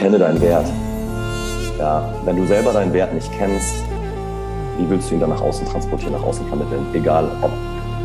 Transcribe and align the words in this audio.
kenne 0.00 0.18
deinen 0.18 0.40
Wert. 0.40 0.66
Ja, 1.78 2.08
wenn 2.24 2.36
du 2.36 2.46
selber 2.46 2.72
deinen 2.72 2.92
Wert 2.94 3.12
nicht 3.12 3.30
kennst, 3.32 3.84
wie 4.78 4.88
willst 4.88 5.10
du 5.10 5.14
ihn 5.14 5.20
dann 5.20 5.28
nach 5.28 5.42
außen 5.42 5.66
transportieren, 5.66 6.14
nach 6.14 6.22
außen 6.22 6.46
vermitteln? 6.48 6.86
Egal 6.94 7.30
ob 7.42 7.50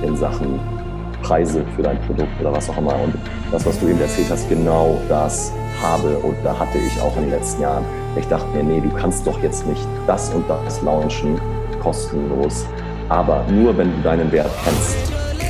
in 0.04 0.16
Sachen 0.18 0.60
Preise 1.22 1.64
für 1.74 1.84
dein 1.84 2.00
Produkt 2.02 2.30
oder 2.42 2.52
was 2.52 2.70
auch 2.70 2.78
immer. 2.78 2.96
Und 3.02 3.16
das, 3.50 3.66
was 3.66 3.80
du 3.80 3.88
eben 3.88 4.02
erzählt 4.02 4.30
hast, 4.30 4.50
genau 4.50 5.00
das 5.08 5.54
habe 5.82 6.18
und 6.18 6.36
da 6.44 6.60
hatte 6.60 6.78
ich 6.78 7.02
auch 7.02 7.16
in 7.16 7.24
den 7.24 7.32
letzten 7.32 7.62
Jahren. 7.62 7.86
Ich 8.18 8.28
dachte 8.28 8.46
mir, 8.50 8.64
nee, 8.64 8.82
du 8.82 8.90
kannst 8.90 9.26
doch 9.26 9.42
jetzt 9.42 9.66
nicht 9.66 9.88
das 10.06 10.34
und 10.34 10.44
das 10.50 10.82
launchen, 10.82 11.40
kostenlos. 11.82 12.66
Aber 13.08 13.46
nur 13.50 13.78
wenn 13.78 13.96
du 13.96 14.02
deinen 14.02 14.30
Wert 14.34 14.52
kennst, 14.66 14.98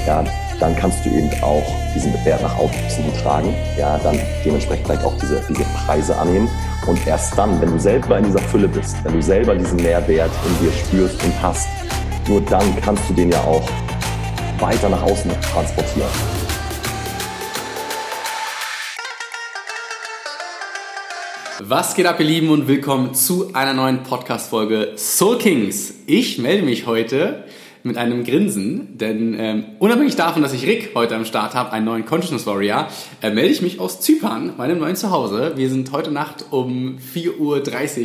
ja, 0.06 0.24
dann 0.60 0.76
kannst 0.76 1.06
du 1.06 1.10
eben 1.10 1.30
auch 1.42 1.66
diesen 1.94 2.14
Wert 2.24 2.42
nach 2.42 2.58
außen 2.58 3.14
tragen, 3.22 3.54
ja, 3.78 3.98
dann 3.98 4.20
dementsprechend 4.44 4.86
vielleicht 4.86 5.04
auch 5.04 5.18
diese, 5.20 5.42
diese 5.50 5.64
Preise 5.86 6.18
annehmen. 6.18 6.50
Und 6.88 7.06
erst 7.08 7.38
dann, 7.38 7.60
wenn 7.62 7.72
du 7.72 7.80
selber 7.80 8.18
in 8.18 8.26
dieser 8.26 8.40
Fülle 8.40 8.68
bist, 8.68 8.96
wenn 9.04 9.14
du 9.14 9.22
selber 9.22 9.56
diesen 9.56 9.78
Mehrwert 9.78 10.32
in 10.48 10.66
dir 10.66 10.72
spürst 10.72 11.24
und 11.24 11.42
hast, 11.42 11.68
nur 12.28 12.42
dann 12.42 12.76
kannst 12.82 13.10
du 13.10 13.14
den 13.14 13.32
ja 13.32 13.42
auch 13.42 13.68
weiter 14.60 14.90
nach 14.90 15.02
außen 15.04 15.32
transportieren. 15.42 16.10
Was 21.60 21.96
geht 21.96 22.06
ab, 22.06 22.20
ihr 22.20 22.26
Lieben, 22.28 22.50
und 22.50 22.68
willkommen 22.68 23.14
zu 23.14 23.54
einer 23.54 23.74
neuen 23.74 24.04
Podcast-Folge 24.04 24.94
Soul 24.98 25.40
Kings. 25.40 25.94
Ich 26.06 26.38
melde 26.38 26.64
mich 26.64 26.86
heute 26.86 27.46
mit 27.86 27.98
einem 27.98 28.24
Grinsen, 28.24 28.98
denn 28.98 29.36
ähm, 29.38 29.66
unabhängig 29.78 30.16
davon, 30.16 30.42
dass 30.42 30.54
ich 30.54 30.66
Rick 30.66 30.92
heute 30.96 31.16
am 31.16 31.24
Start 31.24 31.54
habe, 31.54 31.72
einen 31.72 31.86
neuen 31.86 32.04
Consciousness 32.04 32.48
Warrior, 32.48 32.88
äh, 33.22 33.30
melde 33.30 33.52
ich 33.52 33.62
mich 33.62 33.80
aus 33.80 34.02
Zypern, 34.02 34.54
meinem 34.58 34.80
neuen 34.80 34.96
Zuhause. 34.96 35.54
Wir 35.56 35.70
sind 35.70 35.92
heute 35.92 36.10
Nacht 36.10 36.46
um 36.50 36.98
4.30 36.98 37.38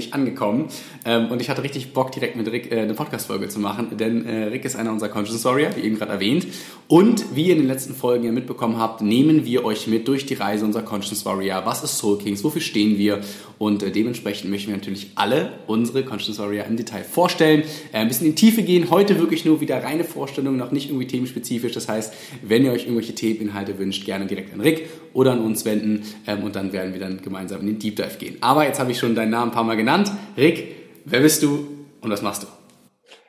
Uhr 0.09 0.15
angekommen 0.15 0.69
ähm, 1.07 1.31
und 1.31 1.41
ich 1.41 1.49
hatte 1.49 1.63
richtig 1.63 1.95
Bock, 1.95 2.13
direkt 2.13 2.37
mit 2.37 2.53
Rick 2.53 2.71
äh, 2.71 2.81
eine 2.81 2.93
Podcast-Folge 2.93 3.49
zu 3.49 3.59
machen, 3.59 3.97
denn 3.97 4.27
äh, 4.27 4.45
Rick 4.45 4.67
ist 4.67 4.77
einer 4.77 4.93
unserer 4.93 5.09
Consciousness 5.09 5.47
Warrior, 5.47 5.71
wie 5.77 5.81
eben 5.81 5.97
gerade 5.97 6.13
erwähnt. 6.13 6.47
Und 6.87 7.35
wie 7.35 7.47
ihr 7.47 7.53
in 7.53 7.61
den 7.61 7.69
letzten 7.69 7.95
Folgen 7.95 8.25
ja 8.25 8.33
mitbekommen 8.33 8.77
habt, 8.77 9.01
nehmen 9.01 9.47
wir 9.47 9.65
euch 9.65 9.87
mit 9.87 10.09
durch 10.09 10.27
die 10.27 10.35
Reise 10.35 10.67
unserer 10.67 10.83
Consciousness 10.83 11.25
Warrior. 11.25 11.63
Was 11.65 11.83
ist 11.83 11.97
Soul 11.97 12.19
Kings? 12.19 12.45
Wofür 12.45 12.61
stehen 12.61 12.99
wir? 12.99 13.21
Und 13.57 13.83
äh, 13.83 13.91
dementsprechend 13.91 14.51
möchten 14.51 14.71
wir 14.71 14.77
natürlich 14.77 15.13
alle 15.15 15.53
unsere 15.67 16.05
Consciousness 16.05 16.39
Warrior 16.39 16.67
im 16.67 16.77
Detail 16.77 17.05
vorstellen, 17.05 17.63
äh, 17.93 17.99
ein 17.99 18.09
bisschen 18.09 18.27
in 18.27 18.35
die 18.35 18.41
Tiefe 18.41 18.63
gehen. 18.63 18.91
Heute 18.91 19.19
wirklich 19.19 19.45
nur 19.45 19.61
wieder 19.61 19.70
reine 19.79 20.05
Vorstellung, 20.05 20.57
noch 20.57 20.73
nicht 20.73 20.89
irgendwie 20.89 21.07
themenspezifisch. 21.07 21.73
Das 21.73 21.89
heißt, 21.89 22.15
wenn 22.43 22.65
ihr 22.65 22.73
euch 22.73 22.85
irgendwelche 22.85 23.15
Themeninhalte 23.15 23.79
wünscht, 23.79 24.05
gerne 24.05 24.27
direkt 24.27 24.53
an 24.53 24.61
Rick 24.61 24.89
oder 25.13 25.33
an 25.33 25.41
uns 25.41 25.65
wenden 25.65 26.03
ähm, 26.27 26.43
und 26.43 26.57
dann 26.57 26.73
werden 26.73 26.93
wir 26.93 27.01
dann 27.01 27.23
gemeinsam 27.23 27.61
in 27.61 27.67
den 27.67 27.79
Deep 27.79 27.97
Dive 27.97 28.19
gehen. 28.19 28.37
Aber 28.41 28.67
jetzt 28.67 28.81
habe 28.81 28.91
ich 28.91 28.99
schon 28.99 29.15
deinen 29.15 29.31
Namen 29.31 29.51
ein 29.51 29.55
paar 29.55 29.65
Mal 29.65 29.77
genannt. 29.77 30.11
Rick, 30.37 30.75
wer 31.05 31.21
bist 31.21 31.43
du 31.43 31.67
und 32.01 32.11
was 32.11 32.23
machst 32.23 32.43
du? 32.43 32.47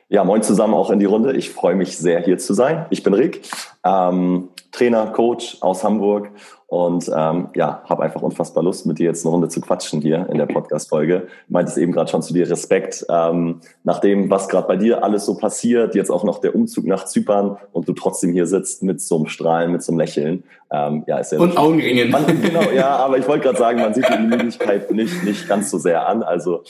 Ja, 0.08 0.24
moin 0.24 0.42
zusammen 0.42 0.74
auch 0.74 0.90
in 0.90 0.98
die 0.98 1.06
Runde. 1.06 1.34
Ich 1.34 1.48
freue 1.48 1.74
mich 1.74 1.96
sehr, 1.96 2.20
hier 2.20 2.36
zu 2.36 2.52
sein. 2.52 2.84
Ich 2.90 3.02
bin 3.02 3.14
Rick, 3.14 3.40
ähm, 3.82 4.50
Trainer, 4.70 5.06
Coach 5.06 5.56
aus 5.62 5.84
Hamburg 5.84 6.30
und 6.72 7.06
ähm, 7.14 7.48
ja, 7.54 7.82
habe 7.86 8.02
einfach 8.02 8.22
unfassbar 8.22 8.64
Lust, 8.64 8.86
mit 8.86 8.98
dir 8.98 9.04
jetzt 9.04 9.26
eine 9.26 9.30
Runde 9.30 9.48
zu 9.48 9.60
quatschen 9.60 10.00
hier 10.00 10.26
in 10.30 10.38
der 10.38 10.46
Podcast-Folge. 10.46 11.28
Meintest 11.48 11.76
eben 11.76 11.92
gerade 11.92 12.10
schon 12.10 12.22
zu 12.22 12.32
dir 12.32 12.48
Respekt, 12.48 13.04
ähm, 13.10 13.60
nach 13.84 13.98
dem, 13.98 14.30
was 14.30 14.48
gerade 14.48 14.66
bei 14.68 14.76
dir 14.76 15.04
alles 15.04 15.26
so 15.26 15.36
passiert, 15.36 15.94
jetzt 15.94 16.08
auch 16.08 16.24
noch 16.24 16.38
der 16.38 16.54
Umzug 16.54 16.86
nach 16.86 17.04
Zypern 17.04 17.58
und 17.72 17.88
du 17.88 17.92
trotzdem 17.92 18.32
hier 18.32 18.46
sitzt 18.46 18.82
mit 18.82 19.02
so 19.02 19.16
einem 19.16 19.26
Strahlen, 19.26 19.70
mit 19.70 19.82
so 19.82 19.92
einem 19.92 19.98
Lächeln. 19.98 20.44
Ähm, 20.70 21.04
ja, 21.06 21.18
ist 21.18 21.32
ja 21.32 21.40
und 21.40 21.58
Augenringen. 21.58 22.10
Man, 22.10 22.24
genau, 22.40 22.70
ja, 22.74 22.96
aber 22.96 23.18
ich 23.18 23.28
wollte 23.28 23.44
gerade 23.44 23.58
sagen, 23.58 23.82
man 23.82 23.92
sieht 23.92 24.08
die 24.08 24.22
Müdigkeit 24.22 24.90
nicht, 24.92 25.24
nicht 25.24 25.46
ganz 25.46 25.70
so 25.70 25.76
sehr 25.76 26.08
an. 26.08 26.22
Also 26.22 26.62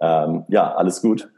ähm, 0.00 0.44
ja, 0.48 0.72
alles 0.74 1.02
gut. 1.02 1.28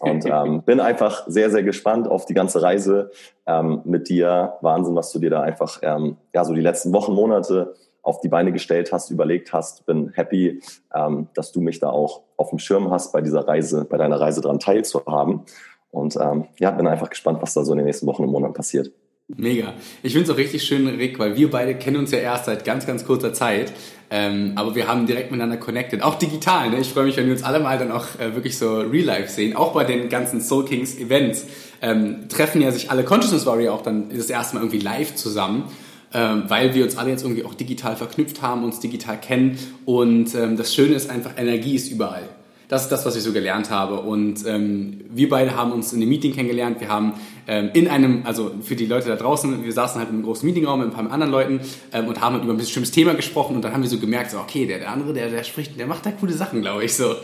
Und 0.00 0.26
ähm, 0.30 0.62
bin 0.62 0.80
einfach 0.80 1.24
sehr, 1.26 1.50
sehr 1.50 1.62
gespannt 1.62 2.08
auf 2.08 2.26
die 2.26 2.34
ganze 2.34 2.62
Reise 2.62 3.10
ähm, 3.46 3.82
mit 3.84 4.08
dir. 4.08 4.54
Wahnsinn, 4.60 4.94
was 4.96 5.12
du 5.12 5.18
dir 5.18 5.30
da 5.30 5.42
einfach 5.42 5.78
ähm, 5.82 6.16
ja 6.34 6.44
so 6.44 6.54
die 6.54 6.60
letzten 6.60 6.92
Wochen, 6.92 7.12
Monate 7.12 7.74
auf 8.02 8.20
die 8.20 8.28
Beine 8.28 8.52
gestellt 8.52 8.92
hast, 8.92 9.10
überlegt 9.10 9.52
hast. 9.52 9.86
Bin 9.86 10.10
happy, 10.14 10.60
ähm, 10.94 11.28
dass 11.34 11.52
du 11.52 11.60
mich 11.60 11.80
da 11.80 11.88
auch 11.88 12.22
auf 12.36 12.50
dem 12.50 12.58
Schirm 12.58 12.90
hast, 12.90 13.12
bei 13.12 13.22
dieser 13.22 13.48
Reise, 13.48 13.84
bei 13.84 13.96
deiner 13.96 14.20
Reise 14.20 14.40
dran 14.40 14.58
teilzuhaben. 14.58 15.42
Und 15.90 16.16
ähm, 16.16 16.46
ja, 16.58 16.70
bin 16.70 16.86
einfach 16.86 17.08
gespannt, 17.08 17.40
was 17.40 17.54
da 17.54 17.64
so 17.64 17.72
in 17.72 17.78
den 17.78 17.86
nächsten 17.86 18.06
Wochen 18.06 18.24
und 18.24 18.30
Monaten 18.30 18.52
passiert. 18.52 18.90
Mega. 19.28 19.72
Ich 20.02 20.12
finde 20.12 20.28
es 20.28 20.34
auch 20.34 20.38
richtig 20.38 20.64
schön, 20.64 20.86
Rick, 20.86 21.18
weil 21.18 21.34
wir 21.34 21.50
beide 21.50 21.74
kennen 21.74 21.96
uns 21.96 22.10
ja 22.10 22.18
erst 22.18 22.44
seit 22.44 22.64
ganz, 22.66 22.86
ganz 22.86 23.06
kurzer 23.06 23.32
Zeit. 23.32 23.72
Ähm, 24.10 24.52
aber 24.54 24.74
wir 24.74 24.86
haben 24.86 25.06
direkt 25.06 25.30
miteinander 25.30 25.56
connected, 25.56 26.02
auch 26.02 26.16
digital. 26.16 26.68
Ne? 26.68 26.80
Ich 26.80 26.88
freue 26.88 27.04
mich, 27.04 27.16
wenn 27.16 27.24
wir 27.24 27.32
uns 27.32 27.42
alle 27.42 27.58
mal 27.58 27.78
dann 27.78 27.90
auch 27.90 28.04
äh, 28.20 28.34
wirklich 28.34 28.58
so 28.58 28.80
real 28.80 29.06
life 29.06 29.32
sehen. 29.32 29.56
Auch 29.56 29.72
bei 29.72 29.84
den 29.84 30.10
ganzen 30.10 30.42
Soul 30.42 30.66
Kings 30.66 30.98
Events 30.98 31.46
ähm, 31.80 32.28
treffen 32.28 32.60
ja 32.60 32.70
sich 32.70 32.90
alle 32.90 33.02
Consciousness 33.02 33.46
Warrior 33.46 33.72
auch 33.72 33.82
dann 33.82 34.10
das 34.14 34.28
erste 34.28 34.56
Mal 34.56 34.60
irgendwie 34.60 34.80
live 34.80 35.14
zusammen. 35.14 35.70
Ähm, 36.12 36.44
weil 36.48 36.74
wir 36.74 36.84
uns 36.84 36.98
alle 36.98 37.10
jetzt 37.10 37.22
irgendwie 37.22 37.44
auch 37.44 37.54
digital 37.54 37.96
verknüpft 37.96 38.42
haben, 38.42 38.62
uns 38.62 38.78
digital 38.78 39.18
kennen. 39.18 39.58
Und 39.86 40.34
ähm, 40.34 40.58
das 40.58 40.74
Schöne 40.74 40.94
ist 40.94 41.08
einfach, 41.08 41.32
Energie 41.38 41.74
ist 41.74 41.90
überall. 41.90 42.28
Das 42.68 42.82
ist 42.82 42.88
das, 42.90 43.04
was 43.04 43.14
ich 43.16 43.22
so 43.22 43.32
gelernt 43.32 43.70
habe. 43.70 44.00
Und 44.00 44.46
ähm, 44.46 45.04
wir 45.10 45.28
beide 45.28 45.56
haben 45.56 45.72
uns 45.72 45.92
in 45.92 46.00
dem 46.00 46.08
Meeting 46.08 46.34
kennengelernt. 46.34 46.80
Wir 46.80 46.88
haben 46.88 47.14
ähm, 47.46 47.70
in 47.74 47.88
einem, 47.88 48.22
also 48.24 48.52
für 48.62 48.76
die 48.76 48.86
Leute 48.86 49.08
da 49.08 49.16
draußen, 49.16 49.64
wir 49.64 49.72
saßen 49.72 49.98
halt 49.98 50.10
in 50.10 50.16
einem 50.16 50.24
großen 50.24 50.46
Meetingraum 50.46 50.80
mit 50.80 50.88
ein 50.88 50.94
paar 50.94 51.10
anderen 51.10 51.32
Leuten 51.32 51.60
ähm, 51.92 52.08
und 52.08 52.20
haben 52.20 52.34
halt 52.34 52.44
über 52.44 52.52
ein 52.52 52.58
bestimmtes 52.58 52.90
Thema 52.90 53.14
gesprochen. 53.14 53.56
Und 53.56 53.62
dann 53.62 53.72
haben 53.72 53.82
wir 53.82 53.90
so 53.90 53.98
gemerkt, 53.98 54.30
so, 54.30 54.38
okay, 54.38 54.66
der, 54.66 54.78
der 54.78 54.90
andere, 54.90 55.12
der, 55.12 55.30
der 55.30 55.44
spricht, 55.44 55.78
der 55.78 55.86
macht 55.86 56.06
da 56.06 56.12
coole 56.12 56.32
Sachen, 56.32 56.62
glaube 56.62 56.84
ich 56.84 56.94
so. 56.94 57.14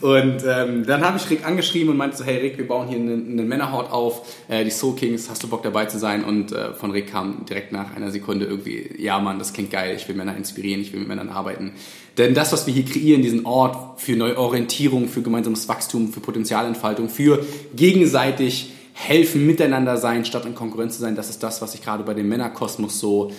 Und 0.00 0.42
ähm, 0.46 0.84
dann 0.86 1.02
habe 1.02 1.18
ich 1.18 1.30
Rick 1.30 1.46
angeschrieben 1.46 1.90
und 1.90 1.96
meinte 1.96 2.16
so, 2.16 2.24
hey 2.24 2.38
Rick, 2.38 2.58
wir 2.58 2.66
bauen 2.66 2.88
hier 2.88 2.98
einen, 2.98 3.38
einen 3.38 3.48
Männerhort 3.48 3.92
auf, 3.92 4.26
äh, 4.48 4.64
die 4.64 4.70
Soul 4.70 4.96
Kings, 4.96 5.28
hast 5.30 5.42
du 5.42 5.48
Bock 5.48 5.62
dabei 5.62 5.86
zu 5.86 5.98
sein? 5.98 6.24
Und 6.24 6.52
äh, 6.52 6.74
von 6.74 6.90
Rick 6.90 7.10
kam 7.10 7.44
direkt 7.46 7.72
nach 7.72 7.94
einer 7.94 8.10
Sekunde 8.10 8.46
irgendwie, 8.46 8.90
ja 8.98 9.18
Mann, 9.18 9.38
das 9.38 9.52
klingt 9.52 9.70
geil, 9.70 9.94
ich 9.96 10.08
will 10.08 10.16
Männer 10.16 10.36
inspirieren, 10.36 10.80
ich 10.80 10.92
will 10.92 11.00
mit 11.00 11.08
Männern 11.08 11.28
arbeiten. 11.28 11.72
Denn 12.18 12.34
das, 12.34 12.52
was 12.52 12.66
wir 12.66 12.74
hier 12.74 12.84
kreieren, 12.84 13.22
diesen 13.22 13.46
Ort 13.46 14.00
für 14.00 14.16
Neuorientierung, 14.16 15.08
für 15.08 15.22
gemeinsames 15.22 15.68
Wachstum, 15.68 16.12
für 16.12 16.18
Potenzialentfaltung, 16.18 17.08
für 17.08 17.44
gegenseitig 17.76 18.72
helfen, 18.98 19.46
miteinander 19.46 19.96
sein, 19.96 20.24
statt 20.24 20.44
in 20.44 20.56
Konkurrenz 20.56 20.96
zu 20.96 21.00
sein, 21.00 21.14
das 21.14 21.30
ist 21.30 21.42
das, 21.42 21.62
was 21.62 21.74
ich 21.74 21.82
gerade 21.82 22.02
bei 22.02 22.14
dem 22.14 22.28
Männerkosmos 22.28 22.98
so 22.98 23.30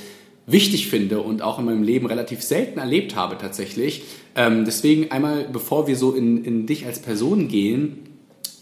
wichtig 0.45 0.87
finde 0.87 1.19
und 1.19 1.41
auch 1.41 1.59
in 1.59 1.65
meinem 1.65 1.83
Leben 1.83 2.07
relativ 2.07 2.41
selten 2.41 2.79
erlebt 2.79 3.15
habe 3.15 3.37
tatsächlich. 3.37 4.03
Ähm, 4.35 4.63
deswegen 4.65 5.11
einmal, 5.11 5.47
bevor 5.51 5.87
wir 5.87 5.97
so 5.97 6.13
in, 6.13 6.43
in 6.45 6.65
dich 6.65 6.85
als 6.85 6.99
Person 6.99 7.49
gehen, 7.49 7.99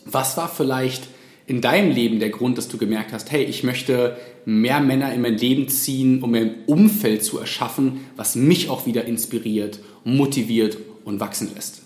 was 0.05 0.37
war 0.37 0.49
vielleicht 0.49 1.07
in 1.45 1.61
deinem 1.61 1.91
Leben 1.91 2.19
der 2.19 2.29
Grund, 2.29 2.57
dass 2.57 2.67
du 2.67 2.77
gemerkt 2.77 3.13
hast, 3.13 3.31
hey, 3.31 3.43
ich 3.43 3.63
möchte 3.63 4.17
mehr 4.43 4.81
Männer 4.81 5.13
in 5.13 5.21
mein 5.21 5.37
Leben 5.37 5.69
ziehen, 5.69 6.21
um 6.23 6.31
mir 6.31 6.41
ein 6.41 6.55
Umfeld 6.65 7.23
zu 7.23 7.39
erschaffen, 7.39 8.01
was 8.15 8.35
mich 8.35 8.69
auch 8.69 8.85
wieder 8.85 9.05
inspiriert, 9.05 9.79
motiviert 10.03 10.77
und 11.05 11.19
wachsen 11.19 11.51
lässt? 11.53 11.83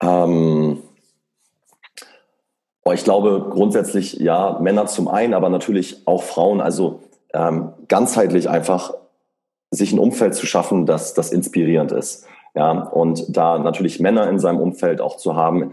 Ähm, 0.00 0.78
ich 2.92 3.04
glaube 3.04 3.46
grundsätzlich 3.50 4.14
ja, 4.14 4.58
Männer 4.60 4.86
zum 4.86 5.08
einen, 5.08 5.32
aber 5.32 5.48
natürlich 5.48 6.06
auch 6.06 6.22
Frauen. 6.22 6.60
Also 6.60 7.00
ähm, 7.32 7.72
ganzheitlich 7.88 8.48
einfach 8.50 8.92
sich 9.70 9.92
ein 9.92 9.98
Umfeld 9.98 10.34
zu 10.34 10.46
schaffen, 10.46 10.86
das, 10.86 11.14
das 11.14 11.32
inspirierend 11.32 11.92
ist. 11.92 12.26
Ja, 12.54 12.70
und 12.70 13.36
da 13.36 13.58
natürlich 13.58 14.00
Männer 14.00 14.28
in 14.28 14.38
seinem 14.38 14.60
Umfeld 14.60 15.00
auch 15.00 15.16
zu 15.16 15.34
haben, 15.34 15.72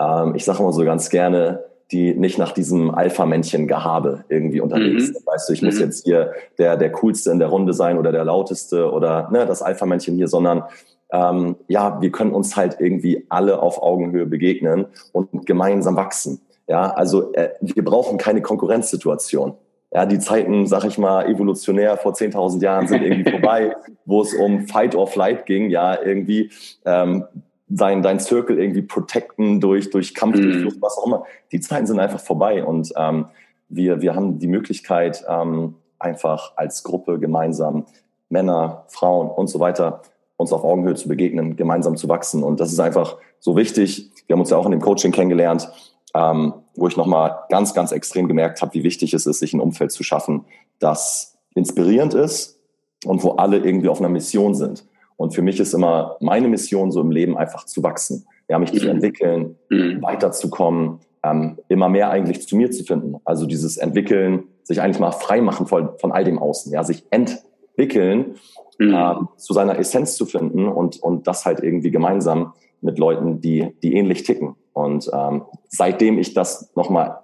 ähm, 0.00 0.34
ich 0.34 0.44
sage 0.44 0.60
immer 0.60 0.72
so 0.72 0.84
ganz 0.84 1.10
gerne, 1.10 1.64
die 1.90 2.14
nicht 2.14 2.38
nach 2.38 2.52
diesem 2.52 2.94
Alpha-Männchen-Gehabe 2.94 4.24
irgendwie 4.28 4.60
unterwegs 4.60 5.08
mhm. 5.08 5.14
sind. 5.14 5.26
Weißt 5.26 5.48
du, 5.48 5.52
ich 5.52 5.62
mhm. 5.62 5.68
muss 5.68 5.80
jetzt 5.80 6.04
hier 6.04 6.32
der, 6.58 6.76
der 6.76 6.92
Coolste 6.92 7.30
in 7.30 7.40
der 7.40 7.48
Runde 7.48 7.72
sein 7.72 7.98
oder 7.98 8.12
der 8.12 8.24
Lauteste 8.24 8.92
oder 8.92 9.28
ne, 9.32 9.46
das 9.46 9.62
Alpha-Männchen 9.62 10.14
hier, 10.14 10.28
sondern 10.28 10.64
ähm, 11.12 11.56
ja, 11.66 12.00
wir 12.00 12.12
können 12.12 12.32
uns 12.32 12.56
halt 12.56 12.76
irgendwie 12.78 13.26
alle 13.28 13.60
auf 13.60 13.82
Augenhöhe 13.82 14.26
begegnen 14.26 14.86
und 15.12 15.46
gemeinsam 15.46 15.96
wachsen. 15.96 16.40
Ja, 16.70 16.92
also 16.92 17.32
äh, 17.32 17.50
wir 17.60 17.84
brauchen 17.84 18.16
keine 18.16 18.42
Konkurrenzsituation. 18.42 19.54
Ja, 19.92 20.06
die 20.06 20.20
Zeiten, 20.20 20.68
sag 20.68 20.84
ich 20.84 20.98
mal, 20.98 21.26
evolutionär 21.26 21.96
vor 21.96 22.12
10.000 22.12 22.62
Jahren 22.62 22.86
sind 22.86 23.02
irgendwie 23.02 23.28
vorbei, 23.38 23.74
wo 24.04 24.22
es 24.22 24.32
um 24.34 24.68
Fight 24.68 24.94
or 24.94 25.08
Flight 25.08 25.46
ging. 25.46 25.68
Ja, 25.68 26.00
irgendwie 26.00 26.52
ähm, 26.84 27.24
dein, 27.66 28.02
dein 28.02 28.20
Circle 28.20 28.56
irgendwie 28.56 28.82
protecten 28.82 29.60
durch, 29.60 29.90
durch 29.90 30.14
Kampf, 30.14 30.36
mhm. 30.36 30.42
durch 30.42 30.56
Flucht, 30.58 30.76
was 30.80 30.96
auch 30.96 31.06
immer. 31.06 31.24
Die 31.50 31.58
Zeiten 31.58 31.88
sind 31.88 31.98
einfach 31.98 32.20
vorbei 32.20 32.62
und 32.64 32.92
ähm, 32.96 33.26
wir, 33.68 34.00
wir 34.00 34.14
haben 34.14 34.38
die 34.38 34.46
Möglichkeit, 34.46 35.24
ähm, 35.28 35.74
einfach 35.98 36.52
als 36.54 36.84
Gruppe 36.84 37.18
gemeinsam 37.18 37.84
Männer, 38.28 38.84
Frauen 38.86 39.28
und 39.28 39.48
so 39.48 39.58
weiter 39.58 40.02
uns 40.36 40.52
auf 40.52 40.62
Augenhöhe 40.62 40.94
zu 40.94 41.08
begegnen, 41.08 41.56
gemeinsam 41.56 41.96
zu 41.96 42.08
wachsen. 42.08 42.44
Und 42.44 42.60
das 42.60 42.72
ist 42.72 42.78
einfach 42.78 43.16
so 43.40 43.56
wichtig. 43.56 44.12
Wir 44.28 44.34
haben 44.34 44.40
uns 44.40 44.50
ja 44.50 44.56
auch 44.56 44.66
in 44.66 44.70
dem 44.70 44.80
Coaching 44.80 45.10
kennengelernt, 45.10 45.68
ähm, 46.14 46.54
wo 46.74 46.88
ich 46.88 46.96
nochmal 46.96 47.40
ganz, 47.48 47.74
ganz 47.74 47.92
extrem 47.92 48.28
gemerkt 48.28 48.62
habe, 48.62 48.74
wie 48.74 48.84
wichtig 48.84 49.14
es 49.14 49.26
ist, 49.26 49.40
sich 49.40 49.52
ein 49.52 49.60
Umfeld 49.60 49.92
zu 49.92 50.02
schaffen, 50.02 50.44
das 50.78 51.38
inspirierend 51.54 52.14
ist 52.14 52.58
und 53.04 53.22
wo 53.22 53.32
alle 53.32 53.58
irgendwie 53.58 53.88
auf 53.88 54.00
einer 54.00 54.08
Mission 54.08 54.54
sind. 54.54 54.86
Und 55.16 55.34
für 55.34 55.42
mich 55.42 55.60
ist 55.60 55.74
immer 55.74 56.16
meine 56.20 56.48
Mission 56.48 56.90
so 56.90 57.00
im 57.00 57.10
Leben 57.10 57.36
einfach 57.36 57.66
zu 57.66 57.82
wachsen, 57.82 58.26
ja, 58.48 58.58
mich 58.58 58.72
mhm. 58.72 58.78
zu 58.78 58.88
entwickeln, 58.88 59.56
mhm. 59.68 60.00
weiterzukommen, 60.00 61.00
ähm, 61.22 61.58
immer 61.68 61.88
mehr 61.88 62.10
eigentlich 62.10 62.46
zu 62.48 62.56
mir 62.56 62.70
zu 62.70 62.84
finden. 62.84 63.16
Also 63.24 63.46
dieses 63.46 63.76
Entwickeln, 63.76 64.44
sich 64.62 64.80
eigentlich 64.80 65.00
mal 65.00 65.12
frei 65.12 65.40
machen 65.40 65.66
von, 65.66 65.90
von 65.98 66.12
all 66.12 66.24
dem 66.24 66.38
Außen, 66.38 66.72
ja, 66.72 66.84
sich 66.84 67.04
entwickeln, 67.10 68.36
mhm. 68.78 68.94
ähm, 68.94 69.28
zu 69.36 69.52
seiner 69.52 69.78
Essenz 69.78 70.14
zu 70.14 70.26
finden 70.26 70.68
und, 70.68 71.02
und 71.02 71.26
das 71.26 71.44
halt 71.44 71.60
irgendwie 71.60 71.90
gemeinsam 71.90 72.54
mit 72.80 72.98
Leuten, 72.98 73.40
die, 73.40 73.76
die 73.82 73.94
ähnlich 73.94 74.22
ticken. 74.22 74.56
Und 74.72 75.10
ähm, 75.12 75.42
seitdem 75.68 76.18
ich 76.18 76.34
das 76.34 76.74
nochmal 76.74 77.20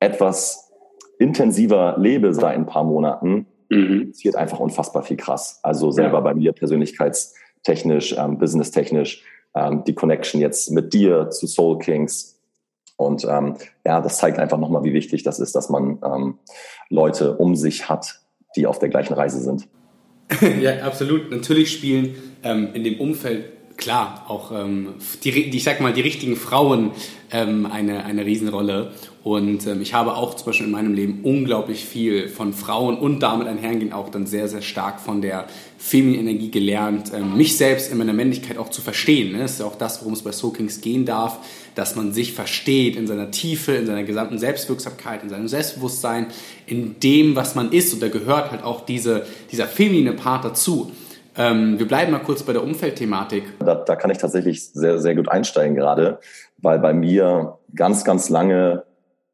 etwas 0.00 0.72
intensiver 1.18 1.96
lebe 1.98 2.34
seit 2.34 2.56
ein 2.56 2.66
paar 2.66 2.84
Monaten, 2.84 3.46
mhm. 3.68 4.10
passiert 4.10 4.36
einfach 4.36 4.60
unfassbar 4.60 5.02
viel 5.02 5.16
krass. 5.16 5.60
Also 5.62 5.90
selber 5.90 6.18
ja. 6.18 6.20
bei 6.20 6.34
mir 6.34 6.52
persönlichkeitstechnisch, 6.52 8.16
ähm, 8.18 8.38
businesstechnisch, 8.38 9.22
ähm, 9.54 9.84
die 9.84 9.94
Connection 9.94 10.40
jetzt 10.40 10.70
mit 10.70 10.92
dir 10.92 11.30
zu 11.30 11.46
Soul 11.46 11.78
Kings. 11.78 12.40
Und 12.96 13.24
ähm, 13.28 13.56
ja, 13.84 14.00
das 14.00 14.18
zeigt 14.18 14.38
einfach 14.38 14.58
nochmal, 14.58 14.84
wie 14.84 14.92
wichtig 14.92 15.22
das 15.22 15.38
ist, 15.38 15.54
dass 15.54 15.70
man 15.70 15.98
ähm, 16.04 16.38
Leute 16.88 17.36
um 17.36 17.56
sich 17.56 17.88
hat, 17.88 18.20
die 18.56 18.66
auf 18.66 18.78
der 18.78 18.90
gleichen 18.90 19.14
Reise 19.14 19.40
sind. 19.40 19.68
ja, 20.60 20.78
absolut. 20.82 21.30
Natürlich 21.30 21.72
spielen 21.72 22.14
ähm, 22.42 22.70
in 22.74 22.84
dem 22.84 23.00
Umfeld 23.00 23.44
klar, 23.82 24.24
auch 24.28 24.52
ähm, 24.52 24.94
die, 25.24 25.50
die, 25.50 25.56
ich 25.56 25.64
sag 25.64 25.80
mal, 25.80 25.92
die 25.92 26.00
richtigen 26.00 26.36
Frauen 26.36 26.92
ähm, 27.32 27.66
eine, 27.66 28.04
eine 28.04 28.24
Riesenrolle. 28.24 28.92
Und 29.24 29.66
ähm, 29.66 29.82
ich 29.82 29.94
habe 29.94 30.16
auch 30.16 30.34
zum 30.34 30.46
Beispiel 30.46 30.66
in 30.66 30.72
meinem 30.72 30.94
Leben 30.94 31.20
unglaublich 31.22 31.84
viel 31.84 32.28
von 32.28 32.52
Frauen 32.52 32.96
und 32.96 33.20
damit 33.20 33.46
einhergehen 33.46 33.92
auch 33.92 34.08
dann 34.08 34.26
sehr, 34.26 34.48
sehr 34.48 34.62
stark 34.62 35.00
von 35.00 35.20
der 35.20 35.46
femininen 35.78 36.28
Energie 36.28 36.50
gelernt, 36.50 37.12
ähm, 37.14 37.36
mich 37.36 37.56
selbst 37.56 37.90
in 37.90 37.98
meiner 37.98 38.12
Männlichkeit 38.12 38.56
auch 38.56 38.70
zu 38.70 38.82
verstehen. 38.82 39.32
Ne? 39.32 39.38
Das 39.38 39.52
ist 39.52 39.60
ja 39.60 39.66
auch 39.66 39.76
das, 39.76 40.00
worum 40.00 40.12
es 40.12 40.22
bei 40.22 40.32
Soul 40.32 40.52
Kings 40.52 40.80
gehen 40.80 41.04
darf, 41.04 41.38
dass 41.74 41.96
man 41.96 42.12
sich 42.12 42.32
versteht 42.32 42.96
in 42.96 43.06
seiner 43.06 43.30
Tiefe, 43.30 43.72
in 43.72 43.86
seiner 43.86 44.04
gesamten 44.04 44.38
Selbstwirksamkeit, 44.38 45.22
in 45.22 45.28
seinem 45.28 45.48
Selbstbewusstsein, 45.48 46.26
in 46.66 47.00
dem, 47.00 47.34
was 47.34 47.54
man 47.54 47.72
ist. 47.72 47.92
Und 47.94 48.00
da 48.00 48.08
gehört 48.08 48.50
halt 48.52 48.62
auch 48.62 48.86
diese, 48.86 49.26
dieser 49.50 49.66
feminine 49.66 50.12
Part 50.12 50.44
dazu. 50.44 50.92
Ähm, 51.36 51.78
wir 51.78 51.88
bleiben 51.88 52.12
mal 52.12 52.18
kurz 52.18 52.42
bei 52.42 52.52
der 52.52 52.62
Umfeldthematik. 52.62 53.58
Da, 53.58 53.74
da 53.74 53.96
kann 53.96 54.10
ich 54.10 54.18
tatsächlich 54.18 54.70
sehr, 54.70 54.98
sehr 54.98 55.14
gut 55.14 55.28
einsteigen 55.28 55.74
gerade, 55.74 56.18
weil 56.58 56.78
bei 56.78 56.92
mir 56.92 57.58
ganz, 57.74 58.04
ganz 58.04 58.28
lange 58.28 58.84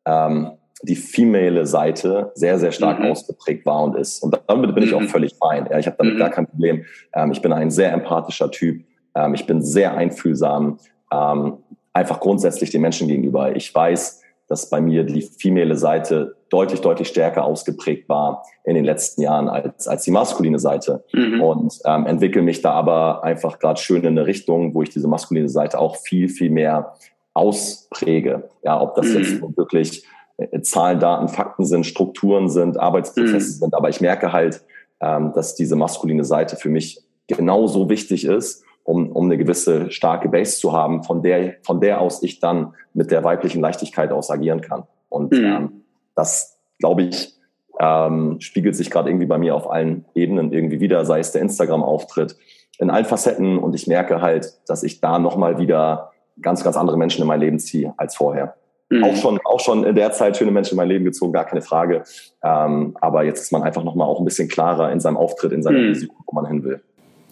ähm, 0.04 0.52
die 0.82 0.96
female 0.96 1.66
Seite 1.66 2.30
sehr, 2.34 2.58
sehr 2.58 2.72
stark 2.72 3.00
mhm. 3.00 3.06
ausgeprägt 3.06 3.66
war 3.66 3.82
und 3.82 3.96
ist. 3.96 4.22
Und 4.22 4.40
damit 4.46 4.74
bin 4.74 4.84
ich 4.84 4.94
auch 4.94 5.00
mhm. 5.00 5.08
völlig 5.08 5.34
fein. 5.34 5.66
Ja, 5.70 5.78
ich 5.78 5.86
habe 5.86 5.96
damit 5.98 6.14
mhm. 6.14 6.18
gar 6.18 6.30
kein 6.30 6.46
Problem. 6.46 6.84
Ähm, 7.14 7.32
ich 7.32 7.42
bin 7.42 7.52
ein 7.52 7.70
sehr 7.70 7.92
empathischer 7.92 8.50
Typ. 8.50 8.84
Ähm, 9.14 9.34
ich 9.34 9.46
bin 9.46 9.62
sehr 9.62 9.96
einfühlsam. 9.96 10.78
Ähm, 11.12 11.58
einfach 11.92 12.20
grundsätzlich 12.20 12.70
den 12.70 12.82
Menschen 12.82 13.08
gegenüber. 13.08 13.56
Ich 13.56 13.74
weiß, 13.74 14.22
dass 14.46 14.70
bei 14.70 14.80
mir 14.80 15.04
die 15.04 15.22
female 15.22 15.76
Seite 15.76 16.36
deutlich, 16.50 16.80
deutlich 16.80 17.08
stärker 17.08 17.44
ausgeprägt 17.44 18.08
war 18.08 18.44
in 18.64 18.74
den 18.74 18.84
letzten 18.84 19.22
Jahren 19.22 19.48
als, 19.48 19.86
als 19.86 20.04
die 20.04 20.10
maskuline 20.10 20.58
Seite. 20.58 21.04
Mhm. 21.12 21.40
Und 21.40 21.78
ähm, 21.84 22.06
entwickle 22.06 22.42
mich 22.42 22.62
da 22.62 22.72
aber 22.72 23.24
einfach 23.24 23.58
gerade 23.58 23.80
schön 23.80 24.02
in 24.02 24.18
eine 24.18 24.26
Richtung, 24.26 24.74
wo 24.74 24.82
ich 24.82 24.90
diese 24.90 25.08
maskuline 25.08 25.48
Seite 25.48 25.78
auch 25.78 25.96
viel, 25.96 26.28
viel 26.28 26.50
mehr 26.50 26.94
auspräge. 27.34 28.48
Ja, 28.62 28.80
ob 28.80 28.94
das 28.94 29.06
mhm. 29.06 29.18
jetzt 29.18 29.56
wirklich 29.56 30.04
äh, 30.38 30.60
Zahlen, 30.60 31.00
Daten, 31.00 31.28
Fakten 31.28 31.64
sind, 31.64 31.84
Strukturen 31.84 32.48
sind, 32.48 32.78
Arbeitsprozesse 32.78 33.56
mhm. 33.56 33.60
sind. 33.60 33.74
Aber 33.74 33.88
ich 33.88 34.00
merke 34.00 34.32
halt, 34.32 34.62
ähm, 35.00 35.32
dass 35.34 35.54
diese 35.54 35.76
maskuline 35.76 36.24
Seite 36.24 36.56
für 36.56 36.70
mich 36.70 37.02
genauso 37.26 37.88
wichtig 37.90 38.24
ist 38.24 38.64
um, 38.88 39.12
um 39.12 39.26
eine 39.26 39.36
gewisse 39.36 39.90
starke 39.90 40.30
Base 40.30 40.58
zu 40.58 40.72
haben, 40.72 41.02
von 41.04 41.22
der, 41.22 41.56
von 41.62 41.78
der 41.78 42.00
aus 42.00 42.22
ich 42.22 42.40
dann 42.40 42.72
mit 42.94 43.10
der 43.10 43.22
weiblichen 43.22 43.60
Leichtigkeit 43.60 44.10
aus 44.12 44.30
agieren 44.30 44.62
kann. 44.62 44.84
Und 45.10 45.32
mhm. 45.32 45.44
ähm, 45.44 45.77
das, 46.18 46.58
glaube 46.80 47.04
ich, 47.04 47.34
ähm, 47.80 48.40
spiegelt 48.40 48.74
sich 48.74 48.90
gerade 48.90 49.08
irgendwie 49.08 49.26
bei 49.26 49.38
mir 49.38 49.54
auf 49.54 49.70
allen 49.70 50.04
Ebenen 50.14 50.52
irgendwie 50.52 50.80
wieder, 50.80 51.04
sei 51.04 51.20
es 51.20 51.30
der 51.30 51.42
Instagram-Auftritt, 51.42 52.36
in 52.78 52.90
allen 52.90 53.04
Facetten. 53.04 53.58
Und 53.58 53.74
ich 53.74 53.86
merke 53.86 54.20
halt, 54.20 54.52
dass 54.66 54.82
ich 54.82 55.00
da 55.00 55.20
nochmal 55.20 55.58
wieder 55.58 56.10
ganz, 56.42 56.64
ganz 56.64 56.76
andere 56.76 56.98
Menschen 56.98 57.22
in 57.22 57.28
mein 57.28 57.40
Leben 57.40 57.60
ziehe 57.60 57.94
als 57.96 58.16
vorher. 58.16 58.56
Mhm. 58.90 59.04
Auch 59.04 59.16
schon, 59.16 59.38
auch 59.44 59.60
schon 59.60 59.84
in 59.84 59.94
der 59.94 60.12
Zeit 60.12 60.36
schöne 60.36 60.50
Menschen 60.50 60.72
in 60.72 60.78
mein 60.78 60.88
Leben 60.88 61.04
gezogen, 61.04 61.32
gar 61.32 61.44
keine 61.44 61.62
Frage. 61.62 62.02
Ähm, 62.42 62.96
aber 63.00 63.22
jetzt 63.22 63.42
ist 63.42 63.52
man 63.52 63.62
einfach 63.62 63.84
nochmal 63.84 64.08
auch 64.08 64.18
ein 64.18 64.24
bisschen 64.24 64.48
klarer 64.48 64.90
in 64.90 64.98
seinem 64.98 65.16
Auftritt, 65.16 65.52
in 65.52 65.62
seiner 65.62 65.78
mhm. 65.78 65.90
Vision, 65.90 66.16
wo 66.26 66.34
man 66.34 66.46
hin 66.46 66.64
will. 66.64 66.80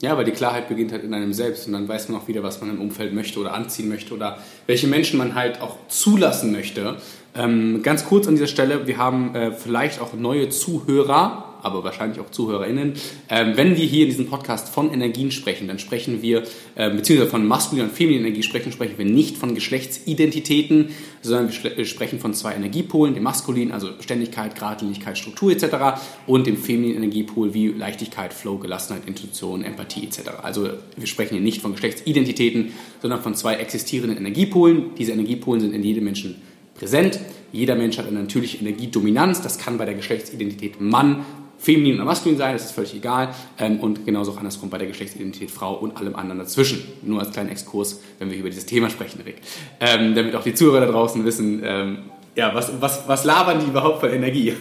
Ja, 0.03 0.17
weil 0.19 0.25
die 0.25 0.33
Klarheit 0.33 0.69
beginnt 0.69 0.93
halt 0.93 1.05
in 1.05 1.15
einem 1.15 1.33
selbst 1.33 1.67
und 1.67 1.73
dann 1.73 1.89
weiß 1.89 2.11
man 2.11 2.21
auch 2.21 2.29
wieder, 2.29 2.43
was 2.43 2.61
man 2.61 2.69
im 2.69 2.83
Umfeld 2.83 3.15
möchte 3.15 3.41
oder 3.41 3.55
anziehen 3.55 3.89
möchte 3.89 4.13
oder 4.13 4.37
welche 4.67 4.89
Menschen 4.89 5.19
man 5.19 5.35
halt 5.35 5.63
auch 5.63 5.77
zulassen 5.89 6.53
möchte. 6.53 6.97
Ähm, 7.37 7.83
ganz 7.83 8.05
kurz 8.05 8.27
an 8.27 8.35
dieser 8.35 8.47
Stelle, 8.47 8.87
wir 8.87 8.97
haben 8.97 9.35
äh, 9.35 9.53
vielleicht 9.53 10.01
auch 10.01 10.15
neue 10.15 10.49
Zuhörer 10.49 11.47
aber 11.67 11.83
wahrscheinlich 11.83 12.21
auch 12.21 12.31
ZuhörerInnen. 12.31 12.95
Ähm, 13.29 13.53
wenn 13.57 13.77
wir 13.77 13.85
hier 13.85 14.05
in 14.05 14.11
diesem 14.11 14.27
Podcast 14.27 14.69
von 14.69 14.93
Energien 14.93 15.33
sprechen, 15.33 15.67
dann 15.67 15.79
sprechen 15.79 16.23
wir, 16.23 16.45
äh, 16.77 16.91
beziehungsweise 16.91 17.31
von 17.31 17.47
maskuliner 17.47 17.89
und 17.89 17.95
femininer 17.95 18.27
Energie 18.27 18.45
sprechen, 18.45 18.73
sprechen 18.73 18.97
wir 18.99 19.05
nicht 19.05 19.37
von 19.37 19.55
Geschlechtsidentitäten, 19.55 20.91
sondern 21.23 21.51
wir 21.77 21.85
sprechen 21.85 22.21
von 22.21 22.35
zwei 22.35 22.55
Energiepolen, 22.55 23.15
dem 23.15 23.25
maskulinen, 23.25 23.73
also 23.73 23.89
Beständigkeit, 23.97 24.55
Geradlinigkeit, 24.55 25.19
Struktur 25.19 25.51
etc. 25.51 26.01
und 26.27 26.47
dem 26.47 26.57
femininen 26.57 26.99
Energiepol 26.99 27.53
wie 27.53 27.69
Leichtigkeit, 27.69 28.33
Flow, 28.33 28.59
Gelassenheit, 28.59 29.03
Intuition, 29.07 29.65
Empathie 29.65 30.05
etc. 30.05 30.21
Also 30.43 30.69
wir 30.97 31.07
sprechen 31.07 31.35
hier 31.35 31.43
nicht 31.43 31.63
von 31.63 31.73
Geschlechtsidentitäten, 31.73 32.73
sondern 33.03 33.23
von 33.23 33.35
zwei 33.35 33.55
existierenden 33.57 34.17
Energiepolen. 34.17 34.95
Diese 34.97 35.13
Energiepolen 35.13 35.61
sind 35.61 35.75
in 35.75 35.83
jedem 35.83 36.05
Menschen 36.05 36.37
präsent. 36.79 37.19
Jeder 37.53 37.75
Mensch 37.75 37.99
hat 37.99 38.07
eine 38.07 38.21
natürliche 38.21 38.59
Energiedominanz. 38.59 39.41
Das 39.43 39.59
kann 39.59 39.79
bei 39.79 39.85
der 39.85 39.95
Geschlechtsidentität 39.95 40.81
Mann 40.81 41.25
feminin 41.59 41.97
oder 41.97 42.05
maskulin 42.05 42.37
sein, 42.37 42.53
das 42.53 42.67
ist 42.67 42.73
völlig 42.73 42.95
egal. 42.95 43.35
Ähm, 43.59 43.81
und 43.81 44.05
genauso 44.05 44.33
auch 44.33 44.37
andersrum 44.37 44.71
bei 44.71 44.79
der 44.79 44.87
Geschlechtsidentität 44.87 45.51
Frau 45.51 45.75
und 45.75 45.97
allem 45.97 46.15
anderen 46.15 46.39
dazwischen. 46.39 46.85
Nur 47.03 47.21
als 47.21 47.33
kleinen 47.33 47.51
Exkurs, 47.51 48.01
wenn 48.19 48.31
wir 48.31 48.37
über 48.37 48.51
dieses 48.51 48.67
Thema 48.67 48.91
sprechen, 48.91 49.21
Rick. 49.25 49.37
Ähm, 49.81 50.15
damit 50.15 50.35
auch 50.35 50.43
die 50.43 50.55
Zuhörer 50.55 50.81
da 50.81 50.93
draußen 50.93 51.25
wissen, 51.25 51.63
ähm, 51.65 51.99
ja, 52.35 52.55
was, 52.55 52.71
was, 52.81 53.09
was 53.09 53.25
labern 53.25 53.61
die 53.61 53.67
überhaupt 53.67 54.01
für 54.01 54.09
Energie? 54.09 54.53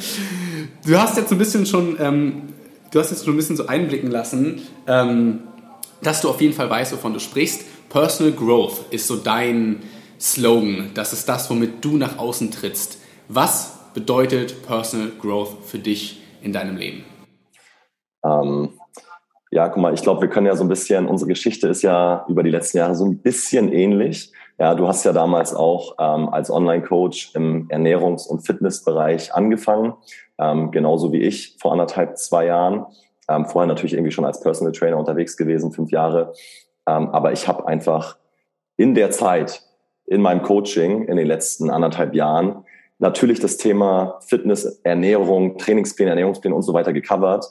du 0.86 0.98
hast 0.98 1.18
jetzt 1.18 1.30
ein 1.32 1.38
bisschen 1.38 1.66
schon, 1.66 1.96
du 1.98 2.98
hast 2.98 3.10
jetzt 3.10 3.26
schon 3.26 3.34
ein 3.34 3.36
bisschen 3.36 3.58
so 3.58 3.66
einblicken 3.66 4.10
lassen, 4.10 4.62
dass 4.86 6.22
du 6.22 6.30
auf 6.30 6.40
jeden 6.40 6.54
Fall 6.54 6.70
weißt, 6.70 6.94
wovon 6.94 7.12
du 7.12 7.20
sprichst. 7.20 7.90
Personal 7.90 8.32
Growth 8.32 8.86
ist 8.90 9.06
so 9.06 9.16
dein 9.16 9.82
Slogan. 10.20 10.90
Das 10.94 11.12
ist 11.12 11.28
das, 11.28 11.50
womit 11.50 11.84
du 11.84 11.96
nach 11.96 12.18
außen 12.18 12.50
trittst. 12.50 12.98
Was 13.28 13.78
bedeutet 13.94 14.66
Personal 14.66 15.10
Growth 15.20 15.64
für 15.64 15.78
dich 15.78 16.22
in 16.42 16.52
deinem 16.52 16.76
Leben? 16.76 17.04
Ähm, 18.24 18.70
ja, 19.50 19.68
guck 19.68 19.82
mal, 19.82 19.94
ich 19.94 20.02
glaube, 20.02 20.22
wir 20.22 20.28
können 20.28 20.46
ja 20.46 20.56
so 20.56 20.64
ein 20.64 20.68
bisschen, 20.68 21.06
unsere 21.06 21.28
Geschichte 21.28 21.68
ist 21.68 21.82
ja 21.82 22.24
über 22.28 22.42
die 22.42 22.50
letzten 22.50 22.78
Jahre 22.78 22.94
so 22.94 23.04
ein 23.04 23.18
bisschen 23.18 23.72
ähnlich. 23.72 24.32
Ja, 24.58 24.74
du 24.74 24.86
hast 24.86 25.04
ja 25.04 25.12
damals 25.12 25.54
auch 25.54 25.94
ähm, 25.98 26.28
als 26.28 26.50
Online-Coach 26.50 27.34
im 27.34 27.68
Ernährungs- 27.68 28.26
und 28.26 28.46
Fitnessbereich 28.46 29.34
angefangen, 29.34 29.94
ähm, 30.38 30.70
genauso 30.70 31.12
wie 31.12 31.20
ich 31.20 31.56
vor 31.60 31.72
anderthalb, 31.72 32.18
zwei 32.18 32.46
Jahren. 32.46 32.86
Ähm, 33.28 33.46
vorher 33.46 33.66
natürlich 33.66 33.94
irgendwie 33.94 34.12
schon 34.12 34.24
als 34.24 34.40
Personal 34.40 34.72
Trainer 34.72 34.98
unterwegs 34.98 35.36
gewesen, 35.36 35.72
fünf 35.72 35.90
Jahre. 35.90 36.34
Ähm, 36.86 37.08
aber 37.10 37.32
ich 37.32 37.48
habe 37.48 37.66
einfach 37.66 38.16
in 38.76 38.94
der 38.94 39.10
Zeit, 39.10 39.62
in 40.06 40.20
meinem 40.20 40.42
Coaching 40.42 41.04
in 41.06 41.16
den 41.16 41.26
letzten 41.26 41.70
anderthalb 41.70 42.14
Jahren, 42.14 42.64
natürlich 42.98 43.40
das 43.40 43.56
Thema 43.56 44.18
Fitness, 44.20 44.80
Ernährung, 44.82 45.58
Trainingspläne, 45.58 46.10
Ernährungspläne 46.10 46.54
und 46.54 46.62
so 46.62 46.74
weiter 46.74 46.92
gecovert. 46.92 47.46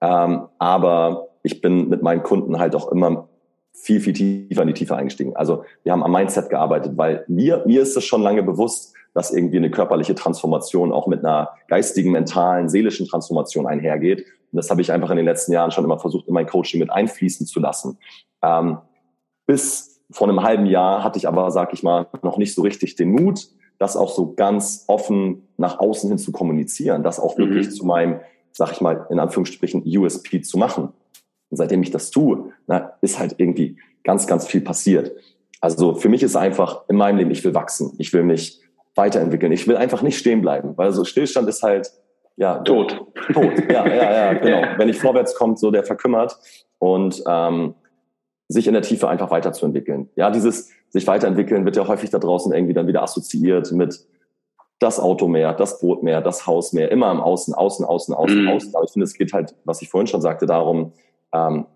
Ähm, 0.00 0.48
aber 0.58 1.28
ich 1.42 1.60
bin 1.60 1.88
mit 1.88 2.02
meinen 2.02 2.22
Kunden 2.22 2.58
halt 2.58 2.74
auch 2.74 2.90
immer 2.90 3.28
viel, 3.72 4.00
viel 4.00 4.12
tiefer 4.12 4.62
in 4.62 4.68
die 4.68 4.74
Tiefe 4.74 4.96
eingestiegen. 4.96 5.36
Also 5.36 5.64
wir 5.82 5.92
haben 5.92 6.02
am 6.02 6.12
Mindset 6.12 6.50
gearbeitet, 6.50 6.92
weil 6.96 7.24
mir, 7.28 7.62
mir 7.66 7.82
ist 7.82 7.96
es 7.96 8.04
schon 8.04 8.22
lange 8.22 8.42
bewusst, 8.42 8.94
dass 9.14 9.32
irgendwie 9.32 9.56
eine 9.56 9.70
körperliche 9.70 10.14
Transformation 10.14 10.92
auch 10.92 11.06
mit 11.06 11.24
einer 11.24 11.50
geistigen, 11.68 12.12
mentalen, 12.12 12.68
seelischen 12.68 13.06
Transformation 13.06 13.66
einhergeht. 13.66 14.20
Und 14.20 14.56
das 14.56 14.70
habe 14.70 14.80
ich 14.80 14.92
einfach 14.92 15.10
in 15.10 15.16
den 15.16 15.26
letzten 15.26 15.52
Jahren 15.52 15.70
schon 15.70 15.84
immer 15.84 15.98
versucht, 15.98 16.28
in 16.28 16.34
mein 16.34 16.46
Coaching 16.46 16.80
mit 16.80 16.90
einfließen 16.90 17.46
zu 17.46 17.60
lassen. 17.60 17.98
Ähm, 18.42 18.78
bis 19.46 19.97
vor 20.10 20.28
einem 20.28 20.42
halben 20.42 20.66
Jahr 20.66 21.04
hatte 21.04 21.18
ich 21.18 21.28
aber, 21.28 21.50
sag 21.50 21.72
ich 21.72 21.82
mal, 21.82 22.06
noch 22.22 22.38
nicht 22.38 22.54
so 22.54 22.62
richtig 22.62 22.96
den 22.96 23.10
Mut, 23.10 23.48
das 23.78 23.96
auch 23.96 24.10
so 24.10 24.34
ganz 24.34 24.84
offen 24.88 25.48
nach 25.56 25.78
außen 25.78 26.08
hin 26.08 26.18
zu 26.18 26.32
kommunizieren, 26.32 27.02
das 27.02 27.20
auch 27.20 27.38
wirklich 27.38 27.66
mhm. 27.66 27.70
zu 27.70 27.86
meinem, 27.86 28.20
sag 28.52 28.72
ich 28.72 28.80
mal, 28.80 29.06
in 29.10 29.18
Anführungsstrichen 29.18 29.82
USP 29.86 30.40
zu 30.40 30.58
machen. 30.58 30.92
Und 31.50 31.56
seitdem 31.56 31.82
ich 31.82 31.90
das 31.90 32.10
tue, 32.10 32.52
na, 32.66 32.94
ist 33.00 33.18
halt 33.18 33.36
irgendwie 33.38 33.78
ganz, 34.04 34.26
ganz 34.26 34.46
viel 34.46 34.60
passiert. 34.60 35.12
Also 35.60 35.94
für 35.94 36.08
mich 36.08 36.22
ist 36.22 36.36
einfach 36.36 36.82
in 36.88 36.96
meinem 36.96 37.18
Leben, 37.18 37.30
ich 37.30 37.44
will 37.44 37.54
wachsen, 37.54 37.92
ich 37.98 38.12
will 38.12 38.22
mich 38.22 38.60
weiterentwickeln, 38.94 39.52
ich 39.52 39.66
will 39.68 39.76
einfach 39.76 40.02
nicht 40.02 40.18
stehen 40.18 40.40
bleiben, 40.40 40.76
weil 40.76 40.92
so 40.92 41.04
Stillstand 41.04 41.48
ist 41.48 41.62
halt 41.62 41.92
ja. 42.36 42.58
Tot. 42.60 43.04
Tot, 43.32 43.70
ja, 43.70 43.86
ja, 43.86 44.12
ja, 44.12 44.32
genau. 44.38 44.62
Wenn 44.76 44.86
nicht 44.86 45.00
vorwärts 45.00 45.34
kommt, 45.34 45.58
so 45.58 45.70
der 45.70 45.82
verkümmert 45.82 46.38
und 46.78 47.22
ähm, 47.26 47.74
sich 48.48 48.66
in 48.66 48.72
der 48.72 48.82
Tiefe 48.82 49.08
einfach 49.08 49.30
weiterzuentwickeln. 49.30 50.08
Ja, 50.16 50.30
dieses 50.30 50.70
sich 50.90 51.06
weiterentwickeln 51.06 51.64
wird 51.64 51.76
ja 51.76 51.86
häufig 51.86 52.10
da 52.10 52.18
draußen 52.18 52.52
irgendwie 52.52 52.72
dann 52.72 52.86
wieder 52.86 53.02
assoziiert 53.02 53.72
mit 53.72 54.06
das 54.78 55.00
Auto 55.00 55.28
mehr, 55.28 55.54
das 55.54 55.80
Boot 55.80 56.02
mehr, 56.02 56.22
das 56.22 56.46
Haus 56.46 56.72
mehr, 56.72 56.90
immer 56.90 57.10
im 57.10 57.20
Außen, 57.20 57.52
Außen, 57.52 57.84
Außen, 57.84 58.14
Außen, 58.14 58.42
mhm. 58.42 58.48
Außen. 58.48 58.74
Aber 58.74 58.84
ich 58.84 58.92
finde, 58.92 59.04
es 59.04 59.14
geht 59.14 59.32
halt, 59.32 59.54
was 59.64 59.82
ich 59.82 59.88
vorhin 59.90 60.06
schon 60.06 60.22
sagte, 60.22 60.46
darum, 60.46 60.92
ähm, 61.32 61.66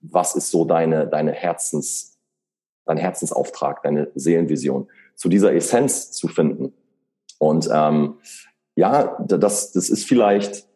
was 0.00 0.34
ist 0.34 0.50
so 0.50 0.64
deine, 0.64 1.06
deine 1.06 1.32
Herzens, 1.32 2.18
dein 2.86 2.96
Herzensauftrag, 2.96 3.82
deine 3.82 4.10
Seelenvision, 4.14 4.88
zu 5.14 5.28
dieser 5.28 5.52
Essenz 5.52 6.12
zu 6.12 6.28
finden. 6.28 6.72
Und 7.38 7.68
ähm, 7.72 8.14
ja, 8.74 9.18
das, 9.26 9.72
das 9.72 9.90
ist 9.90 10.04
vielleicht 10.04 10.67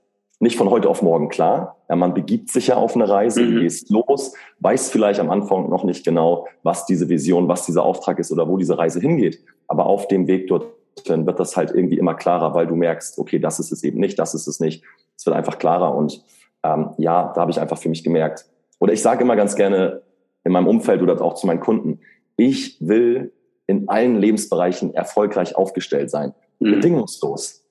nicht 0.43 0.57
von 0.57 0.71
heute 0.71 0.89
auf 0.89 1.03
morgen 1.03 1.29
klar. 1.29 1.77
Ja, 1.89 1.95
man 1.95 2.15
begibt 2.15 2.51
sich 2.51 2.67
ja 2.67 2.77
auf 2.77 2.97
eine 2.97 3.09
Reise, 3.09 3.43
mhm. 3.43 3.61
gehst 3.61 3.91
los, 3.91 4.35
weiß 4.59 4.91
vielleicht 4.91 5.21
am 5.21 5.31
Anfang 5.31 5.71
noch 5.71 5.85
nicht 5.85 6.05
genau, 6.05 6.49
was 6.65 6.85
diese 6.85 7.09
Vision, 7.09 7.47
was 7.47 7.65
dieser 7.65 7.85
Auftrag 7.85 8.19
ist 8.19 8.33
oder 8.33 8.49
wo 8.49 8.57
diese 8.57 8.77
Reise 8.77 8.99
hingeht. 8.99 9.39
Aber 9.69 9.87
auf 9.87 10.09
dem 10.09 10.27
Weg 10.27 10.49
dorthin 10.49 11.27
wird 11.27 11.39
das 11.39 11.57
halt 11.57 11.71
irgendwie 11.71 11.97
immer 11.97 12.15
klarer, 12.15 12.55
weil 12.55 12.67
du 12.67 12.75
merkst, 12.75 13.19
okay, 13.19 13.39
das 13.39 13.61
ist 13.61 13.71
es 13.71 13.85
eben 13.85 14.01
nicht, 14.01 14.19
das 14.19 14.35
ist 14.35 14.49
es 14.49 14.59
nicht. 14.59 14.83
Es 15.17 15.25
wird 15.25 15.37
einfach 15.37 15.61
klarer 15.61 15.95
und 15.95 16.25
ähm, 16.65 16.91
ja, 16.99 17.33
da 17.33 17.43
habe 17.43 17.53
ich 17.53 17.61
einfach 17.61 17.79
für 17.79 17.89
mich 17.89 18.03
gemerkt. 18.03 18.47
Oder 18.81 18.93
ich 18.93 19.01
sage 19.01 19.23
immer 19.23 19.37
ganz 19.37 19.55
gerne 19.55 20.03
in 20.43 20.51
meinem 20.51 20.67
Umfeld 20.67 21.03
oder 21.03 21.23
auch 21.23 21.35
zu 21.35 21.47
meinen 21.47 21.61
Kunden, 21.61 22.01
ich 22.37 22.79
will 22.81 23.33
in 23.69 23.89
allen 23.89 24.17
Lebensbereichen 24.17 24.93
erfolgreich 24.93 25.55
aufgestellt 25.55 26.11
sein. 26.11 26.35
Mhm. 26.59 26.73
Bedingungslos. 26.73 27.62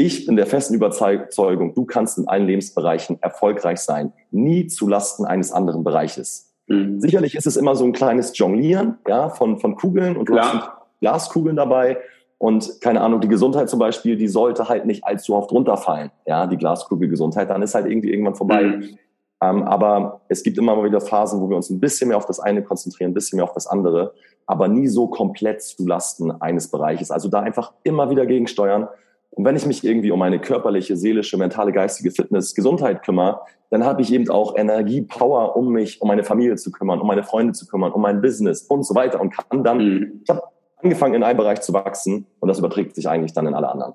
Ich 0.00 0.26
bin 0.26 0.36
der 0.36 0.46
festen 0.46 0.74
Überzeugung, 0.74 1.74
du 1.74 1.84
kannst 1.84 2.18
in 2.18 2.28
allen 2.28 2.46
Lebensbereichen 2.46 3.20
erfolgreich 3.20 3.80
sein, 3.80 4.12
nie 4.30 4.68
zu 4.68 4.86
Lasten 4.86 5.24
eines 5.24 5.50
anderen 5.50 5.82
Bereiches. 5.82 6.54
Mhm. 6.68 7.00
Sicherlich 7.00 7.34
ist 7.34 7.48
es 7.48 7.56
immer 7.56 7.74
so 7.74 7.84
ein 7.84 7.92
kleines 7.92 8.38
Jonglieren, 8.38 8.98
ja, 9.08 9.28
von, 9.28 9.58
von 9.58 9.74
Kugeln 9.74 10.16
und 10.16 10.28
du 10.28 10.38
hast 10.38 10.70
Glaskugeln 11.00 11.56
dabei 11.56 11.98
und 12.38 12.80
keine 12.80 13.00
Ahnung, 13.00 13.20
die 13.20 13.26
Gesundheit 13.26 13.68
zum 13.68 13.80
Beispiel, 13.80 14.16
die 14.16 14.28
sollte 14.28 14.68
halt 14.68 14.86
nicht 14.86 15.02
allzu 15.02 15.34
oft 15.34 15.50
runterfallen, 15.50 16.12
ja, 16.26 16.46
die 16.46 16.58
Glaskugelgesundheit, 16.58 17.50
dann 17.50 17.62
ist 17.62 17.74
halt 17.74 17.86
irgendwie 17.86 18.12
irgendwann 18.12 18.36
vorbei. 18.36 18.62
Mhm. 18.62 18.98
Ähm, 19.42 19.62
aber 19.64 20.20
es 20.28 20.44
gibt 20.44 20.58
immer 20.58 20.76
mal 20.76 20.84
wieder 20.84 21.00
Phasen, 21.00 21.40
wo 21.40 21.50
wir 21.50 21.56
uns 21.56 21.70
ein 21.70 21.80
bisschen 21.80 22.06
mehr 22.06 22.18
auf 22.18 22.26
das 22.26 22.38
eine 22.38 22.62
konzentrieren, 22.62 23.10
ein 23.10 23.14
bisschen 23.14 23.38
mehr 23.38 23.44
auf 23.44 23.52
das 23.52 23.66
andere, 23.66 24.14
aber 24.46 24.68
nie 24.68 24.86
so 24.86 25.08
komplett 25.08 25.60
zu 25.60 25.84
Lasten 25.84 26.30
eines 26.40 26.70
Bereiches. 26.70 27.10
Also 27.10 27.28
da 27.28 27.40
einfach 27.40 27.72
immer 27.82 28.10
wieder 28.10 28.26
gegensteuern 28.26 28.86
und 29.30 29.44
wenn 29.44 29.56
ich 29.56 29.66
mich 29.66 29.84
irgendwie 29.84 30.10
um 30.10 30.18
meine 30.18 30.40
körperliche, 30.40 30.96
seelische, 30.96 31.36
mentale, 31.36 31.72
geistige 31.72 32.10
Fitness, 32.10 32.54
Gesundheit 32.54 33.02
kümmere, 33.02 33.42
dann 33.70 33.84
habe 33.84 34.02
ich 34.02 34.12
eben 34.12 34.28
auch 34.30 34.56
Energie, 34.56 35.02
Power, 35.02 35.56
um 35.56 35.72
mich 35.72 36.00
um 36.00 36.08
meine 36.08 36.24
Familie 36.24 36.56
zu 36.56 36.72
kümmern, 36.72 37.00
um 37.00 37.06
meine 37.06 37.22
Freunde 37.22 37.52
zu 37.52 37.66
kümmern, 37.66 37.92
um 37.92 38.00
mein 38.00 38.20
Business 38.20 38.62
und 38.62 38.84
so 38.84 38.94
weiter 38.94 39.20
und 39.20 39.30
kann 39.30 39.62
dann, 39.62 39.78
mhm. 39.78 40.20
ich 40.24 40.30
habe 40.30 40.42
angefangen 40.82 41.14
in 41.14 41.22
einem 41.22 41.36
Bereich 41.36 41.60
zu 41.60 41.72
wachsen 41.72 42.26
und 42.40 42.48
das 42.48 42.58
überträgt 42.58 42.94
sich 42.94 43.08
eigentlich 43.08 43.32
dann 43.32 43.46
in 43.46 43.54
alle 43.54 43.68
anderen. 43.68 43.94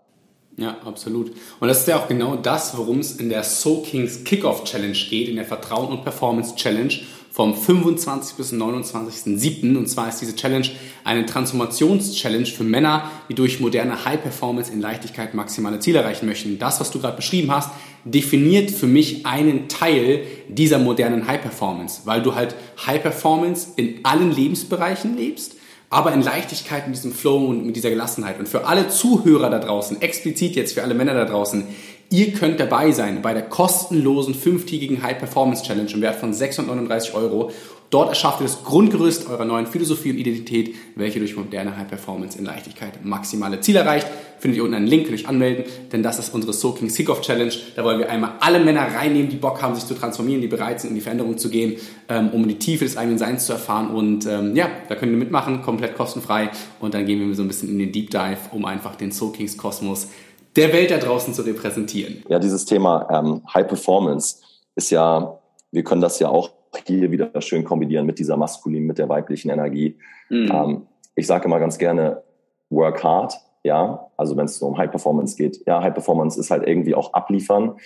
Ja, 0.57 0.77
absolut. 0.85 1.31
Und 1.59 1.67
das 1.67 1.79
ist 1.79 1.87
ja 1.87 1.97
auch 1.97 2.07
genau 2.07 2.35
das, 2.35 2.77
worum 2.77 2.99
es 2.99 3.19
in 3.19 3.29
der 3.29 3.43
Soul 3.43 3.81
Kings 3.81 4.23
Kickoff 4.23 4.63
Challenge 4.65 4.93
geht, 4.93 5.27
in 5.27 5.35
der 5.35 5.45
Vertrauen 5.45 5.89
und 5.89 6.03
Performance 6.03 6.55
Challenge 6.55 6.93
vom 7.33 7.55
25. 7.55 8.37
bis 8.37 8.53
29.07. 8.53 9.75
Und 9.75 9.87
zwar 9.87 10.07
ist 10.07 10.19
diese 10.19 10.35
Challenge 10.35 10.67
eine 11.03 11.25
Transformations-Challenge 11.25 12.45
für 12.45 12.63
Männer, 12.63 13.09
die 13.27 13.33
durch 13.33 13.59
moderne 13.59 14.05
High 14.05 14.21
Performance 14.21 14.71
in 14.71 14.79
Leichtigkeit 14.79 15.33
maximale 15.33 15.79
Ziele 15.79 15.99
erreichen 15.99 16.27
möchten. 16.27 16.59
Das, 16.59 16.79
was 16.79 16.91
du 16.91 16.99
gerade 16.99 17.15
beschrieben 17.15 17.51
hast, 17.51 17.71
definiert 18.05 18.69
für 18.69 18.85
mich 18.85 19.25
einen 19.25 19.67
Teil 19.67 20.21
dieser 20.47 20.77
modernen 20.77 21.25
High 21.25 21.41
Performance, 21.41 22.01
weil 22.05 22.21
du 22.21 22.35
halt 22.35 22.55
High 22.85 23.01
Performance 23.01 23.69
in 23.77 24.05
allen 24.05 24.31
Lebensbereichen 24.31 25.17
lebst 25.17 25.55
aber 25.93 26.11
in 26.11 26.23
Leichtigkeit, 26.23 26.87
mit 26.87 26.95
diesem 26.97 27.13
Flow 27.13 27.45
und 27.45 27.67
mit 27.67 27.75
dieser 27.75 27.91
Gelassenheit. 27.91 28.39
Und 28.39 28.49
für 28.49 28.65
alle 28.65 28.89
Zuhörer 28.89 29.51
da 29.51 29.59
draußen, 29.59 30.01
explizit 30.01 30.55
jetzt 30.55 30.73
für 30.73 30.81
alle 30.81 30.95
Männer 30.95 31.13
da 31.13 31.25
draußen, 31.25 31.67
Ihr 32.13 32.31
könnt 32.31 32.59
dabei 32.59 32.91
sein 32.91 33.23
bei 33.23 33.33
der 33.33 33.41
kostenlosen 33.41 34.35
fünftägigen 34.35 35.01
High 35.01 35.17
Performance 35.17 35.63
Challenge 35.63 35.89
im 35.91 36.01
Wert 36.03 36.17
von 36.17 36.31
639 36.31 37.15
Euro. 37.15 37.49
Dort 37.89 38.09
erschafft 38.09 38.39
ihr 38.39 38.43
das 38.43 38.63
Grundgerüst 38.63 39.27
eurer 39.29 39.45
neuen 39.45 39.65
Philosophie 39.65 40.11
und 40.11 40.19
Identität, 40.19 40.75
welche 40.95 41.17
durch 41.17 41.35
moderne 41.35 41.75
High 41.75 41.87
Performance 41.87 42.37
in 42.37 42.45
Leichtigkeit 42.45 43.03
maximale 43.03 43.61
Ziele 43.61 43.79
erreicht. 43.79 44.05
Findet 44.37 44.57
ihr 44.57 44.63
unten 44.63 44.75
einen 44.75 44.85
Link, 44.85 45.07
könnt 45.07 45.17
euch 45.17 45.27
anmelden, 45.27 45.65
denn 45.91 46.03
das 46.03 46.19
ist 46.19 46.35
unsere 46.35 46.53
Soaking 46.53 46.91
Sick-Off 46.91 47.21
Challenge. 47.21 47.53
Da 47.75 47.83
wollen 47.83 47.97
wir 47.97 48.11
einmal 48.11 48.33
alle 48.41 48.59
Männer 48.59 48.81
reinnehmen, 48.81 49.29
die 49.29 49.37
Bock 49.37 49.63
haben, 49.63 49.73
sich 49.73 49.87
zu 49.87 49.95
transformieren, 49.95 50.41
die 50.41 50.47
bereit 50.47 50.81
sind, 50.81 50.91
in 50.91 50.95
die 50.95 51.01
Veränderung 51.01 51.39
zu 51.39 51.49
gehen, 51.49 51.77
ähm, 52.09 52.29
um 52.29 52.47
die 52.47 52.59
Tiefe 52.59 52.83
des 52.85 52.95
eigenen 52.95 53.17
Seins 53.17 53.47
zu 53.47 53.53
erfahren. 53.53 53.89
Und 53.89 54.27
ähm, 54.27 54.55
ja, 54.55 54.69
da 54.87 54.93
könnt 54.93 55.11
ihr 55.11 55.17
mitmachen, 55.17 55.63
komplett 55.63 55.95
kostenfrei. 55.95 56.51
Und 56.79 56.93
dann 56.93 57.07
gehen 57.07 57.27
wir 57.27 57.33
so 57.33 57.41
ein 57.41 57.47
bisschen 57.47 57.69
in 57.69 57.79
den 57.79 57.91
Deep 57.91 58.11
Dive, 58.11 58.37
um 58.51 58.65
einfach 58.65 58.95
den 58.97 59.11
Soakings 59.11 59.57
Kosmos 59.57 60.09
der 60.55 60.73
Welt 60.73 60.91
da 60.91 60.97
draußen 60.97 61.33
zu 61.33 61.41
repräsentieren. 61.41 62.23
Ja, 62.27 62.39
dieses 62.39 62.65
Thema 62.65 63.07
ähm, 63.11 63.41
High 63.53 63.67
Performance 63.67 64.37
ist 64.75 64.91
ja, 64.91 65.39
wir 65.71 65.83
können 65.83 66.01
das 66.01 66.19
ja 66.19 66.29
auch 66.29 66.51
hier 66.85 67.11
wieder 67.11 67.29
schön 67.41 67.63
kombinieren 67.63 68.05
mit 68.05 68.19
dieser 68.19 68.37
maskulinen, 68.37 68.87
mit 68.87 68.97
der 68.97 69.09
weiblichen 69.09 69.49
Energie. 69.49 69.97
Mhm. 70.29 70.51
Ähm, 70.51 70.87
ich 71.15 71.27
sage 71.27 71.45
immer 71.45 71.59
ganz 71.59 71.77
gerne, 71.77 72.23
work 72.69 73.03
hard, 73.03 73.35
ja, 73.63 74.09
also 74.17 74.35
wenn 74.35 74.45
es 74.45 74.57
so 74.57 74.65
um 74.67 74.77
High 74.77 74.89
Performance 74.89 75.35
geht. 75.37 75.65
Ja, 75.65 75.81
High 75.81 75.93
Performance 75.93 76.39
ist 76.39 76.51
halt 76.51 76.67
irgendwie 76.67 76.95
auch 76.95 77.13
abliefern, 77.13 77.77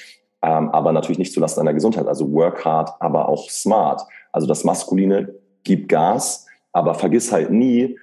ähm, 0.42 0.70
aber 0.70 0.92
natürlich 0.92 1.20
nicht 1.20 1.34
zulasten 1.34 1.64
deiner 1.64 1.74
Gesundheit. 1.74 2.08
Also 2.08 2.32
work 2.32 2.64
hard, 2.66 2.92
aber 3.00 3.30
auch 3.30 3.50
smart. 3.50 4.02
Also 4.32 4.48
das 4.48 4.64
Maskuline 4.64 5.36
gibt 5.64 5.90
Gas, 5.90 6.46
aber 6.72 6.96
vergiss 6.96 7.32
halt 7.32 7.52
nie, 7.52 7.98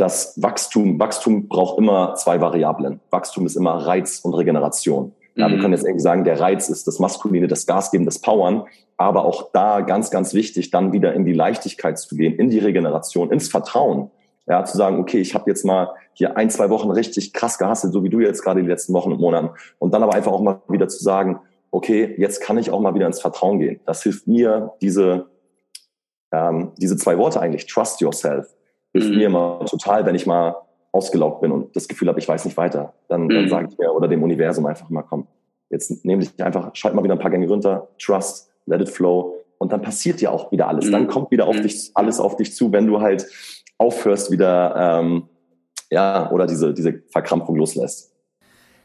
dass 0.00 0.40
Wachstum, 0.40 0.98
Wachstum 0.98 1.46
braucht 1.46 1.78
immer 1.78 2.14
zwei 2.14 2.40
Variablen. 2.40 3.00
Wachstum 3.10 3.44
ist 3.44 3.56
immer 3.56 3.86
Reiz 3.86 4.20
und 4.20 4.32
Regeneration. 4.32 5.12
Ja, 5.34 5.46
mhm. 5.46 5.52
wir 5.52 5.60
können 5.60 5.74
jetzt 5.74 5.84
irgendwie 5.84 6.02
sagen, 6.02 6.24
der 6.24 6.40
Reiz 6.40 6.70
ist 6.70 6.86
das 6.86 6.98
Maskuline, 6.98 7.48
das 7.48 7.66
Gas 7.66 7.90
geben, 7.90 8.06
das 8.06 8.20
Powern, 8.20 8.64
aber 8.96 9.26
auch 9.26 9.50
da 9.52 9.82
ganz, 9.82 10.10
ganz 10.10 10.32
wichtig, 10.32 10.70
dann 10.70 10.92
wieder 10.92 11.12
in 11.12 11.26
die 11.26 11.34
Leichtigkeit 11.34 11.98
zu 11.98 12.16
gehen, 12.16 12.34
in 12.34 12.48
die 12.48 12.58
Regeneration, 12.58 13.30
ins 13.30 13.48
Vertrauen. 13.48 14.10
Ja, 14.46 14.64
zu 14.64 14.76
sagen, 14.76 14.98
okay, 14.98 15.18
ich 15.18 15.34
habe 15.34 15.48
jetzt 15.48 15.64
mal 15.64 15.90
hier 16.14 16.36
ein, 16.36 16.50
zwei 16.50 16.70
Wochen 16.70 16.90
richtig 16.90 17.32
krass 17.32 17.58
gehasselt, 17.58 17.92
so 17.92 18.02
wie 18.02 18.08
du 18.08 18.20
jetzt 18.20 18.42
gerade 18.42 18.62
die 18.62 18.68
letzten 18.68 18.94
Wochen 18.94 19.12
und 19.12 19.20
Monaten. 19.20 19.50
Und 19.78 19.92
dann 19.94 20.02
aber 20.02 20.14
einfach 20.14 20.32
auch 20.32 20.40
mal 20.40 20.60
wieder 20.68 20.88
zu 20.88 21.04
sagen, 21.04 21.40
okay, 21.70 22.14
jetzt 22.16 22.40
kann 22.40 22.58
ich 22.58 22.70
auch 22.70 22.80
mal 22.80 22.94
wieder 22.94 23.06
ins 23.06 23.20
Vertrauen 23.20 23.60
gehen. 23.60 23.80
Das 23.84 24.02
hilft 24.02 24.26
mir, 24.26 24.72
diese, 24.80 25.26
ähm, 26.32 26.72
diese 26.78 26.96
zwei 26.96 27.16
Worte 27.18 27.38
eigentlich, 27.38 27.66
trust 27.66 28.00
yourself 28.00 28.48
hilft 28.92 29.10
mhm. 29.10 29.16
mir 29.16 29.26
immer 29.26 29.64
total, 29.66 30.06
wenn 30.06 30.14
ich 30.14 30.26
mal 30.26 30.56
ausgelaugt 30.92 31.40
bin 31.40 31.52
und 31.52 31.74
das 31.76 31.88
Gefühl 31.88 32.08
habe, 32.08 32.18
ich 32.18 32.28
weiß 32.28 32.44
nicht 32.44 32.56
weiter. 32.56 32.94
Dann, 33.08 33.24
mhm. 33.24 33.28
dann 33.30 33.48
sage 33.48 33.68
ich 33.70 33.78
mir 33.78 33.92
oder 33.92 34.08
dem 34.08 34.22
Universum 34.22 34.66
einfach 34.66 34.88
mal, 34.90 35.02
komm, 35.02 35.26
jetzt 35.70 36.04
nehme 36.04 36.22
dich 36.22 36.42
einfach, 36.42 36.74
schalt 36.74 36.94
mal 36.94 37.04
wieder 37.04 37.14
ein 37.14 37.20
paar 37.20 37.30
Gänge 37.30 37.48
runter, 37.48 37.88
trust, 37.98 38.50
let 38.66 38.80
it 38.80 38.88
flow 38.88 39.34
und 39.58 39.72
dann 39.72 39.82
passiert 39.82 40.20
ja 40.20 40.30
auch 40.30 40.50
wieder 40.50 40.68
alles. 40.68 40.86
Mhm. 40.86 40.92
Dann 40.92 41.06
kommt 41.06 41.30
wieder 41.30 41.46
auf 41.46 41.56
mhm. 41.56 41.62
dich, 41.62 41.90
alles 41.94 42.18
auf 42.18 42.36
dich 42.36 42.54
zu, 42.54 42.72
wenn 42.72 42.86
du 42.86 43.00
halt 43.00 43.26
aufhörst 43.78 44.30
wieder, 44.30 44.74
ähm, 44.76 45.28
ja, 45.90 46.30
oder 46.30 46.46
diese, 46.46 46.74
diese 46.74 47.02
Verkrampfung 47.10 47.56
loslässt. 47.56 48.09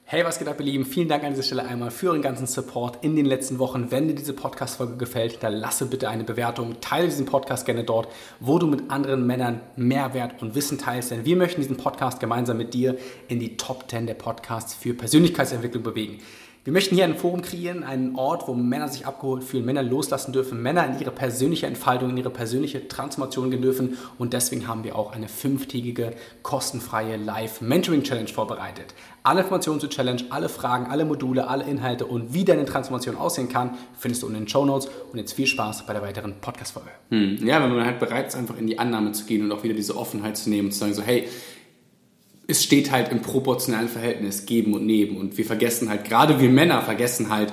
Hey, 0.07 0.23
was 0.23 0.37
geht 0.37 0.47
ab, 0.47 0.59
ihr 0.59 0.67
Lieben? 0.67 0.85
Vielen 0.85 1.07
Dank 1.07 1.23
an 1.23 1.31
dieser 1.31 1.41
Stelle 1.41 1.65
einmal 1.65 1.89
für 1.89 2.09
euren 2.09 2.21
ganzen 2.21 2.45
Support 2.45 3.03
in 3.03 3.15
den 3.15 3.25
letzten 3.25 3.57
Wochen. 3.57 3.89
Wenn 3.89 4.07
dir 4.07 4.13
diese 4.13 4.33
Podcast-Folge 4.33 4.97
gefällt, 4.97 5.41
dann 5.41 5.53
lasse 5.53 5.87
bitte 5.87 6.09
eine 6.09 6.23
Bewertung. 6.23 6.79
Teile 6.79 7.07
diesen 7.07 7.25
Podcast 7.25 7.65
gerne 7.65 7.83
dort, 7.83 8.07
wo 8.39 8.59
du 8.59 8.67
mit 8.67 8.91
anderen 8.91 9.25
Männern 9.25 9.61
Mehrwert 9.75 10.43
und 10.43 10.53
Wissen 10.53 10.77
teilst. 10.77 11.09
Denn 11.09 11.25
wir 11.25 11.35
möchten 11.35 11.59
diesen 11.59 11.77
Podcast 11.77 12.19
gemeinsam 12.19 12.57
mit 12.57 12.75
dir 12.75 12.99
in 13.29 13.39
die 13.39 13.57
Top 13.57 13.89
10 13.89 14.05
der 14.05 14.13
Podcasts 14.13 14.75
für 14.75 14.93
Persönlichkeitsentwicklung 14.93 15.81
bewegen. 15.81 16.19
Wir 16.65 16.73
möchten 16.73 16.95
hier 16.95 17.03
ein 17.03 17.15
Forum 17.15 17.43
kreieren, 17.43 17.83
einen 17.83 18.15
Ort, 18.15 18.47
wo 18.47 18.55
Männer 18.55 18.87
sich 18.87 19.05
abgeholt 19.05 19.43
fühlen, 19.43 19.65
Männer 19.65 19.83
loslassen 19.83 20.33
dürfen, 20.33 20.63
Männer 20.63 20.83
in 20.87 20.99
ihre 20.99 21.11
persönliche 21.11 21.67
Entfaltung, 21.67 22.09
in 22.09 22.17
ihre 22.17 22.31
persönliche 22.31 22.87
Transformation 22.87 23.51
gehen 23.51 23.61
dürfen. 23.61 23.99
Und 24.17 24.33
deswegen 24.33 24.67
haben 24.67 24.83
wir 24.83 24.95
auch 24.95 25.13
eine 25.13 25.27
fünftägige 25.27 26.15
kostenfreie 26.41 27.17
Live-Mentoring-Challenge 27.17 28.29
vorbereitet. 28.29 28.95
Alle 29.21 29.41
Informationen 29.41 29.79
zur 29.79 29.91
Challenge, 29.91 30.23
alle 30.31 30.49
Fragen, 30.49 30.87
alle 30.87 31.05
Module, 31.05 31.47
alle 31.47 31.65
Inhalte 31.65 32.07
und 32.07 32.33
wie 32.33 32.45
deine 32.45 32.65
Transformation 32.65 33.15
aussehen 33.15 33.47
kann, 33.47 33.77
findest 33.95 34.23
du 34.23 34.27
in 34.27 34.33
den 34.33 34.47
Show 34.47 34.65
Notes. 34.65 34.89
Und 35.11 35.19
jetzt 35.19 35.33
viel 35.33 35.45
Spaß 35.45 35.85
bei 35.85 35.93
der 35.93 36.01
weiteren 36.01 36.33
Podcast-Folge. 36.41 36.89
Hm. 37.11 37.45
Ja, 37.45 37.61
wenn 37.61 37.75
man 37.75 37.85
halt 37.85 37.99
bereit 37.99 38.29
ist, 38.29 38.35
einfach 38.35 38.57
in 38.57 38.65
die 38.65 38.79
Annahme 38.79 39.11
zu 39.11 39.25
gehen 39.25 39.43
und 39.43 39.51
auch 39.51 39.61
wieder 39.61 39.75
diese 39.75 39.95
Offenheit 39.95 40.35
zu 40.35 40.49
nehmen 40.49 40.69
und 40.69 40.71
zu 40.71 40.79
sagen 40.79 40.95
so, 40.95 41.03
hey, 41.03 41.27
es 42.47 42.63
steht 42.63 42.91
halt 42.91 43.11
im 43.11 43.21
proportionalen 43.21 43.87
Verhältnis 43.87 44.45
geben 44.45 44.73
und 44.73 44.85
nehmen. 44.85 45.17
Und 45.17 45.37
wir 45.37 45.45
vergessen 45.45 45.89
halt, 45.89 46.05
gerade 46.05 46.39
wir 46.39 46.49
Männer 46.49 46.81
vergessen 46.81 47.29
halt, 47.29 47.51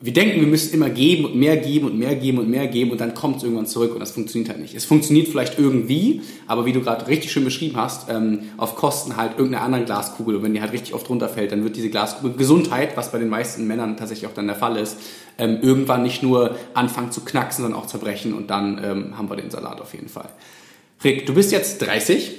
wir 0.00 0.12
denken, 0.12 0.40
wir 0.40 0.46
müssen 0.46 0.74
immer 0.74 0.90
geben 0.90 1.24
und 1.24 1.34
mehr 1.34 1.56
geben 1.56 1.86
und 1.86 1.98
mehr 1.98 2.14
geben 2.14 2.38
und 2.38 2.50
mehr 2.50 2.66
geben 2.66 2.90
und 2.90 3.00
dann 3.00 3.14
kommt 3.14 3.38
es 3.38 3.42
irgendwann 3.42 3.66
zurück 3.66 3.94
und 3.94 4.00
das 4.00 4.10
funktioniert 4.10 4.50
halt 4.50 4.60
nicht. 4.60 4.74
Es 4.74 4.84
funktioniert 4.84 5.28
vielleicht 5.28 5.58
irgendwie, 5.58 6.20
aber 6.46 6.66
wie 6.66 6.74
du 6.74 6.82
gerade 6.82 7.06
richtig 7.06 7.32
schön 7.32 7.44
beschrieben 7.44 7.76
hast, 7.76 8.10
ähm, 8.10 8.40
auf 8.58 8.76
Kosten 8.76 9.16
halt 9.16 9.38
irgendeiner 9.38 9.64
anderen 9.64 9.86
Glaskugel 9.86 10.36
und 10.36 10.42
wenn 10.42 10.52
die 10.52 10.60
halt 10.60 10.72
richtig 10.72 10.92
oft 10.92 11.08
runterfällt, 11.08 11.52
dann 11.52 11.64
wird 11.64 11.76
diese 11.76 11.88
Glaskugel 11.88 12.36
Gesundheit, 12.36 12.98
was 12.98 13.12
bei 13.12 13.18
den 13.18 13.30
meisten 13.30 13.66
Männern 13.66 13.96
tatsächlich 13.96 14.28
auch 14.28 14.34
dann 14.34 14.46
der 14.46 14.56
Fall 14.56 14.76
ist, 14.76 14.98
ähm, 15.38 15.60
irgendwann 15.62 16.02
nicht 16.02 16.22
nur 16.22 16.54
anfangen 16.74 17.10
zu 17.10 17.22
knacksen, 17.22 17.64
sondern 17.64 17.80
auch 17.80 17.86
zerbrechen 17.86 18.34
und 18.34 18.50
dann 18.50 18.78
ähm, 18.84 19.16
haben 19.16 19.30
wir 19.30 19.36
den 19.36 19.50
Salat 19.50 19.80
auf 19.80 19.94
jeden 19.94 20.08
Fall. 20.08 20.28
Rick, 21.02 21.24
du 21.24 21.32
bist 21.32 21.50
jetzt 21.50 21.80
30, 21.80 22.32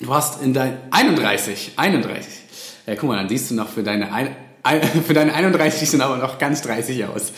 du 0.00 0.14
hast 0.14 0.42
in 0.42 0.54
dein 0.54 0.78
31, 0.90 1.72
31, 1.76 2.24
ja, 2.86 2.94
guck 2.94 3.08
mal, 3.08 3.16
dann 3.16 3.28
siehst 3.28 3.50
du 3.50 3.54
noch 3.54 3.68
für 3.68 3.82
deine 3.82 4.08
für 5.06 5.14
deine 5.14 5.34
31 5.34 5.88
sind 5.88 6.00
aber 6.00 6.18
noch 6.18 6.38
ganz 6.38 6.62
30 6.62 7.04
aus. 7.06 7.32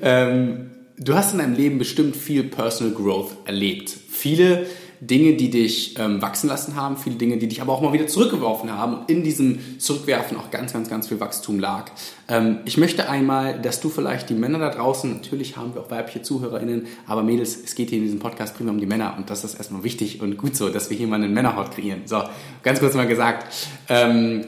Ähm, 0.00 0.70
du 0.96 1.14
hast 1.14 1.32
in 1.32 1.38
deinem 1.38 1.54
Leben 1.54 1.78
bestimmt 1.78 2.16
viel 2.16 2.44
Personal 2.44 2.94
Growth 2.94 3.36
erlebt. 3.46 3.90
Viele 4.10 4.66
Dinge, 5.00 5.34
die 5.34 5.50
dich 5.50 5.98
ähm, 5.98 6.20
wachsen 6.22 6.48
lassen 6.48 6.76
haben, 6.76 6.96
viele 6.96 7.16
Dinge, 7.16 7.38
die 7.38 7.48
dich 7.48 7.60
aber 7.60 7.72
auch 7.72 7.80
mal 7.80 7.92
wieder 7.92 8.06
zurückgeworfen 8.06 8.72
haben 8.72 8.94
und 8.94 9.10
in 9.10 9.22
diesem 9.22 9.78
Zurückwerfen 9.78 10.36
auch 10.36 10.50
ganz, 10.50 10.72
ganz, 10.72 10.88
ganz 10.90 11.08
viel 11.08 11.20
Wachstum 11.20 11.58
lag. 11.58 11.90
Ähm, 12.28 12.58
ich 12.64 12.76
möchte 12.76 13.08
einmal, 13.08 13.60
dass 13.60 13.80
du 13.80 13.88
vielleicht 13.88 14.30
die 14.30 14.34
Männer 14.34 14.58
da 14.58 14.70
draußen, 14.70 15.10
natürlich 15.10 15.56
haben 15.56 15.74
wir 15.74 15.82
auch 15.82 15.90
weibliche 15.90 16.22
ZuhörerInnen, 16.22 16.86
aber 17.06 17.22
Mädels, 17.22 17.56
es 17.62 17.74
geht 17.74 17.90
hier 17.90 17.98
in 17.98 18.04
diesem 18.04 18.18
Podcast 18.18 18.56
primär 18.56 18.72
um 18.72 18.80
die 18.80 18.86
Männer 18.86 19.14
und 19.16 19.30
das 19.30 19.44
ist 19.44 19.54
erstmal 19.54 19.84
wichtig 19.84 20.20
und 20.20 20.36
gut 20.36 20.56
so, 20.56 20.68
dass 20.68 20.90
wir 20.90 20.96
hier 20.96 21.06
mal 21.06 21.16
einen 21.16 21.32
Männerhaut 21.32 21.70
kreieren. 21.70 22.02
So, 22.06 22.22
ganz 22.62 22.80
kurz 22.80 22.94
mal 22.94 23.06
gesagt. 23.06 23.54
Ähm, 23.88 24.44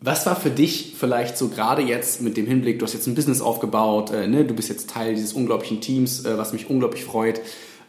was 0.00 0.26
war 0.26 0.36
für 0.36 0.50
dich 0.50 0.96
vielleicht 0.98 1.38
so 1.38 1.48
gerade 1.48 1.80
jetzt 1.80 2.20
mit 2.20 2.36
dem 2.36 2.46
Hinblick, 2.46 2.78
du 2.78 2.84
hast 2.84 2.92
jetzt 2.92 3.06
ein 3.06 3.14
Business 3.14 3.40
aufgebaut, 3.40 4.10
äh, 4.10 4.26
ne? 4.26 4.44
du 4.44 4.52
bist 4.52 4.68
jetzt 4.68 4.90
Teil 4.90 5.14
dieses 5.14 5.32
unglaublichen 5.32 5.80
Teams, 5.80 6.26
äh, 6.26 6.36
was 6.36 6.52
mich 6.52 6.68
unglaublich 6.68 7.04
freut. 7.04 7.40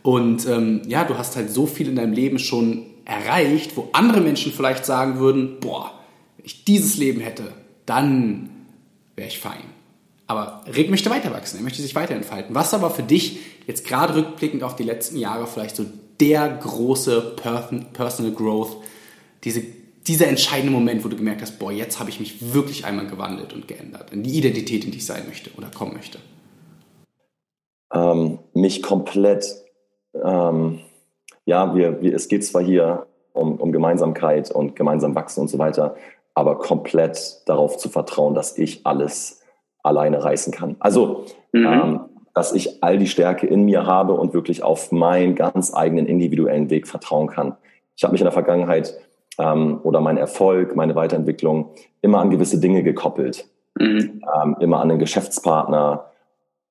Und 0.05 0.45
ähm, 0.45 0.83
ja, 0.87 1.03
du 1.03 1.17
hast 1.17 1.35
halt 1.35 1.49
so 1.49 1.65
viel 1.65 1.87
in 1.87 1.95
deinem 1.95 2.13
Leben 2.13 2.37
schon 2.37 2.85
erreicht, 3.05 3.75
wo 3.75 3.89
andere 3.91 4.21
Menschen 4.21 4.51
vielleicht 4.51 4.85
sagen 4.85 5.17
würden, 5.17 5.59
boah, 5.59 5.93
wenn 6.37 6.45
ich 6.45 6.63
dieses 6.63 6.97
Leben 6.97 7.21
hätte, 7.21 7.45
dann 7.87 8.51
wäre 9.15 9.27
ich 9.27 9.39
fein. 9.39 9.63
Aber 10.27 10.61
Rick 10.71 10.91
möchte 10.91 11.09
weiter 11.09 11.31
wachsen, 11.31 11.57
er 11.57 11.63
möchte 11.63 11.81
sich 11.81 11.95
weiterentfalten. 11.95 12.53
Was 12.53 12.75
aber 12.75 12.91
für 12.91 13.01
dich 13.01 13.39
jetzt 13.65 13.87
gerade 13.87 14.13
rückblickend 14.13 14.61
auf 14.61 14.75
die 14.75 14.83
letzten 14.83 15.17
Jahre 15.17 15.47
vielleicht 15.47 15.75
so 15.75 15.87
der 16.19 16.49
große 16.49 17.35
Personal 17.93 18.31
Growth, 18.31 18.77
diese 19.43 19.63
dieser 20.05 20.27
entscheidende 20.27 20.71
Moment, 20.71 21.03
wo 21.03 21.07
du 21.07 21.15
gemerkt 21.15 21.41
hast, 21.41 21.57
boah, 21.57 21.71
jetzt 21.71 21.99
habe 21.99 22.11
ich 22.11 22.19
mich 22.19 22.53
wirklich 22.53 22.85
einmal 22.85 23.07
gewandelt 23.07 23.53
und 23.53 23.67
geändert 23.67 24.13
in 24.13 24.21
die 24.21 24.37
Identität, 24.37 24.85
in 24.85 24.91
die 24.91 24.99
ich 24.99 25.05
sein 25.07 25.25
möchte 25.25 25.49
oder 25.57 25.71
kommen 25.71 25.93
möchte? 25.93 26.19
Ähm, 27.91 28.37
mich 28.53 28.83
komplett, 28.83 29.64
ähm, 30.23 30.79
ja, 31.45 31.75
wir, 31.75 32.01
wir, 32.01 32.15
es 32.15 32.27
geht 32.27 32.45
zwar 32.45 32.61
hier 32.61 33.05
um, 33.33 33.55
um 33.55 33.71
Gemeinsamkeit 33.71 34.51
und 34.51 34.75
gemeinsam 34.75 35.15
wachsen 35.15 35.41
und 35.41 35.49
so 35.49 35.59
weiter, 35.59 35.95
aber 36.33 36.57
komplett 36.59 37.41
darauf 37.45 37.77
zu 37.77 37.89
vertrauen, 37.89 38.33
dass 38.33 38.57
ich 38.57 38.85
alles 38.85 39.41
alleine 39.83 40.23
reißen 40.23 40.53
kann. 40.53 40.75
Also, 40.79 41.25
mhm. 41.51 41.65
ähm, 41.65 41.99
dass 42.33 42.51
ich 42.51 42.83
all 42.83 42.97
die 42.97 43.07
Stärke 43.07 43.47
in 43.47 43.63
mir 43.63 43.85
habe 43.85 44.13
und 44.13 44.33
wirklich 44.33 44.61
auf 44.61 44.91
meinen 44.91 45.35
ganz 45.35 45.73
eigenen 45.73 46.05
individuellen 46.05 46.69
Weg 46.69 46.87
vertrauen 46.87 47.27
kann. 47.27 47.55
Ich 47.95 48.03
habe 48.03 48.11
mich 48.11 48.19
in 48.19 48.25
der 48.25 48.33
Vergangenheit 48.33 48.93
ähm, 49.37 49.79
oder 49.83 50.01
mein 50.01 50.17
Erfolg, 50.17 50.75
meine 50.75 50.95
Weiterentwicklung 50.95 51.69
immer 52.01 52.19
an 52.19 52.29
gewisse 52.29 52.59
Dinge 52.59 52.83
gekoppelt. 52.83 53.47
Mhm. 53.79 54.21
Ähm, 54.35 54.57
immer 54.59 54.79
an 54.81 54.91
einen 54.91 54.99
Geschäftspartner 54.99 56.11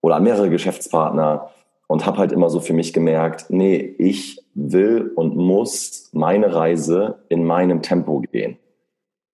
oder 0.03 0.17
an 0.17 0.23
mehrere 0.23 0.51
Geschäftspartner 0.51 1.51
und 1.87 2.07
habe 2.07 2.19
halt 2.19 2.33
immer 2.33 2.50
so 2.50 2.61
für 2.61 2.73
mich 2.73 2.93
gemerkt, 2.93 3.47
nee, 3.50 3.76
ich 3.99 4.43
will 4.55 5.12
und 5.14 5.37
muss 5.37 6.11
meine 6.12 6.55
Reise 6.55 7.19
in 7.29 7.45
meinem 7.45 7.83
Tempo 7.83 8.21
gehen. 8.21 8.57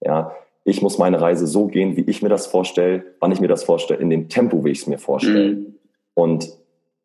Ja, 0.00 0.32
ich 0.64 0.82
muss 0.82 0.98
meine 0.98 1.20
Reise 1.20 1.46
so 1.46 1.66
gehen, 1.66 1.96
wie 1.96 2.02
ich 2.02 2.22
mir 2.22 2.28
das 2.28 2.46
vorstelle, 2.46 3.04
wann 3.20 3.32
ich 3.32 3.40
mir 3.40 3.48
das 3.48 3.64
vorstelle, 3.64 4.00
in 4.00 4.10
dem 4.10 4.28
Tempo, 4.28 4.64
wie 4.64 4.70
ich 4.70 4.80
es 4.80 4.86
mir 4.86 4.98
vorstelle. 4.98 5.54
Mhm. 5.54 5.74
Und 6.14 6.52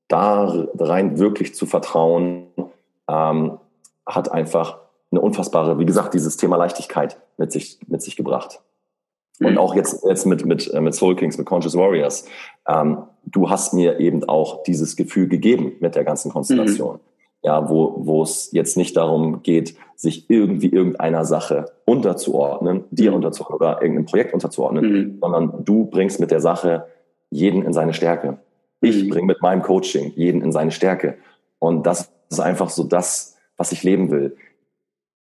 da 0.07 0.67
rein 0.77 1.17
wirklich 1.17 1.55
zu 1.55 1.65
vertrauen, 1.65 2.47
ähm, 3.09 3.57
hat 4.05 4.31
einfach 4.31 4.79
eine 5.11 5.21
unfassbare, 5.21 5.79
wie 5.79 5.85
gesagt, 5.85 6.13
dieses 6.13 6.37
Thema 6.37 6.57
Leichtigkeit 6.57 7.17
mit 7.37 7.51
sich, 7.51 7.79
mit 7.87 8.01
sich 8.01 8.15
gebracht. 8.15 8.61
Und 9.39 9.53
mhm. 9.53 9.57
auch 9.57 9.75
jetzt, 9.75 10.03
jetzt 10.05 10.25
mit, 10.25 10.45
mit, 10.45 10.73
äh, 10.73 10.81
mit 10.81 10.95
Soul 10.95 11.15
Kings, 11.15 11.37
mit 11.37 11.45
Conscious 11.45 11.75
Warriors. 11.75 12.25
Ähm, 12.67 12.99
du 13.25 13.49
hast 13.49 13.73
mir 13.73 13.99
eben 13.99 14.23
auch 14.23 14.63
dieses 14.63 14.95
Gefühl 14.95 15.27
gegeben 15.27 15.73
mit 15.79 15.95
der 15.95 16.03
ganzen 16.03 16.31
Konstellation. 16.31 16.95
Mhm. 16.95 16.99
Ja, 17.43 17.69
wo, 17.69 17.93
wo 17.99 18.23
es 18.23 18.51
jetzt 18.53 18.75
nicht 18.75 18.97
darum 18.97 19.43
geht, 19.43 19.75
sich 19.95 20.29
irgendwie 20.29 20.69
irgendeiner 20.69 21.25
Sache 21.25 21.65
unterzuordnen, 21.85 22.85
dir 22.89 23.11
mhm. 23.11 23.17
unterzuordnen 23.17 23.57
oder 23.57 23.81
irgendeinem 23.81 24.05
Projekt 24.05 24.33
unterzuordnen, 24.33 24.85
mhm. 24.85 25.17
sondern 25.21 25.63
du 25.63 25.85
bringst 25.85 26.19
mit 26.19 26.31
der 26.31 26.39
Sache 26.39 26.87
jeden 27.29 27.61
in 27.63 27.73
seine 27.73 27.93
Stärke. 27.93 28.39
Ich 28.81 29.03
mhm. 29.03 29.09
bringe 29.09 29.27
mit 29.27 29.41
meinem 29.41 29.61
Coaching 29.61 30.13
jeden 30.15 30.41
in 30.41 30.51
seine 30.51 30.71
Stärke. 30.71 31.17
Und 31.59 31.85
das 31.85 32.11
ist 32.29 32.39
einfach 32.39 32.69
so 32.69 32.83
das, 32.83 33.37
was 33.57 33.71
ich 33.71 33.83
leben 33.83 34.09
will 34.09 34.35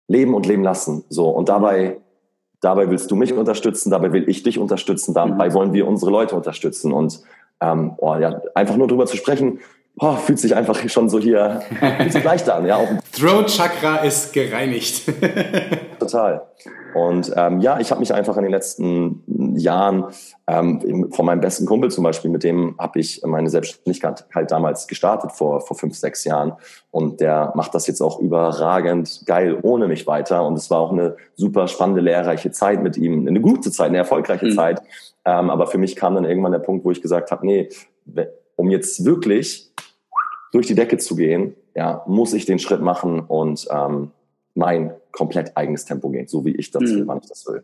leben 0.09 0.33
und 0.33 0.45
leben 0.45 0.63
lassen. 0.63 1.05
So 1.07 1.29
und 1.29 1.47
dabei 1.47 2.01
dabei 2.61 2.89
willst 2.89 3.09
du 3.11 3.15
mich 3.15 3.33
unterstützen, 3.33 3.89
dabei 3.89 4.11
will 4.11 4.27
ich 4.29 4.43
dich 4.43 4.59
unterstützen, 4.59 5.13
dabei 5.13 5.49
mhm. 5.49 5.53
wollen 5.53 5.73
wir 5.73 5.87
unsere 5.87 6.11
Leute 6.11 6.35
unterstützen 6.35 6.91
und 6.91 7.21
ähm, 7.61 7.93
oh, 7.97 8.15
ja, 8.15 8.41
einfach 8.55 8.77
nur 8.77 8.87
drüber 8.87 9.05
zu 9.05 9.17
sprechen, 9.17 9.59
oh, 9.99 10.15
fühlt 10.15 10.39
sich 10.39 10.55
einfach 10.55 10.87
schon 10.89 11.09
so 11.09 11.19
hier 11.19 11.61
fühlt 11.97 12.13
sich 12.13 12.23
leichter 12.23 12.55
an. 12.55 12.65
Ja. 12.65 12.79
Throat 13.11 13.47
Chakra 13.47 13.97
ist 13.97 14.33
gereinigt. 14.33 15.03
Total. 16.11 16.47
Und 16.93 17.31
ähm, 17.35 17.59
ja, 17.59 17.79
ich 17.79 17.91
habe 17.91 17.99
mich 17.99 18.13
einfach 18.13 18.35
in 18.37 18.43
den 18.43 18.51
letzten 18.51 19.23
Jahren 19.55 20.05
ähm, 20.47 21.11
von 21.11 21.25
meinem 21.25 21.39
besten 21.39 21.65
Kumpel 21.65 21.91
zum 21.91 22.03
Beispiel, 22.03 22.31
mit 22.31 22.43
dem 22.43 22.75
habe 22.79 22.99
ich 22.99 23.21
meine 23.25 23.49
Selbstständigkeit 23.49 24.25
halt 24.33 24.51
damals 24.51 24.87
gestartet 24.87 25.31
vor, 25.31 25.61
vor 25.61 25.77
fünf, 25.77 25.95
sechs 25.95 26.23
Jahren. 26.23 26.53
Und 26.91 27.21
der 27.21 27.51
macht 27.55 27.75
das 27.75 27.87
jetzt 27.87 28.01
auch 28.01 28.19
überragend 28.19 29.23
geil 29.25 29.59
ohne 29.61 29.87
mich 29.87 30.07
weiter. 30.07 30.45
Und 30.45 30.55
es 30.55 30.69
war 30.71 30.79
auch 30.79 30.91
eine 30.91 31.15
super 31.35 31.67
spannende, 31.67 32.01
lehrreiche 32.01 32.51
Zeit 32.51 32.81
mit 32.81 32.97
ihm, 32.97 33.27
eine 33.27 33.41
gute 33.41 33.71
Zeit, 33.71 33.87
eine 33.87 33.97
erfolgreiche 33.97 34.47
mhm. 34.47 34.55
Zeit. 34.55 34.81
Ähm, 35.25 35.49
aber 35.49 35.67
für 35.67 35.77
mich 35.77 35.95
kam 35.95 36.15
dann 36.15 36.25
irgendwann 36.25 36.51
der 36.51 36.59
Punkt, 36.59 36.85
wo 36.85 36.91
ich 36.91 37.01
gesagt 37.01 37.31
habe, 37.31 37.45
nee, 37.45 37.69
um 38.55 38.71
jetzt 38.71 39.05
wirklich 39.05 39.71
durch 40.51 40.67
die 40.67 40.75
Decke 40.75 40.97
zu 40.97 41.15
gehen, 41.15 41.55
ja, 41.75 42.03
muss 42.07 42.33
ich 42.33 42.45
den 42.45 42.59
Schritt 42.59 42.81
machen 42.81 43.19
und 43.21 43.67
ähm, 43.71 44.11
mein 44.55 44.93
komplett 45.11 45.55
eigenes 45.57 45.85
Tempo 45.85 46.09
gehen, 46.09 46.27
so 46.27 46.45
wie 46.45 46.55
ich 46.55 46.71
das 46.71 46.83
will, 46.83 47.03
mhm. 47.03 47.07
wann 47.07 47.19
ich 47.21 47.29
das 47.29 47.45
will. 47.47 47.63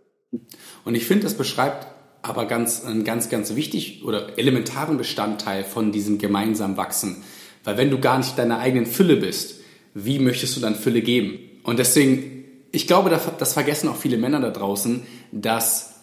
Und 0.83 0.95
ich 0.95 1.05
finde, 1.05 1.23
das 1.23 1.35
beschreibt 1.35 1.87
aber 2.21 2.45
ganz, 2.45 2.83
einen 2.83 3.03
ganz, 3.03 3.29
ganz 3.29 3.55
wichtig 3.55 4.03
oder 4.03 4.37
elementaren 4.37 4.97
Bestandteil 4.97 5.63
von 5.63 5.91
diesem 5.91 6.17
gemeinsamen 6.17 6.75
Wachsen. 6.75 7.23
Weil 7.63 7.77
wenn 7.77 7.89
du 7.89 7.99
gar 7.99 8.17
nicht 8.17 8.37
deiner 8.37 8.59
eigenen 8.59 8.85
Fülle 8.85 9.17
bist, 9.17 9.59
wie 9.93 10.19
möchtest 10.19 10.55
du 10.55 10.59
dann 10.59 10.75
Fülle 10.75 11.01
geben? 11.01 11.39
Und 11.63 11.79
deswegen, 11.79 12.45
ich 12.71 12.87
glaube, 12.87 13.09
das 13.09 13.53
vergessen 13.53 13.89
auch 13.89 13.95
viele 13.95 14.17
Männer 14.17 14.39
da 14.39 14.49
draußen, 14.49 15.03
dass 15.31 15.94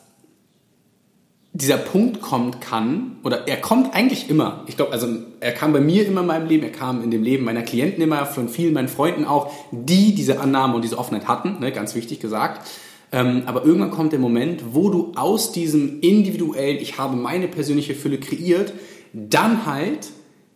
dieser 1.54 1.76
Punkt 1.76 2.22
kommt 2.22 2.60
kann, 2.62 3.18
oder 3.24 3.46
er 3.46 3.58
kommt 3.58 3.94
eigentlich 3.94 4.30
immer. 4.30 4.64
Ich 4.66 4.76
glaube, 4.76 4.92
also 4.92 5.06
er 5.40 5.52
kam 5.52 5.72
bei 5.74 5.80
mir 5.80 6.06
immer 6.06 6.22
in 6.22 6.26
meinem 6.26 6.48
Leben, 6.48 6.62
er 6.62 6.72
kam 6.72 7.02
in 7.02 7.10
dem 7.10 7.22
Leben 7.22 7.44
meiner 7.44 7.62
Klienten 7.62 8.02
immer, 8.02 8.24
von 8.24 8.48
vielen 8.48 8.72
meinen 8.72 8.88
Freunden 8.88 9.26
auch, 9.26 9.52
die 9.70 10.14
diese 10.14 10.40
Annahme 10.40 10.74
und 10.74 10.82
diese 10.82 10.96
Offenheit 10.96 11.28
hatten, 11.28 11.60
ne, 11.60 11.70
ganz 11.70 11.94
wichtig 11.94 12.20
gesagt. 12.20 12.66
Ähm, 13.12 13.42
aber 13.44 13.64
irgendwann 13.64 13.90
kommt 13.90 14.12
der 14.12 14.18
Moment, 14.18 14.62
wo 14.72 14.88
du 14.88 15.12
aus 15.14 15.52
diesem 15.52 16.00
individuellen, 16.00 16.78
ich 16.80 16.96
habe 16.96 17.16
meine 17.16 17.48
persönliche 17.48 17.94
Fülle 17.94 18.18
kreiert, 18.18 18.72
dann 19.12 19.66
halt 19.66 20.08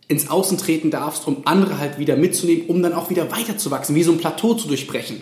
ins 0.07 0.31
Außen 0.31 0.57
treten 0.57 0.89
darfst, 0.89 1.27
um 1.27 1.37
andere 1.45 1.77
halt 1.77 1.99
wieder 1.99 2.15
mitzunehmen, 2.15 2.65
um 2.67 2.81
dann 2.81 2.93
auch 2.93 3.11
wieder 3.11 3.31
weiterzuwachsen, 3.31 3.93
wie 3.95 4.03
so 4.03 4.11
ein 4.11 4.17
Plateau 4.17 4.55
zu 4.55 4.67
durchbrechen. 4.67 5.21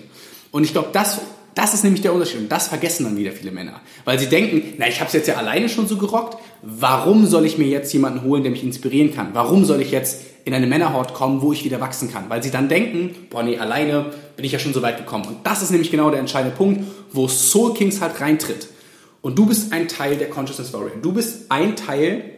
Und 0.51 0.63
ich 0.63 0.71
glaube, 0.71 0.89
das 0.93 1.19
das 1.55 1.73
ist 1.73 1.83
nämlich 1.83 2.01
der 2.01 2.13
Unterschied 2.13 2.41
und 2.41 2.51
das 2.51 2.67
vergessen 2.67 3.05
dann 3.05 3.17
wieder 3.17 3.31
viele 3.31 3.51
Männer. 3.51 3.79
Weil 4.03 4.19
sie 4.19 4.27
denken, 4.27 4.73
na, 4.77 4.87
ich 4.87 4.99
habe 4.99 5.07
es 5.07 5.13
jetzt 5.13 5.27
ja 5.27 5.35
alleine 5.35 5.69
schon 5.69 5.87
so 5.87 5.97
gerockt, 5.97 6.37
warum 6.61 7.25
soll 7.25 7.45
ich 7.45 7.57
mir 7.57 7.67
jetzt 7.67 7.93
jemanden 7.93 8.23
holen, 8.23 8.43
der 8.43 8.51
mich 8.51 8.63
inspirieren 8.63 9.15
kann? 9.15 9.29
Warum 9.33 9.63
soll 9.63 9.81
ich 9.81 9.91
jetzt 9.91 10.21
in 10.43 10.53
eine 10.53 10.67
Männerhort 10.67 11.13
kommen, 11.13 11.41
wo 11.41 11.53
ich 11.53 11.63
wieder 11.63 11.79
wachsen 11.79 12.11
kann? 12.11 12.25
Weil 12.27 12.43
sie 12.43 12.51
dann 12.51 12.67
denken, 12.67 13.15
boah 13.29 13.41
nee, 13.41 13.57
alleine 13.57 14.11
bin 14.35 14.45
ich 14.45 14.51
ja 14.51 14.59
schon 14.59 14.73
so 14.73 14.81
weit 14.81 14.97
gekommen. 14.97 15.25
Und 15.25 15.37
das 15.47 15.61
ist 15.61 15.71
nämlich 15.71 15.91
genau 15.91 16.09
der 16.11 16.19
entscheidende 16.19 16.55
Punkt, 16.55 16.83
wo 17.11 17.27
Soul 17.29 17.73
Kings 17.73 18.01
halt 18.01 18.19
reintritt. 18.19 18.67
Und 19.21 19.39
du 19.39 19.45
bist 19.45 19.71
ein 19.71 19.87
Teil 19.87 20.17
der 20.17 20.29
Consciousness 20.29 20.67
Story. 20.67 20.91
Du 21.01 21.13
bist 21.13 21.49
ein 21.49 21.75
Teil 21.77 22.34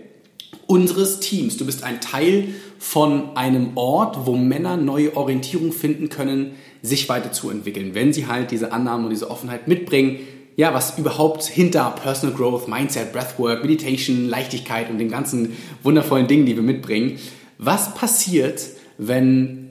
unseres 0.67 1.19
Teams. 1.19 1.57
Du 1.57 1.65
bist 1.65 1.83
ein 1.83 2.01
Teil 2.01 2.49
von 2.77 3.35
einem 3.35 3.75
Ort, 3.75 4.25
wo 4.25 4.35
Männer 4.35 4.77
neue 4.77 5.15
Orientierung 5.15 5.71
finden 5.71 6.09
können, 6.09 6.51
sich 6.81 7.09
weiterzuentwickeln, 7.09 7.95
wenn 7.95 8.13
sie 8.13 8.27
halt 8.27 8.51
diese 8.51 8.71
Annahmen 8.71 9.05
und 9.05 9.11
diese 9.11 9.31
Offenheit 9.31 9.67
mitbringen, 9.67 10.19
ja, 10.55 10.73
was 10.73 10.97
überhaupt 10.97 11.43
hinter 11.43 11.91
Personal 11.91 12.35
Growth, 12.35 12.67
Mindset, 12.67 13.13
Breathwork, 13.13 13.61
Meditation, 13.61 14.27
Leichtigkeit 14.27 14.89
und 14.89 14.97
den 14.97 15.09
ganzen 15.09 15.55
wundervollen 15.83 16.27
Dingen, 16.27 16.45
die 16.45 16.55
wir 16.55 16.63
mitbringen. 16.63 17.19
Was 17.59 17.93
passiert, 17.93 18.61
wenn 18.97 19.69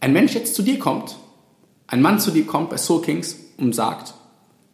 ein 0.00 0.12
Mensch 0.12 0.34
jetzt 0.34 0.54
zu 0.54 0.62
dir 0.62 0.78
kommt, 0.78 1.16
ein 1.86 2.02
Mann 2.02 2.18
zu 2.20 2.30
dir 2.30 2.46
kommt 2.46 2.70
bei 2.70 2.76
Soul 2.76 3.02
Kings 3.02 3.36
und 3.56 3.74
sagt, 3.74 4.14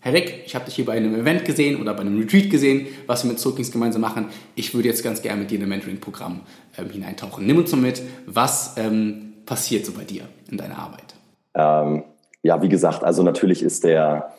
Herr 0.01 0.13
Rick, 0.13 0.43
ich 0.47 0.55
habe 0.55 0.65
dich 0.65 0.77
hier 0.77 0.85
bei 0.85 0.93
einem 0.93 1.15
Event 1.17 1.45
gesehen 1.45 1.81
oder 1.81 1.93
bei 1.93 2.03
einem 2.03 2.19
Retreat 2.19 2.51
gesehen, 2.51 2.87
was 3.07 3.25
wir 3.25 3.31
mit 3.31 3.41
Soul 3.41 3.57
Kings 3.57 3.73
gemeinsam 3.73 4.01
machen. 4.01 4.29
Ich 4.55 4.73
würde 4.73 4.89
jetzt 4.89 5.03
ganz 5.03 5.23
gerne 5.23 5.41
mit 5.41 5.51
dir 5.51 5.57
in 5.57 5.65
ein 5.65 5.69
Mentoring-Programm 5.69 6.41
ähm, 6.79 6.91
hineintauchen. 6.91 7.45
Nimm 7.45 7.59
uns 7.59 7.71
so 7.71 7.77
mit, 7.77 8.03
was 8.25 8.77
ähm, 8.77 9.35
passiert 9.45 9.87
so 9.87 9.93
bei 9.93 10.05
dir 10.05 10.23
in 10.51 10.57
deiner 10.57 10.79
Arbeit? 10.79 11.17
Ähm, 11.55 12.05
ja, 12.43 12.63
wie 12.63 12.69
gesagt, 12.69 13.03
also 13.03 13.25
natürlich 13.25 13.61
ist 13.63 13.83
der, 13.83 14.35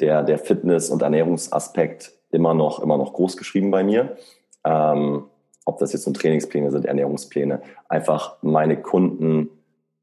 der, 0.00 0.22
der 0.22 0.38
Fitness- 0.38 0.88
und 0.88 1.02
Ernährungsaspekt 1.02 2.12
immer 2.30 2.54
noch, 2.54 2.80
immer 2.80 2.96
noch 2.96 3.12
groß 3.12 3.36
geschrieben 3.36 3.70
bei 3.70 3.84
mir. 3.84 4.16
Ähm, 4.64 5.24
ob 5.66 5.78
das 5.78 5.92
jetzt 5.92 6.06
nun 6.06 6.14
Trainingspläne 6.14 6.70
sind, 6.70 6.86
Ernährungspläne, 6.86 7.60
einfach 7.88 8.36
meine 8.40 8.80
Kunden 8.80 9.50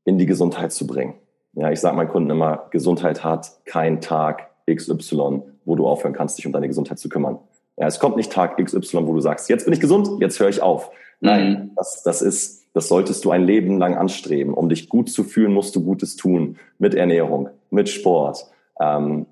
in 0.05 0.19
die 0.19 0.27
Gesundheit 0.27 0.71
zu 0.71 0.85
bringen. 0.85 1.15
Ja, 1.53 1.71
ich 1.71 1.79
sage 1.79 1.95
meinen 1.95 2.09
Kunden 2.09 2.29
immer, 2.29 2.67
Gesundheit 2.69 3.23
hat 3.23 3.65
kein 3.65 4.01
Tag 4.01 4.48
XY, 4.75 5.41
wo 5.65 5.75
du 5.75 5.87
aufhören 5.87 6.13
kannst, 6.13 6.37
dich 6.37 6.45
um 6.45 6.51
deine 6.51 6.67
Gesundheit 6.67 6.99
zu 6.99 7.09
kümmern. 7.09 7.39
Ja, 7.77 7.87
es 7.87 7.99
kommt 7.99 8.17
nicht 8.17 8.31
Tag 8.31 8.57
XY, 8.63 9.07
wo 9.07 9.13
du 9.13 9.21
sagst, 9.21 9.49
jetzt 9.49 9.65
bin 9.65 9.73
ich 9.73 9.79
gesund, 9.79 10.09
jetzt 10.19 10.39
höre 10.39 10.49
ich 10.49 10.61
auf. 10.61 10.91
Nein, 11.21 11.51
mhm. 11.51 11.71
das, 11.75 12.03
das 12.03 12.21
ist, 12.21 12.67
das 12.73 12.87
solltest 12.87 13.25
du 13.25 13.31
ein 13.31 13.43
Leben 13.43 13.77
lang 13.77 13.95
anstreben. 13.95 14.53
Um 14.53 14.69
dich 14.69 14.89
gut 14.89 15.09
zu 15.09 15.23
fühlen, 15.23 15.53
musst 15.53 15.75
du 15.75 15.83
Gutes 15.83 16.15
tun. 16.15 16.57
Mit 16.77 16.95
Ernährung, 16.95 17.49
mit 17.69 17.89
Sport, 17.89 18.45
ähm, 18.81 19.25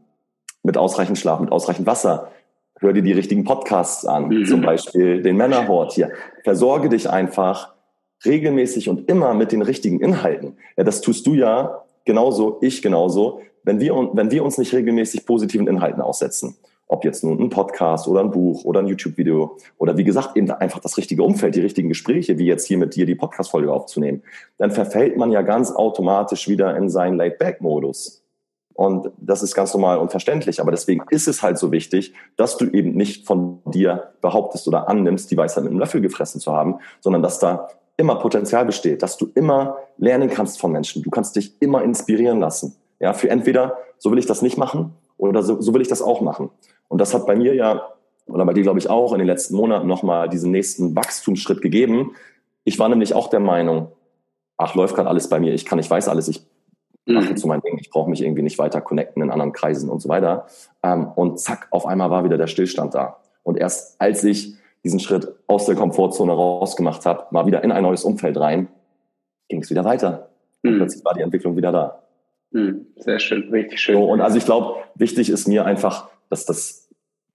mit 0.64 0.78
ausreichend 0.78 1.18
Schlaf, 1.18 1.40
mit 1.40 1.52
ausreichend 1.52 1.88
Wasser. 1.88 2.32
Hör 2.80 2.94
dir 2.94 3.02
die 3.02 3.14
richtigen 3.14 3.44
Podcasts 3.44 4.06
an, 4.06 4.28
mhm. 4.28 4.46
zum 4.46 4.62
Beispiel 4.62 5.22
den 5.22 5.38
Männerhort 5.38 5.94
hier. 5.94 6.12
Versorge 6.44 6.90
dich 6.90 7.10
einfach 7.10 7.74
regelmäßig 8.26 8.90
und 8.90 9.10
immer 9.10 9.34
mit 9.34 9.52
den 9.52 9.62
richtigen 9.62 10.00
Inhalten. 10.00 10.58
Ja, 10.76 10.84
das 10.84 11.02
tust 11.02 11.26
du 11.28 11.34
ja 11.34 11.84
genauso, 12.06 12.58
ich 12.62 12.82
genauso, 12.82 13.42
wenn 13.68 13.82
wir, 13.82 13.94
wenn 14.14 14.32
wir 14.32 14.46
uns 14.46 14.58
nicht 14.58 14.74
regelmäßig 14.74 15.26
positiven 15.26 15.68
Inhalten 15.68 16.02
aussetzen. 16.02 16.56
Ob 16.88 17.04
jetzt 17.04 17.22
nun 17.26 17.38
ein 17.38 17.50
Podcast 17.50 18.08
oder 18.08 18.22
ein 18.22 18.32
Buch 18.32 18.64
oder 18.64 18.80
ein 18.80 18.88
YouTube-Video 18.88 19.58
oder 19.78 19.98
wie 19.98 20.06
gesagt 20.06 20.38
eben 20.38 20.50
einfach 20.50 20.80
das 20.80 20.96
richtige 20.96 21.22
Umfeld, 21.22 21.54
die 21.54 21.60
richtigen 21.60 21.90
Gespräche, 21.90 22.38
wie 22.38 22.46
jetzt 22.46 22.66
hier 22.66 22.78
mit 22.78 22.96
dir 22.96 23.06
die 23.06 23.16
Podcast-Folge 23.16 23.70
aufzunehmen, 23.74 24.24
dann 24.58 24.72
verfällt 24.72 25.18
man 25.18 25.32
ja 25.32 25.42
ganz 25.42 25.70
automatisch 25.72 26.48
wieder 26.48 26.78
in 26.78 26.88
seinen 26.88 27.18
Laid-Back-Modus. 27.18 28.24
Und 28.74 29.12
das 29.18 29.44
ist 29.44 29.54
ganz 29.54 29.74
normal 29.74 29.98
und 29.98 30.12
verständlich. 30.12 30.62
Aber 30.62 30.72
deswegen 30.72 31.04
ist 31.10 31.28
es 31.28 31.44
halt 31.44 31.58
so 31.58 31.74
wichtig, 31.74 32.14
dass 32.38 32.56
du 32.56 32.68
eben 32.68 32.92
nicht 32.94 33.28
von 33.28 33.60
dir 33.66 34.14
behauptest 34.22 34.66
oder 34.70 34.88
annimmst, 34.88 35.30
die 35.30 35.36
Weisheit 35.36 35.66
mit 35.66 35.72
einem 35.72 35.80
Löffel 35.80 36.00
gefressen 36.00 36.40
zu 36.40 36.54
haben, 36.54 36.76
sondern 37.02 37.22
dass 37.22 37.40
da 37.40 37.68
immer 37.98 38.16
Potenzial 38.16 38.66
besteht, 38.66 39.04
dass 39.04 39.18
du 39.18 39.30
immer 39.36 39.78
lernen 39.98 40.30
kannst 40.30 40.58
von 40.58 40.72
Menschen. 40.72 41.04
Du 41.04 41.10
kannst 41.10 41.36
dich 41.36 41.60
immer 41.60 41.84
inspirieren 41.84 42.40
lassen. 42.40 42.78
Ja, 43.00 43.14
für 43.14 43.30
entweder 43.30 43.78
so 43.98 44.12
will 44.12 44.20
ich 44.20 44.26
das 44.26 44.42
nicht 44.42 44.58
machen 44.58 44.94
oder 45.18 45.44
so, 45.44 45.62
so 45.62 45.74
will 45.74 45.82
ich 45.82 45.88
das 45.88 46.02
auch 46.02 46.22
machen. 46.22 46.50
Und 46.88 47.00
das 47.00 47.14
hat 47.14 47.26
bei 47.26 47.36
mir 47.36 47.54
ja, 47.54 47.94
oder 48.28 48.46
bei 48.46 48.54
dir 48.54 48.64
glaube 48.64 48.80
ich 48.80 48.90
auch, 48.90 49.14
in 49.14 49.20
den 49.20 49.28
letzten 49.28 49.56
Monaten 49.56 49.88
nochmal 49.88 50.30
diesen 50.30 50.52
nächsten 50.52 50.96
Wachstumsschritt 50.96 51.62
gegeben. 51.62 52.16
Ich 52.64 52.80
war 52.80 52.90
nämlich 52.90 53.14
auch 53.14 53.30
der 53.30 53.40
Meinung, 53.40 53.92
ach, 54.58 54.76
läuft 54.76 54.96
gerade 54.96 55.10
alles 55.10 55.30
bei 55.30 55.40
mir, 55.40 55.54
ich 55.54 55.66
kann, 55.66 55.80
ich 55.80 55.90
weiß 55.90 56.08
alles, 56.08 56.28
ich 56.28 56.46
mache 57.06 57.32
mhm. 57.32 57.38
zu 57.38 57.48
meinem 57.48 57.62
Ding, 57.62 57.78
ich 57.80 57.90
brauche 57.90 58.10
mich 58.10 58.22
irgendwie 58.22 58.42
nicht 58.42 58.60
weiter 58.60 58.82
connecten 58.82 59.24
in 59.24 59.30
anderen 59.32 59.54
Kreisen 59.54 59.90
und 59.90 60.02
so 60.02 60.10
weiter. 60.10 60.48
Ähm, 60.84 61.08
und 61.16 61.40
zack, 61.40 61.68
auf 61.72 61.86
einmal 61.86 62.10
war 62.10 62.24
wieder 62.24 62.38
der 62.38 62.48
Stillstand 62.48 62.94
da. 62.94 63.18
Und 63.44 63.58
erst 63.58 64.00
als 64.02 64.24
ich 64.24 64.56
diesen 64.84 65.00
Schritt 65.00 65.34
aus 65.48 65.66
der 65.66 65.76
Komfortzone 65.76 66.34
rausgemacht 66.34 67.06
habe, 67.06 67.26
mal 67.32 67.46
wieder 67.46 67.64
in 67.64 67.72
ein 67.72 67.84
neues 67.84 68.04
Umfeld 68.04 68.38
rein, 68.38 68.68
ging 69.48 69.62
es 69.62 69.70
wieder 69.70 69.86
weiter. 69.86 70.30
Und 70.64 70.74
mhm. 70.74 70.78
plötzlich 70.78 71.06
war 71.06 71.14
die 71.14 71.22
Entwicklung 71.22 71.56
wieder 71.56 71.72
da. 71.72 72.04
Mhm. 72.52 72.88
Sehr 72.98 73.20
schön, 73.20 73.50
richtig 73.50 73.80
schön. 73.80 73.96
So, 73.96 74.10
und 74.10 74.22
also 74.22 74.38
ich 74.38 74.46
glaube, 74.46 74.84
wichtig 74.96 75.30
ist 75.30 75.48
mir 75.48 75.66
einfach, 75.66 76.10
dass 76.30 76.46
das, 76.46 76.90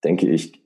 denke 0.05 0.29
ich, 0.29 0.63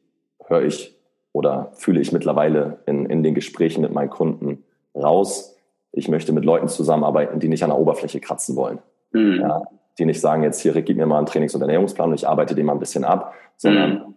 höre 0.46 0.62
ich 0.62 0.96
oder 1.32 1.72
fühle 1.74 2.00
ich 2.00 2.12
mittlerweile 2.12 2.78
in, 2.86 3.06
in 3.06 3.22
den 3.22 3.34
Gesprächen 3.34 3.82
mit 3.82 3.92
meinen 3.92 4.10
Kunden 4.10 4.64
raus. 4.94 5.56
Ich 5.92 6.08
möchte 6.08 6.32
mit 6.32 6.44
Leuten 6.44 6.68
zusammenarbeiten, 6.68 7.40
die 7.40 7.48
nicht 7.48 7.62
an 7.62 7.70
der 7.70 7.78
Oberfläche 7.78 8.20
kratzen 8.20 8.56
wollen. 8.56 8.78
Mhm. 9.12 9.40
Ja, 9.40 9.62
die 9.98 10.04
nicht 10.04 10.20
sagen, 10.20 10.42
jetzt 10.42 10.60
hier, 10.60 10.74
Rick, 10.74 10.86
gib 10.86 10.96
mir 10.96 11.06
mal 11.06 11.18
einen 11.18 11.26
Trainings- 11.26 11.54
und 11.54 11.62
Ernährungsplan 11.62 12.10
und 12.10 12.14
ich 12.14 12.28
arbeite 12.28 12.54
den 12.54 12.66
mal 12.66 12.72
ein 12.74 12.78
bisschen 12.78 13.04
ab, 13.04 13.34
sondern 13.56 13.92
mhm. 13.92 14.14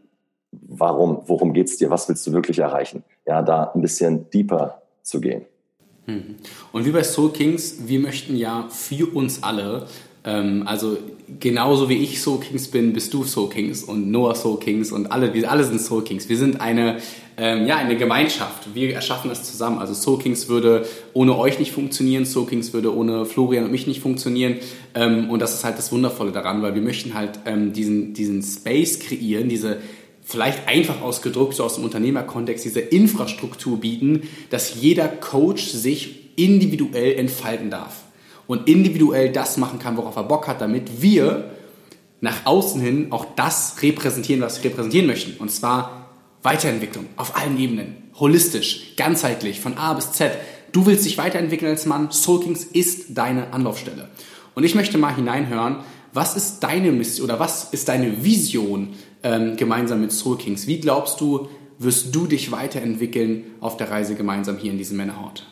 warum, 0.51 1.23
worum 1.25 1.53
geht's 1.53 1.77
dir, 1.77 1.89
was 1.89 2.07
willst 2.09 2.25
du 2.27 2.33
wirklich 2.33 2.59
erreichen? 2.59 3.03
Ja, 3.25 3.41
da 3.41 3.71
ein 3.73 3.81
bisschen 3.81 4.29
deeper 4.29 4.81
zu 5.01 5.21
gehen. 5.21 5.45
Mhm. 6.05 6.35
Und 6.71 6.85
wie 6.85 6.91
bei 6.91 7.03
Soul 7.03 7.31
Kings, 7.31 7.87
wir 7.87 7.99
möchten 7.99 8.35
ja 8.35 8.67
für 8.69 9.05
uns 9.13 9.43
alle 9.43 9.87
ähm, 10.23 10.63
also 10.65 10.97
genauso 11.39 11.89
wie 11.89 11.97
ich 11.97 12.21
Soul 12.21 12.39
Kings 12.39 12.67
bin, 12.67 12.93
bist 12.93 13.13
du 13.13 13.23
Soul 13.23 13.49
Kings 13.49 13.83
und 13.83 14.11
Noah 14.11 14.35
Soul 14.35 14.59
Kings 14.59 14.91
und 14.91 15.11
alle, 15.11 15.33
wir 15.33 15.49
alle 15.49 15.63
sind 15.63 15.79
Soul 15.79 16.03
Kings. 16.03 16.27
Wir 16.27 16.37
sind 16.37 16.59
eine, 16.59 16.97
ähm, 17.37 17.67
ja, 17.67 17.77
eine 17.77 17.95
Gemeinschaft. 17.95 18.73
Wir 18.73 18.93
erschaffen 18.93 19.29
das 19.29 19.43
zusammen. 19.43 19.79
Also 19.79 19.93
Soul 19.93 20.19
Kings 20.19 20.49
würde 20.49 20.85
ohne 21.13 21.37
euch 21.37 21.59
nicht 21.59 21.71
funktionieren, 21.71 22.25
Soul 22.25 22.47
Kings 22.47 22.73
würde 22.73 22.95
ohne 22.95 23.25
Florian 23.25 23.65
und 23.65 23.71
mich 23.71 23.87
nicht 23.87 24.01
funktionieren. 24.01 24.57
Ähm, 24.95 25.29
und 25.29 25.39
das 25.39 25.53
ist 25.53 25.63
halt 25.63 25.77
das 25.77 25.91
Wundervolle 25.91 26.31
daran, 26.31 26.61
weil 26.61 26.75
wir 26.75 26.81
möchten 26.81 27.13
halt 27.13 27.39
ähm, 27.45 27.71
diesen, 27.71 28.13
diesen 28.13 28.41
Space 28.41 28.99
kreieren, 28.99 29.49
diese 29.49 29.77
vielleicht 30.23 30.67
einfach 30.67 31.01
ausgedrückt, 31.01 31.55
so 31.55 31.63
aus 31.63 31.75
dem 31.75 31.83
Unternehmerkontext, 31.85 32.63
diese 32.63 32.81
Infrastruktur 32.81 33.79
bieten, 33.79 34.23
dass 34.51 34.79
jeder 34.79 35.07
Coach 35.07 35.69
sich 35.69 36.29
individuell 36.35 37.13
entfalten 37.13 37.71
darf 37.71 38.03
und 38.49 38.67
individuell 38.67 39.31
das 39.31 39.57
machen 39.57 39.77
kann, 39.77 39.95
worauf 39.95 40.15
er 40.15 40.23
Bock 40.23 40.47
hat, 40.47 40.59
damit 40.59 41.03
wir 41.03 41.51
nach 42.19 42.47
außen 42.47 42.81
hin 42.81 43.11
auch 43.11 43.27
das 43.35 43.75
repräsentieren, 43.83 44.41
was 44.41 44.63
wir 44.63 44.71
repräsentieren 44.71 45.05
möchten. 45.05 45.39
Und 45.39 45.51
zwar 45.51 46.09
Weiterentwicklung 46.41 47.05
auf 47.15 47.37
allen 47.37 47.59
Ebenen, 47.59 48.09
holistisch, 48.19 48.95
ganzheitlich, 48.97 49.59
von 49.59 49.77
A 49.77 49.93
bis 49.93 50.13
Z. 50.13 50.31
Du 50.71 50.87
willst 50.87 51.05
dich 51.05 51.19
weiterentwickeln 51.19 51.69
als 51.69 51.85
Mann, 51.85 52.11
Soul 52.11 52.39
Kings 52.39 52.63
ist 52.63 53.15
deine 53.15 53.53
Anlaufstelle. 53.53 54.09
Und 54.55 54.63
ich 54.63 54.73
möchte 54.73 54.97
mal 54.97 55.15
hineinhören, 55.15 55.81
was 56.11 56.35
ist 56.35 56.61
deine 56.61 56.91
Mission 56.91 57.25
oder 57.25 57.39
was 57.39 57.65
ist 57.65 57.87
deine 57.87 58.23
Vision 58.23 58.95
ähm, 59.21 59.57
gemeinsam 59.57 60.01
mit 60.01 60.11
Soul 60.11 60.39
Kings? 60.39 60.65
Wie 60.65 60.79
glaubst 60.79 61.21
du, 61.21 61.49
wirst 61.77 62.15
du 62.15 62.25
dich 62.25 62.51
weiterentwickeln 62.51 63.43
auf 63.61 63.77
der 63.77 63.91
Reise 63.91 64.15
gemeinsam 64.15 64.57
hier 64.57 64.71
in 64.71 64.79
diesem 64.79 64.97
Männerhort? 64.97 65.45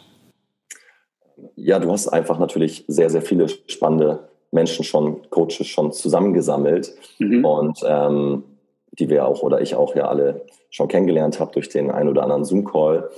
Ja, 1.60 1.80
du 1.80 1.92
hast 1.92 2.08
einfach 2.08 2.38
natürlich 2.38 2.86
sehr, 2.88 3.10
sehr 3.10 3.24
viele 3.24 3.50
spannende 3.50 4.20
Menschen 4.52 4.86
schon, 4.86 5.28
Coaches 5.32 5.66
schon 5.68 5.92
zusammengesammelt 5.92 6.94
mhm. 7.18 7.44
und 7.44 7.80
ähm, 7.86 8.44
die 8.92 9.10
wir 9.10 9.28
auch 9.28 9.42
oder 9.42 9.60
ich 9.60 9.76
auch 9.76 9.96
ja 9.96 10.08
alle 10.08 10.46
schon 10.70 10.88
kennengelernt 10.88 11.40
habe 11.40 11.52
durch 11.52 11.70
den 11.70 11.90
einen 11.92 12.10
oder 12.10 12.24
anderen 12.24 12.46
Zoom-Call. 12.46 13.10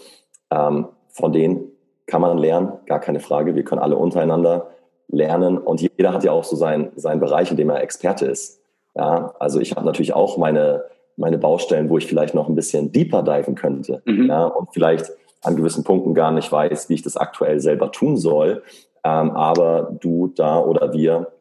Ähm, 0.51 0.87
von 1.09 1.33
denen 1.33 1.71
kann 2.07 2.21
man 2.21 2.37
lernen, 2.37 2.71
gar 2.85 2.99
keine 2.99 3.19
Frage. 3.19 3.55
Wir 3.55 3.63
können 3.63 3.81
alle 3.81 3.97
untereinander 3.97 4.69
lernen 5.09 5.57
und 5.57 5.81
jeder 5.81 6.13
hat 6.13 6.23
ja 6.23 6.31
auch 6.31 6.45
so 6.45 6.55
seinen, 6.55 6.91
seinen 6.95 7.19
Bereich, 7.19 7.51
in 7.51 7.57
dem 7.57 7.69
er 7.69 7.81
Experte 7.81 8.25
ist. 8.25 8.61
Ja, 8.95 9.33
also 9.39 9.59
ich 9.59 9.75
habe 9.75 9.85
natürlich 9.85 10.13
auch 10.13 10.37
meine, 10.37 10.85
meine 11.17 11.37
Baustellen, 11.37 11.89
wo 11.89 11.97
ich 11.97 12.07
vielleicht 12.07 12.35
noch 12.35 12.47
ein 12.47 12.55
bisschen 12.55 12.91
deeper 12.93 13.21
diven 13.21 13.55
könnte. 13.55 14.01
Mhm. 14.05 14.27
Ja, 14.27 14.45
und 14.45 14.69
vielleicht 14.71 15.11
an 15.41 15.55
gewissen 15.55 15.83
Punkten 15.83 16.13
gar 16.13 16.31
nicht 16.31 16.51
weiß, 16.51 16.89
wie 16.89 16.95
ich 16.95 17.01
das 17.01 17.17
aktuell 17.17 17.59
selber 17.59 17.91
tun 17.91 18.17
soll. 18.17 18.63
Ähm, 19.03 19.31
aber 19.31 19.95
du 19.99 20.27
da 20.27 20.59
oder 20.59 20.93
wir 20.93 21.31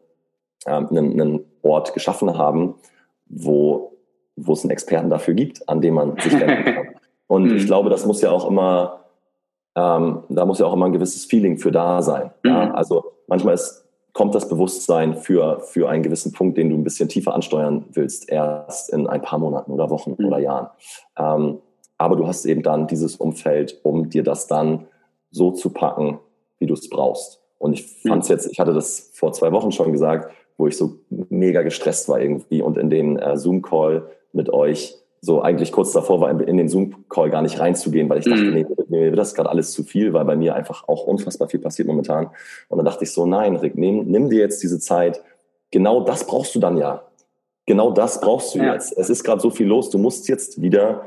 ähm, 0.67 0.89
einen, 0.91 1.21
einen 1.21 1.41
Ort 1.63 1.95
geschaffen 1.95 2.39
haben, 2.39 2.75
wo, 3.27 3.97
wo 4.37 4.53
es 4.53 4.63
einen 4.63 4.71
Experten 4.71 5.11
dafür 5.11 5.35
gibt, 5.35 5.69
an 5.69 5.81
dem 5.81 5.95
man 5.95 6.17
sich 6.19 6.39
wenden 6.39 6.65
kann. 6.65 6.89
Und 7.27 7.53
ich 7.53 7.65
mhm. 7.65 7.67
glaube, 7.67 7.91
das 7.91 8.07
muss 8.07 8.23
ja 8.23 8.31
auch 8.31 8.49
immer, 8.49 9.05
ähm, 9.77 10.23
da 10.31 10.47
muss 10.47 10.59
ja 10.59 10.67
auch 10.67 10.73
immer 10.73 10.87
ein 10.87 10.93
gewisses 10.93 11.27
Feeling 11.27 11.59
für 11.59 11.71
da 11.71 12.01
sein. 12.01 12.31
Ja? 12.45 12.67
Mhm. 12.67 12.75
Also 12.75 13.13
manchmal 13.27 13.55
ist, 13.55 13.85
kommt 14.15 14.35
das 14.35 14.49
Bewusstsein 14.49 15.15
für, 15.15 15.61
für 15.61 15.89
einen 15.89 16.03
gewissen 16.03 16.33
Punkt, 16.33 16.57
den 16.57 16.71
du 16.71 16.77
ein 16.77 16.85
bisschen 16.85 17.09
tiefer 17.09 17.35
ansteuern 17.35 17.85
willst, 17.93 18.31
erst 18.31 18.93
in 18.93 19.07
ein 19.07 19.21
paar 19.21 19.39
Monaten 19.39 19.71
oder 19.71 19.91
Wochen 19.91 20.17
mhm. 20.19 20.27
oder 20.27 20.39
Jahren. 20.39 20.69
Ähm, 21.19 21.59
aber 21.99 22.17
du 22.17 22.27
hast 22.27 22.47
eben 22.47 22.63
dann 22.63 22.87
dieses 22.87 23.17
Umfeld, 23.17 23.79
um 23.83 24.09
dir 24.09 24.23
das 24.23 24.47
dann 24.47 24.87
so 25.31 25.51
zu 25.51 25.71
packen, 25.71 26.19
wie 26.59 26.67
du 26.67 26.75
es 26.75 26.89
brauchst. 26.89 27.41
Und 27.59 27.73
ich 27.73 27.87
fand 28.07 28.23
es 28.23 28.29
jetzt, 28.29 28.51
ich 28.51 28.61
hatte 28.61 28.73
das 28.73 29.11
vor 29.13 29.33
zwei 29.33 29.53
Wochen 29.53 29.73
schon 29.73 29.93
gesagt, 29.93 30.33
wo 30.57 30.69
ich 30.69 30.77
so 30.77 30.97
mega 31.11 31.63
gestresst 31.63 32.09
war 32.09 32.21
irgendwie 32.21 32.63
und 32.63 32.79
in 32.79 32.89
den 32.89 33.19
äh, 33.19 33.37
Zoom-Call 33.37 34.09
mit 34.33 34.51
euch 34.51 34.95
so 35.21 35.43
eigentlich 35.43 35.73
kurz 35.73 35.91
davor 35.91 36.21
war, 36.21 36.31
in 36.41 36.57
den 36.57 36.69
Zoom-Call 36.69 37.31
gar 37.31 37.43
nicht 37.43 37.59
reinzugehen, 37.59 38.09
weil 38.09 38.21
ich 38.21 38.25
dachte, 38.25 38.43
mhm. 38.43 38.55
nee, 38.55 38.67
mir 38.89 39.01
wird 39.11 39.19
das 39.19 39.35
gerade 39.35 39.51
alles 39.51 39.73
zu 39.73 39.83
viel, 39.83 40.13
weil 40.13 40.25
bei 40.25 40.37
mir 40.37 40.55
einfach 40.55 40.87
auch 40.89 41.05
unfassbar 41.05 41.49
viel 41.49 41.59
passiert 41.59 41.89
momentan. 41.89 42.31
Und 42.69 42.79
dann 42.79 42.87
dachte 42.87 43.03
ich 43.03 43.11
so, 43.11 43.27
nein, 43.27 43.57
Rick, 43.57 43.77
nimm, 43.77 44.05
nimm 44.07 44.31
dir 44.31 44.39
jetzt 44.39 44.63
diese 44.63 44.79
Zeit. 44.79 45.21
Genau 45.73 46.05
das 46.05 46.25
brauchst 46.25 46.55
du 46.55 46.61
dann 46.61 46.77
ja 46.77 47.03
genau 47.69 47.93
das 47.93 48.21
brauchst 48.21 48.57
du 48.57 48.59
ja. 48.59 48.73
jetzt. 48.73 48.99
Es 48.99 49.09
ist 49.09 49.23
gerade 49.23 49.41
so 49.41 49.51
viel 49.51 49.69
los. 49.69 49.91
Du 49.91 49.99
musst 49.99 50.27
jetzt 50.29 50.61
wieder 50.61 51.03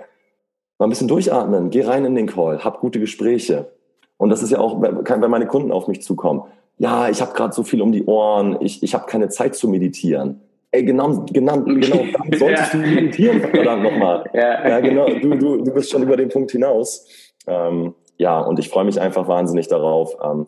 mal 0.82 0.88
ein 0.88 0.90
bisschen 0.90 1.08
durchatmen. 1.08 1.70
Geh 1.70 1.84
rein 1.84 2.06
in 2.06 2.16
den 2.16 2.26
Call, 2.26 2.64
hab 2.64 2.80
gute 2.80 3.00
Gespräche. 3.00 3.72
Und 4.18 4.32
das 4.32 4.42
ist 4.42 4.50
ja 4.50 4.60
auch, 4.60 4.82
wenn 4.82 5.30
meine 5.30 5.46
Kunden 5.46 5.72
auf 5.72 5.88
mich 5.88 6.02
zukommen. 6.02 6.42
Ja, 6.80 7.08
ich 7.08 7.22
habe 7.22 7.34
gerade 7.34 7.54
so 7.54 7.62
viel 7.62 7.84
um 7.84 7.92
die 7.92 8.04
Ohren. 8.06 8.58
Ich, 8.62 8.82
ich 8.82 8.96
habe 8.96 9.06
keine 9.06 9.30
Zeit 9.30 9.56
zu 9.56 9.70
meditieren. 9.70 10.42
Ey, 10.72 10.84
genau, 10.84 11.24
genau, 11.32 11.62
genau, 11.62 12.06
dann 12.32 12.40
solltest 12.40 12.74
ja. 12.74 12.80
du 12.80 12.88
meditieren, 12.88 13.42
verdammt 13.42 13.84
nochmal. 13.84 14.24
Ja. 14.34 14.68
ja, 14.68 14.80
genau, 14.80 15.06
du, 15.06 15.38
du, 15.38 15.58
du 15.64 15.72
bist 15.72 15.92
schon 15.92 16.02
über 16.02 16.18
den 16.18 16.30
Punkt 16.30 16.50
hinaus. 16.52 17.08
Ähm, 17.46 17.94
ja, 18.18 18.40
und 18.40 18.58
ich 18.58 18.70
freue 18.70 18.86
mich 18.86 19.00
einfach 19.00 19.28
wahnsinnig 19.28 19.68
darauf. 19.68 20.18
Ähm, 20.24 20.48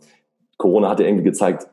Corona 0.57 0.89
hat 0.89 0.99
ja 0.99 1.05
irgendwie 1.05 1.25
gezeigt, 1.25 1.67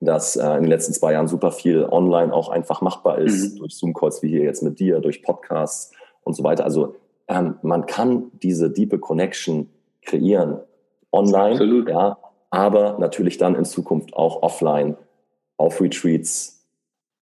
dass 0.00 0.34
äh, 0.34 0.44
in 0.56 0.62
den 0.62 0.68
letzten 0.68 0.94
zwei 0.94 1.12
Jahren 1.12 1.28
super 1.28 1.52
viel 1.52 1.84
online 1.84 2.34
auch 2.34 2.48
einfach 2.48 2.80
machbar 2.80 3.18
ist, 3.18 3.54
mhm. 3.54 3.58
durch 3.60 3.76
Zoom-Calls 3.76 4.20
wie 4.22 4.30
hier 4.30 4.42
jetzt 4.42 4.64
mit 4.64 4.80
dir, 4.80 4.98
durch 4.98 5.22
Podcasts 5.22 5.92
und 6.24 6.34
so 6.34 6.42
weiter. 6.42 6.64
Also 6.64 6.96
ähm, 7.28 7.56
man 7.62 7.86
kann 7.86 8.30
diese 8.42 8.70
diepe 8.70 8.98
Connection 8.98 9.70
kreieren 10.02 10.60
online, 11.12 11.52
Absolut. 11.52 11.88
ja, 11.88 12.18
aber 12.50 12.98
natürlich 12.98 13.38
dann 13.38 13.54
in 13.54 13.64
Zukunft 13.64 14.14
auch 14.14 14.42
offline 14.42 14.96
auf 15.56 15.80
Retreats 15.80 16.66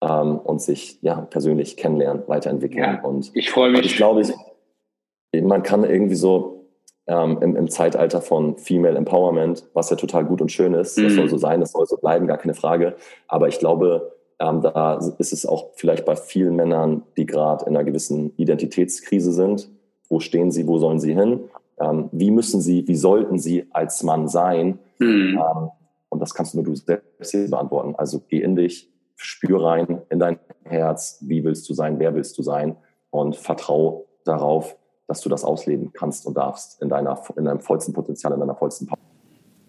ähm, 0.02 0.38
und 0.38 0.62
sich 0.62 0.98
ja 1.02 1.22
persönlich 1.22 1.78
kennenlernen, 1.78 2.24
weiterentwickeln. 2.28 2.84
Ja, 2.84 3.02
und 3.04 3.32
ich 3.34 3.52
freue 3.52 3.72
mich. 3.72 3.86
Ich 3.86 3.96
glaube, 3.98 4.22
ich, 4.22 5.44
man 5.44 5.64
kann 5.64 5.84
irgendwie 5.84 6.16
so 6.16 6.66
ähm, 7.08 7.40
im, 7.42 7.56
im, 7.56 7.70
Zeitalter 7.70 8.22
von 8.22 8.58
Female 8.58 8.98
Empowerment, 8.98 9.66
was 9.74 9.90
ja 9.90 9.96
total 9.96 10.26
gut 10.26 10.42
und 10.42 10.52
schön 10.52 10.74
ist. 10.74 10.98
Mhm. 10.98 11.04
Das 11.04 11.14
soll 11.14 11.30
so 11.30 11.38
sein, 11.38 11.60
das 11.60 11.72
soll 11.72 11.86
so 11.86 11.98
bleiben, 11.98 12.28
gar 12.28 12.38
keine 12.38 12.54
Frage. 12.54 12.96
Aber 13.28 13.48
ich 13.48 13.60
glaube, 13.60 14.14
ähm, 14.40 14.62
da 14.62 15.00
ist 15.18 15.34
es 15.34 15.46
auch 15.46 15.72
vielleicht 15.76 16.06
bei 16.06 16.16
vielen 16.16 16.56
Männern, 16.56 17.04
die 17.18 17.26
gerade 17.26 17.66
in 17.66 17.76
einer 17.76 17.84
gewissen 17.84 18.34
Identitätskrise 18.38 19.34
sind. 19.34 19.70
Wo 20.12 20.20
stehen 20.20 20.52
sie, 20.52 20.68
wo 20.68 20.78
sollen 20.78 21.00
sie 21.00 21.14
hin? 21.14 21.40
Ähm, 21.80 22.10
wie 22.12 22.32
müssen 22.32 22.60
sie, 22.60 22.86
wie 22.86 22.98
sollten 22.98 23.40
sie 23.40 23.66
als 23.72 24.04
Mann 24.04 24.28
sein? 24.28 24.78
Mhm. 25.00 25.40
Ähm, 25.40 25.70
und 26.10 26.20
das 26.20 26.34
kannst 26.34 26.54
nur 26.54 26.66
du 26.66 26.76
selbst 26.76 27.32
beantworten. 27.50 27.96
Also 27.96 28.22
geh 28.28 28.42
in 28.42 28.58
dich, 28.58 28.92
spür 29.16 29.64
rein 29.64 30.02
in 30.10 30.20
dein 30.20 30.38
Herz, 30.64 31.20
wie 31.22 31.46
willst 31.46 31.70
du 31.70 31.74
sein, 31.74 31.98
wer 31.98 32.14
willst 32.14 32.38
du 32.38 32.44
sein 32.44 32.76
und 33.10 33.38
vertrau 33.38 34.06
darauf, 34.26 34.76
dass 35.08 35.22
du 35.22 35.30
das 35.30 35.46
ausleben 35.46 35.94
kannst 35.94 36.26
und 36.26 36.36
darfst 36.36 36.82
in, 36.82 36.90
deiner, 36.90 37.22
in 37.38 37.46
deinem 37.46 37.62
vollsten 37.62 37.94
Potenzial, 37.94 38.34
in 38.34 38.42
deiner 38.42 38.56
vollsten 38.56 38.88
Power. 38.88 38.98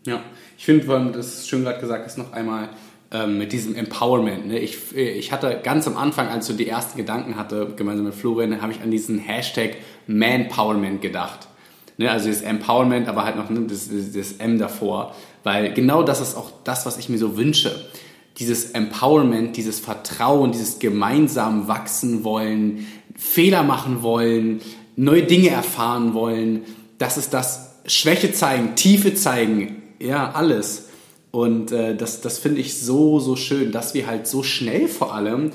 Ja, 0.04 0.20
ich 0.58 0.64
finde, 0.64 1.12
das 1.12 1.26
ist 1.26 1.48
schön 1.48 1.62
gerade 1.62 1.78
gesagt 1.78 2.04
ist, 2.04 2.18
noch 2.18 2.32
einmal 2.32 2.70
ähm, 3.12 3.38
mit 3.38 3.52
diesem 3.52 3.74
Empowerment. 3.74 4.46
Ne? 4.46 4.58
Ich, 4.58 4.96
ich 4.96 5.32
hatte 5.32 5.60
ganz 5.62 5.86
am 5.86 5.96
Anfang, 5.96 6.28
als 6.28 6.48
ich 6.48 6.56
die 6.56 6.68
ersten 6.68 6.96
Gedanken 6.96 7.36
hatte, 7.36 7.72
gemeinsam 7.76 8.06
mit 8.06 8.14
Florian, 8.14 8.62
habe 8.62 8.72
ich 8.72 8.80
an 8.80 8.90
diesen 8.90 9.18
Hashtag 9.18 9.76
Manpowerment 10.06 11.02
gedacht. 11.02 11.48
Ne? 11.98 12.10
Also 12.10 12.28
das 12.28 12.42
Empowerment, 12.42 13.08
aber 13.08 13.24
halt 13.24 13.36
noch 13.36 13.50
ne, 13.50 13.66
das, 13.68 13.88
das 13.88 14.32
M 14.32 14.58
davor. 14.58 15.14
Weil 15.44 15.72
genau 15.72 16.02
das 16.02 16.20
ist 16.20 16.36
auch 16.36 16.50
das, 16.64 16.86
was 16.86 16.98
ich 16.98 17.08
mir 17.08 17.18
so 17.18 17.36
wünsche 17.36 17.86
dieses 18.38 18.70
Empowerment, 18.70 19.56
dieses 19.56 19.80
Vertrauen, 19.80 20.52
dieses 20.52 20.78
gemeinsam 20.78 21.68
wachsen 21.68 22.24
wollen, 22.24 22.86
Fehler 23.14 23.62
machen 23.62 24.02
wollen, 24.02 24.60
neue 24.96 25.22
Dinge 25.22 25.50
erfahren 25.50 26.14
wollen. 26.14 26.62
Das 26.98 27.18
ist 27.18 27.34
das 27.34 27.76
Schwäche 27.86 28.32
zeigen, 28.32 28.74
Tiefe 28.74 29.14
zeigen, 29.14 29.82
ja, 29.98 30.30
alles. 30.32 30.88
Und 31.32 31.72
äh, 31.72 31.96
das, 31.96 32.20
das 32.20 32.38
finde 32.38 32.60
ich 32.60 32.78
so, 32.78 33.18
so 33.18 33.36
schön, 33.36 33.72
dass 33.72 33.94
wir 33.94 34.06
halt 34.06 34.26
so 34.26 34.42
schnell 34.42 34.86
vor 34.86 35.14
allem 35.14 35.50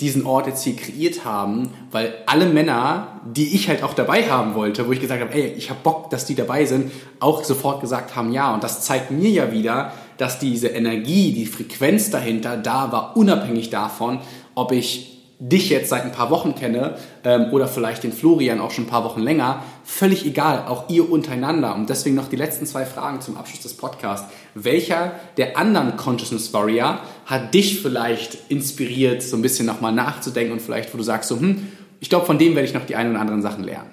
diesen 0.00 0.26
Ort 0.26 0.46
jetzt 0.46 0.62
hier 0.62 0.76
kreiert 0.76 1.24
haben, 1.24 1.70
weil 1.90 2.14
alle 2.26 2.46
Männer, 2.46 3.20
die 3.24 3.54
ich 3.54 3.68
halt 3.68 3.82
auch 3.82 3.94
dabei 3.94 4.30
haben 4.30 4.54
wollte, 4.54 4.86
wo 4.86 4.92
ich 4.92 5.00
gesagt 5.00 5.22
habe, 5.22 5.34
ey, 5.34 5.54
ich 5.56 5.70
habe 5.70 5.80
Bock, 5.82 6.10
dass 6.10 6.26
die 6.26 6.34
dabei 6.34 6.64
sind, 6.66 6.92
auch 7.18 7.42
sofort 7.42 7.80
gesagt 7.80 8.14
haben, 8.14 8.30
ja. 8.32 8.54
Und 8.54 8.62
das 8.62 8.82
zeigt 8.82 9.10
mir 9.10 9.30
ja 9.30 9.52
wieder, 9.52 9.92
dass 10.18 10.38
diese 10.38 10.68
Energie, 10.68 11.32
die 11.32 11.46
Frequenz 11.46 12.10
dahinter 12.10 12.56
da 12.56 12.92
war, 12.92 13.16
unabhängig 13.16 13.70
davon, 13.70 14.20
ob 14.54 14.70
ich 14.70 15.15
dich 15.38 15.68
jetzt 15.68 15.90
seit 15.90 16.04
ein 16.04 16.12
paar 16.12 16.30
Wochen 16.30 16.54
kenne 16.54 16.96
ähm, 17.24 17.52
oder 17.52 17.68
vielleicht 17.68 18.04
den 18.04 18.12
Florian 18.12 18.60
auch 18.60 18.70
schon 18.70 18.84
ein 18.84 18.88
paar 18.88 19.04
Wochen 19.04 19.20
länger, 19.20 19.62
völlig 19.84 20.24
egal, 20.24 20.64
auch 20.66 20.88
ihr 20.88 21.10
untereinander. 21.10 21.74
Und 21.74 21.90
deswegen 21.90 22.16
noch 22.16 22.28
die 22.28 22.36
letzten 22.36 22.66
zwei 22.66 22.86
Fragen 22.86 23.20
zum 23.20 23.36
Abschluss 23.36 23.60
des 23.60 23.76
Podcasts. 23.76 24.32
Welcher 24.54 25.12
der 25.36 25.58
anderen 25.58 25.96
Consciousness 25.96 26.52
Warrior 26.54 27.00
hat 27.26 27.52
dich 27.52 27.82
vielleicht 27.82 28.50
inspiriert, 28.50 29.22
so 29.22 29.36
ein 29.36 29.42
bisschen 29.42 29.66
nochmal 29.66 29.92
nachzudenken 29.92 30.52
und 30.52 30.62
vielleicht, 30.62 30.92
wo 30.94 30.98
du 30.98 31.04
sagst, 31.04 31.28
so, 31.28 31.38
hm, 31.38 31.68
ich 32.00 32.08
glaube, 32.08 32.26
von 32.26 32.38
dem 32.38 32.54
werde 32.54 32.68
ich 32.68 32.74
noch 32.74 32.86
die 32.86 32.96
ein 32.96 33.10
oder 33.10 33.20
anderen 33.20 33.42
Sachen 33.42 33.64
lernen? 33.64 33.90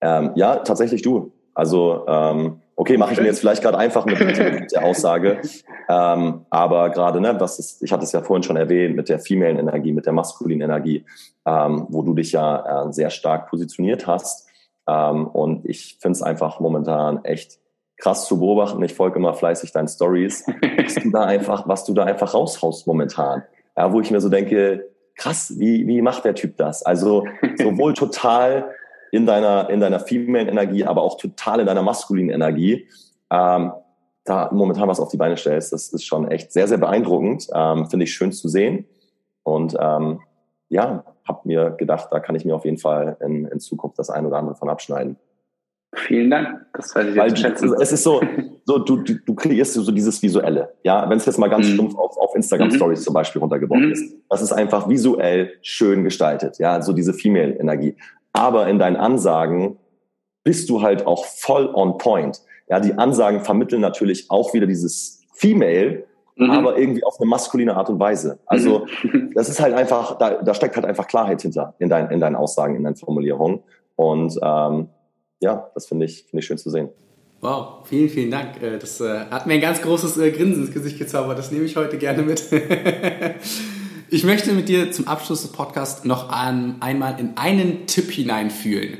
Ähm, 0.00 0.32
ja, 0.36 0.56
tatsächlich 0.56 1.02
du. 1.02 1.32
Also 1.58 2.06
ähm, 2.06 2.60
Okay, 2.80 2.96
mache 2.96 3.12
ich 3.12 3.18
mir 3.18 3.26
jetzt 3.26 3.40
vielleicht 3.40 3.60
gerade 3.60 3.76
einfach 3.76 4.06
mit, 4.06 4.20
mit 4.20 4.72
der 4.72 4.84
Aussage. 4.84 5.40
Ähm, 5.90 6.44
aber 6.50 6.90
gerade, 6.90 7.18
ne, 7.18 7.34
was 7.40 7.58
ist, 7.58 7.82
ich 7.82 7.90
hatte 7.92 8.04
es 8.04 8.12
ja 8.12 8.20
vorhin 8.20 8.42
schon 8.42 8.58
erwähnt, 8.58 8.94
mit 8.94 9.08
der 9.08 9.18
femalen 9.18 9.58
Energie, 9.58 9.90
mit 9.90 10.04
der 10.04 10.12
maskulinen 10.12 10.68
Energie, 10.68 11.06
ähm, 11.46 11.86
wo 11.88 12.02
du 12.02 12.12
dich 12.12 12.32
ja 12.32 12.88
äh, 12.88 12.92
sehr 12.92 13.08
stark 13.08 13.48
positioniert 13.48 14.06
hast. 14.06 14.46
Ähm, 14.86 15.26
und 15.28 15.64
ich 15.64 15.96
finde 15.98 16.12
es 16.12 16.22
einfach 16.22 16.60
momentan 16.60 17.24
echt 17.24 17.58
krass 17.96 18.26
zu 18.26 18.38
beobachten. 18.38 18.82
Ich 18.82 18.92
folge 18.92 19.18
immer 19.18 19.32
fleißig 19.32 19.72
deinen 19.72 19.88
Stories, 19.88 20.44
was 20.84 20.94
du 20.96 21.10
da 21.10 21.24
einfach, 21.24 21.66
was 21.66 21.86
du 21.86 21.94
da 21.94 22.04
einfach 22.04 22.34
raushaust 22.34 22.86
momentan. 22.86 23.44
Ja, 23.74 23.90
wo 23.90 24.02
ich 24.02 24.10
mir 24.10 24.20
so 24.20 24.28
denke, 24.28 24.90
krass, 25.16 25.54
wie, 25.56 25.86
wie 25.86 26.02
macht 26.02 26.26
der 26.26 26.34
Typ 26.34 26.58
das? 26.58 26.82
Also 26.82 27.24
sowohl 27.56 27.94
total 27.94 28.74
in 29.12 29.26
deiner, 29.26 29.70
in 29.70 29.80
deiner 29.80 30.00
female 30.00 30.48
Energie, 30.48 30.84
aber 30.84 31.02
auch 31.02 31.16
total 31.16 31.60
in 31.60 31.66
deiner 31.66 31.82
maskulinen 31.82 32.30
Energie, 32.30 32.88
ähm, 33.30 33.72
da 34.24 34.50
momentan 34.52 34.88
was 34.88 35.00
auf 35.00 35.08
die 35.08 35.16
Beine 35.16 35.36
stellst, 35.36 35.72
das 35.72 35.92
ist 35.92 36.04
schon 36.04 36.30
echt 36.30 36.52
sehr, 36.52 36.68
sehr 36.68 36.78
beeindruckend. 36.78 37.48
Ähm, 37.54 37.88
Finde 37.88 38.04
ich 38.04 38.12
schön 38.12 38.32
zu 38.32 38.48
sehen. 38.48 38.86
Und 39.42 39.74
ähm, 39.80 40.20
ja, 40.68 41.04
habe 41.26 41.40
mir 41.44 41.70
gedacht, 41.70 42.08
da 42.10 42.20
kann 42.20 42.34
ich 42.34 42.44
mir 42.44 42.54
auf 42.54 42.64
jeden 42.64 42.78
Fall 42.78 43.16
in, 43.20 43.46
in 43.46 43.60
Zukunft 43.60 43.98
das 43.98 44.10
ein 44.10 44.26
oder 44.26 44.36
andere 44.36 44.54
von 44.54 44.68
abschneiden. 44.68 45.16
Vielen 45.94 46.30
Dank, 46.30 46.66
das 46.74 46.94
weiß 46.94 47.08
ich 47.08 47.16
Weil 47.16 47.28
jetzt 47.30 47.40
schätzen. 47.40 47.74
Es 47.80 47.92
ist 47.92 48.02
so, 48.02 48.20
so 48.66 48.78
du, 48.78 48.98
du, 48.98 49.14
du 49.24 49.34
kreierst 49.34 49.72
so 49.72 49.90
dieses 49.90 50.22
Visuelle. 50.22 50.74
Ja, 50.82 51.08
wenn 51.08 51.16
es 51.16 51.24
jetzt 51.24 51.38
mal 51.38 51.48
ganz 51.48 51.66
mhm. 51.66 51.72
stumpf 51.72 51.94
auf, 51.96 52.18
auf 52.18 52.34
Instagram 52.34 52.68
mhm. 52.68 52.74
Stories 52.74 53.02
zum 53.04 53.14
Beispiel 53.14 53.40
runtergebrochen 53.40 53.86
mhm. 53.86 53.92
ist. 53.92 54.14
Das 54.28 54.42
ist 54.42 54.52
einfach 54.52 54.88
visuell 54.88 55.52
schön 55.62 56.04
gestaltet. 56.04 56.58
Ja, 56.58 56.82
so 56.82 56.92
diese 56.92 57.14
Female-Energie 57.14 57.96
aber 58.38 58.68
in 58.68 58.78
deinen 58.78 58.96
Ansagen 58.96 59.78
bist 60.44 60.70
du 60.70 60.80
halt 60.80 61.06
auch 61.06 61.24
voll 61.24 61.68
on 61.74 61.98
point. 61.98 62.40
Ja, 62.68 62.78
die 62.78 62.94
Ansagen 62.94 63.40
vermitteln 63.40 63.80
natürlich 63.80 64.30
auch 64.30 64.54
wieder 64.54 64.66
dieses 64.66 65.22
Female, 65.34 66.04
mhm. 66.36 66.50
aber 66.50 66.78
irgendwie 66.78 67.02
auf 67.02 67.16
eine 67.18 67.28
maskuline 67.28 67.76
Art 67.76 67.90
und 67.90 67.98
Weise. 67.98 68.38
Also 68.46 68.86
mhm. 69.02 69.32
das 69.34 69.48
ist 69.48 69.60
halt 69.60 69.74
einfach, 69.74 70.18
da, 70.18 70.40
da 70.42 70.54
steckt 70.54 70.76
halt 70.76 70.86
einfach 70.86 71.08
Klarheit 71.08 71.42
hinter 71.42 71.74
in, 71.80 71.88
dein, 71.88 72.10
in 72.10 72.20
deinen 72.20 72.36
Aussagen, 72.36 72.76
in 72.76 72.84
deinen 72.84 72.96
Formulierungen. 72.96 73.60
Und 73.96 74.38
ähm, 74.40 74.88
ja, 75.40 75.70
das 75.74 75.86
finde 75.86 76.06
ich, 76.06 76.24
finde 76.24 76.38
ich 76.38 76.46
schön 76.46 76.58
zu 76.58 76.70
sehen. 76.70 76.90
Wow, 77.40 77.86
vielen, 77.86 78.08
vielen 78.08 78.30
Dank. 78.30 78.62
Äh, 78.62 78.78
das 78.78 79.00
äh, 79.00 79.26
hat 79.30 79.46
mir 79.46 79.54
ein 79.54 79.60
ganz 79.60 79.82
großes 79.82 80.16
äh, 80.18 80.30
Grinsen 80.30 80.64
ins 80.64 80.72
Gesicht 80.72 80.98
gezaubert. 80.98 81.38
Das 81.38 81.50
nehme 81.50 81.64
ich 81.64 81.76
heute 81.76 81.98
gerne 81.98 82.22
mit. 82.22 82.44
Ich 84.10 84.24
möchte 84.24 84.52
mit 84.52 84.70
dir 84.70 84.90
zum 84.90 85.06
Abschluss 85.06 85.42
des 85.42 85.52
Podcasts 85.52 86.04
noch 86.04 86.30
an, 86.30 86.76
einmal 86.80 87.20
in 87.20 87.36
einen 87.36 87.86
Tipp 87.86 88.10
hineinfühlen. 88.10 88.96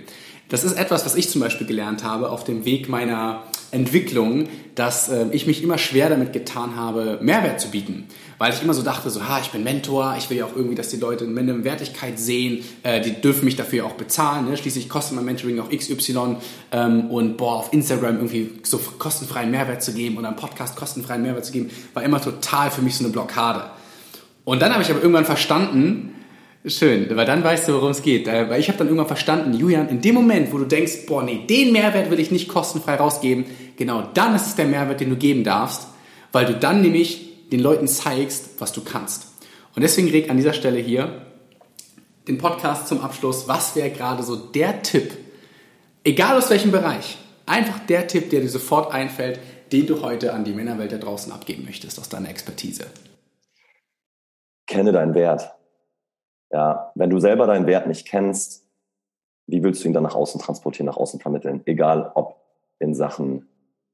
Das 0.50 0.64
ist 0.64 0.74
etwas, 0.74 1.06
was 1.06 1.14
ich 1.14 1.30
zum 1.30 1.40
Beispiel 1.40 1.66
gelernt 1.66 2.04
habe 2.04 2.28
auf 2.28 2.44
dem 2.44 2.66
Weg 2.66 2.90
meiner 2.90 3.44
Entwicklung, 3.70 4.48
dass 4.74 5.08
äh, 5.08 5.26
ich 5.32 5.46
mich 5.46 5.62
immer 5.62 5.78
schwer 5.78 6.10
damit 6.10 6.34
getan 6.34 6.76
habe, 6.76 7.20
Mehrwert 7.22 7.58
zu 7.58 7.70
bieten. 7.70 8.06
Weil 8.36 8.52
ich 8.52 8.62
immer 8.62 8.74
so 8.74 8.82
dachte, 8.82 9.08
so, 9.08 9.26
ha, 9.26 9.40
ich 9.40 9.48
bin 9.48 9.64
Mentor, 9.64 10.14
ich 10.18 10.28
will 10.28 10.36
ja 10.36 10.44
auch 10.44 10.54
irgendwie, 10.54 10.74
dass 10.74 10.90
die 10.90 10.98
Leute 10.98 11.24
eine 11.24 11.64
Wertigkeit 11.64 12.18
sehen, 12.18 12.62
äh, 12.82 13.00
die 13.00 13.18
dürfen 13.18 13.46
mich 13.46 13.56
dafür 13.56 13.86
auch 13.86 13.94
bezahlen. 13.94 14.50
Ne? 14.50 14.58
Schließlich 14.58 14.90
kostet 14.90 15.16
mein 15.16 15.24
Mentoring 15.24 15.58
auch 15.58 15.70
XY 15.70 16.36
ähm, 16.72 17.10
und 17.10 17.38
boah, 17.38 17.56
auf 17.56 17.72
Instagram 17.72 18.16
irgendwie 18.16 18.50
so 18.62 18.76
kostenfreien 18.98 19.50
Mehrwert 19.50 19.82
zu 19.82 19.94
geben 19.94 20.18
oder 20.18 20.28
einen 20.28 20.36
Podcast 20.36 20.76
kostenfreien 20.76 21.22
Mehrwert 21.22 21.46
zu 21.46 21.52
geben, 21.52 21.70
war 21.94 22.02
immer 22.02 22.20
total 22.20 22.70
für 22.70 22.82
mich 22.82 22.94
so 22.96 23.04
eine 23.04 23.12
Blockade. 23.12 23.70
Und 24.48 24.62
dann 24.62 24.72
habe 24.72 24.82
ich 24.82 24.88
aber 24.88 25.00
irgendwann 25.00 25.26
verstanden, 25.26 26.14
schön, 26.64 27.14
weil 27.14 27.26
dann 27.26 27.44
weißt 27.44 27.68
du, 27.68 27.74
worum 27.74 27.90
es 27.90 28.00
geht. 28.00 28.26
Äh, 28.26 28.48
weil 28.48 28.58
ich 28.58 28.68
habe 28.68 28.78
dann 28.78 28.86
irgendwann 28.86 29.06
verstanden, 29.06 29.52
Julian, 29.52 29.90
in 29.90 30.00
dem 30.00 30.14
Moment, 30.14 30.50
wo 30.54 30.56
du 30.56 30.64
denkst, 30.64 31.04
boah, 31.06 31.22
nee, 31.22 31.44
den 31.46 31.70
Mehrwert 31.70 32.10
will 32.10 32.18
ich 32.18 32.30
nicht 32.30 32.48
kostenfrei 32.48 32.94
rausgeben, 32.94 33.44
genau 33.76 34.08
dann 34.14 34.34
ist 34.34 34.46
es 34.46 34.56
der 34.56 34.64
Mehrwert, 34.64 35.00
den 35.00 35.10
du 35.10 35.16
geben 35.16 35.44
darfst, 35.44 35.88
weil 36.32 36.46
du 36.46 36.54
dann 36.54 36.80
nämlich 36.80 37.50
den 37.50 37.60
Leuten 37.60 37.86
zeigst, 37.88 38.52
was 38.58 38.72
du 38.72 38.80
kannst. 38.80 39.26
Und 39.76 39.82
deswegen 39.82 40.08
reg 40.08 40.30
an 40.30 40.38
dieser 40.38 40.54
Stelle 40.54 40.78
hier 40.78 41.26
den 42.26 42.38
Podcast 42.38 42.88
zum 42.88 43.02
Abschluss. 43.02 43.48
Was 43.48 43.76
wäre 43.76 43.90
gerade 43.90 44.22
so 44.22 44.34
der 44.34 44.80
Tipp, 44.80 45.12
egal 46.04 46.38
aus 46.38 46.48
welchem 46.48 46.70
Bereich, 46.70 47.18
einfach 47.44 47.80
der 47.80 48.06
Tipp, 48.06 48.30
der 48.30 48.40
dir 48.40 48.48
sofort 48.48 48.94
einfällt, 48.94 49.40
den 49.72 49.86
du 49.86 50.00
heute 50.00 50.32
an 50.32 50.44
die 50.44 50.52
Männerwelt 50.52 50.92
da 50.92 50.96
draußen 50.96 51.32
abgeben 51.32 51.66
möchtest 51.66 52.00
aus 52.00 52.08
deiner 52.08 52.30
Expertise? 52.30 52.86
Kenne 54.68 54.92
deinen 54.92 55.14
Wert. 55.14 55.54
Ja, 56.50 56.92
wenn 56.94 57.10
du 57.10 57.18
selber 57.18 57.46
deinen 57.46 57.66
Wert 57.66 57.88
nicht 57.88 58.06
kennst, 58.06 58.64
wie 59.46 59.62
willst 59.62 59.82
du 59.82 59.88
ihn 59.88 59.94
dann 59.94 60.04
nach 60.04 60.14
außen 60.14 60.40
transportieren, 60.40 60.86
nach 60.86 60.96
außen 60.96 61.20
vermitteln? 61.20 61.62
Egal 61.64 62.12
ob 62.14 62.36
in 62.78 62.94
Sachen 62.94 63.48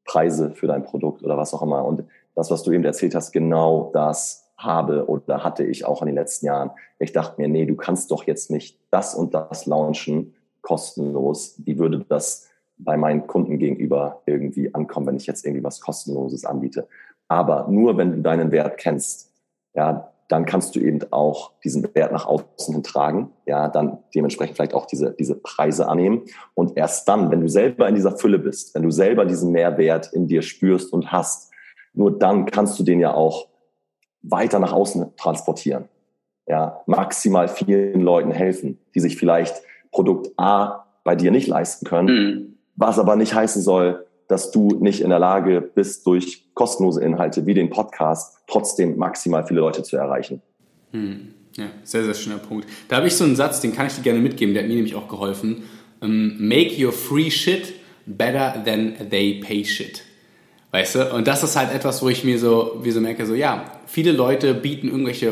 Preise 0.04 0.50
für 0.50 0.66
dein 0.66 0.82
Produkt 0.84 1.22
oder 1.22 1.38
was 1.38 1.54
auch 1.54 1.62
immer. 1.62 1.84
Und 1.84 2.04
das, 2.34 2.50
was 2.50 2.62
du 2.62 2.72
eben 2.72 2.84
erzählt 2.84 3.14
hast, 3.14 3.32
genau 3.32 3.90
das 3.94 4.52
habe 4.56 5.08
oder 5.08 5.42
hatte 5.42 5.64
ich 5.64 5.84
auch 5.84 6.02
in 6.02 6.06
den 6.06 6.14
letzten 6.14 6.46
Jahren. 6.46 6.70
Ich 6.98 7.12
dachte 7.12 7.40
mir, 7.40 7.48
nee, 7.48 7.66
du 7.66 7.74
kannst 7.74 8.10
doch 8.10 8.24
jetzt 8.24 8.50
nicht 8.50 8.78
das 8.90 9.14
und 9.14 9.34
das 9.34 9.66
launchen, 9.66 10.34
kostenlos. 10.60 11.54
Wie 11.64 11.78
würde 11.78 12.04
das 12.08 12.48
bei 12.76 12.96
meinen 12.96 13.26
Kunden 13.26 13.58
gegenüber 13.58 14.22
irgendwie 14.26 14.74
ankommen, 14.74 15.06
wenn 15.06 15.16
ich 15.16 15.26
jetzt 15.26 15.44
irgendwie 15.44 15.64
was 15.64 15.80
kostenloses 15.80 16.44
anbiete? 16.44 16.88
Aber 17.28 17.66
nur 17.68 17.96
wenn 17.96 18.12
du 18.12 18.22
deinen 18.22 18.52
Wert 18.52 18.78
kennst, 18.78 19.32
ja, 19.74 20.12
dann 20.28 20.46
kannst 20.46 20.74
du 20.74 20.80
eben 20.80 21.00
auch 21.10 21.52
diesen 21.62 21.94
Wert 21.94 22.12
nach 22.12 22.26
außen 22.26 22.74
hin 22.74 22.82
tragen, 22.82 23.30
ja, 23.46 23.68
dann 23.68 23.98
dementsprechend 24.14 24.56
vielleicht 24.56 24.74
auch 24.74 24.86
diese, 24.86 25.14
diese 25.18 25.34
Preise 25.34 25.88
annehmen. 25.88 26.22
Und 26.54 26.76
erst 26.76 27.08
dann, 27.08 27.30
wenn 27.30 27.40
du 27.40 27.48
selber 27.48 27.88
in 27.88 27.94
dieser 27.94 28.16
Fülle 28.16 28.38
bist, 28.38 28.74
wenn 28.74 28.82
du 28.82 28.90
selber 28.90 29.26
diesen 29.26 29.52
Mehrwert 29.52 30.12
in 30.12 30.26
dir 30.26 30.42
spürst 30.42 30.92
und 30.92 31.12
hast, 31.12 31.52
nur 31.92 32.18
dann 32.18 32.46
kannst 32.46 32.78
du 32.78 32.84
den 32.84 33.00
ja 33.00 33.14
auch 33.14 33.48
weiter 34.22 34.58
nach 34.58 34.72
außen 34.72 35.14
transportieren. 35.16 35.88
Ja, 36.46 36.82
maximal 36.86 37.48
vielen 37.48 38.00
Leuten 38.00 38.30
helfen, 38.30 38.78
die 38.94 39.00
sich 39.00 39.16
vielleicht 39.16 39.62
Produkt 39.90 40.30
A 40.36 40.86
bei 41.04 41.16
dir 41.16 41.30
nicht 41.30 41.46
leisten 41.46 41.86
können, 41.86 42.08
mhm. 42.08 42.58
was 42.76 42.98
aber 42.98 43.16
nicht 43.16 43.34
heißen 43.34 43.62
soll, 43.62 44.03
dass 44.28 44.50
du 44.50 44.78
nicht 44.80 45.00
in 45.00 45.10
der 45.10 45.18
Lage 45.18 45.60
bist, 45.60 46.06
durch 46.06 46.44
kostenlose 46.54 47.02
Inhalte 47.02 47.46
wie 47.46 47.54
den 47.54 47.70
Podcast 47.70 48.38
trotzdem 48.46 48.96
maximal 48.96 49.46
viele 49.46 49.60
Leute 49.60 49.82
zu 49.82 49.96
erreichen. 49.96 50.40
Hm. 50.92 51.34
Ja, 51.56 51.66
sehr, 51.84 52.04
sehr 52.04 52.14
schöner 52.14 52.38
Punkt. 52.38 52.66
Da 52.88 52.96
habe 52.96 53.06
ich 53.06 53.16
so 53.16 53.24
einen 53.24 53.36
Satz, 53.36 53.60
den 53.60 53.72
kann 53.72 53.86
ich 53.86 53.94
dir 53.94 54.02
gerne 54.02 54.18
mitgeben, 54.18 54.54
der 54.54 54.64
hat 54.64 54.68
mir 54.68 54.74
nämlich 54.74 54.96
auch 54.96 55.08
geholfen. 55.08 55.62
Um, 56.00 56.48
make 56.48 56.84
your 56.84 56.92
free 56.92 57.30
shit 57.30 57.74
better 58.06 58.62
than 58.64 58.94
they 59.10 59.40
pay 59.40 59.64
shit. 59.64 60.02
Weißt 60.72 60.96
du? 60.96 61.14
Und 61.14 61.28
das 61.28 61.44
ist 61.44 61.54
halt 61.54 61.72
etwas, 61.72 62.02
wo 62.02 62.08
ich 62.08 62.24
mir 62.24 62.38
so, 62.38 62.80
wie 62.82 62.90
so 62.90 63.00
merke, 63.00 63.24
so, 63.26 63.34
ja, 63.34 63.80
viele 63.86 64.10
Leute 64.10 64.54
bieten 64.54 64.88
irgendwelche 64.88 65.30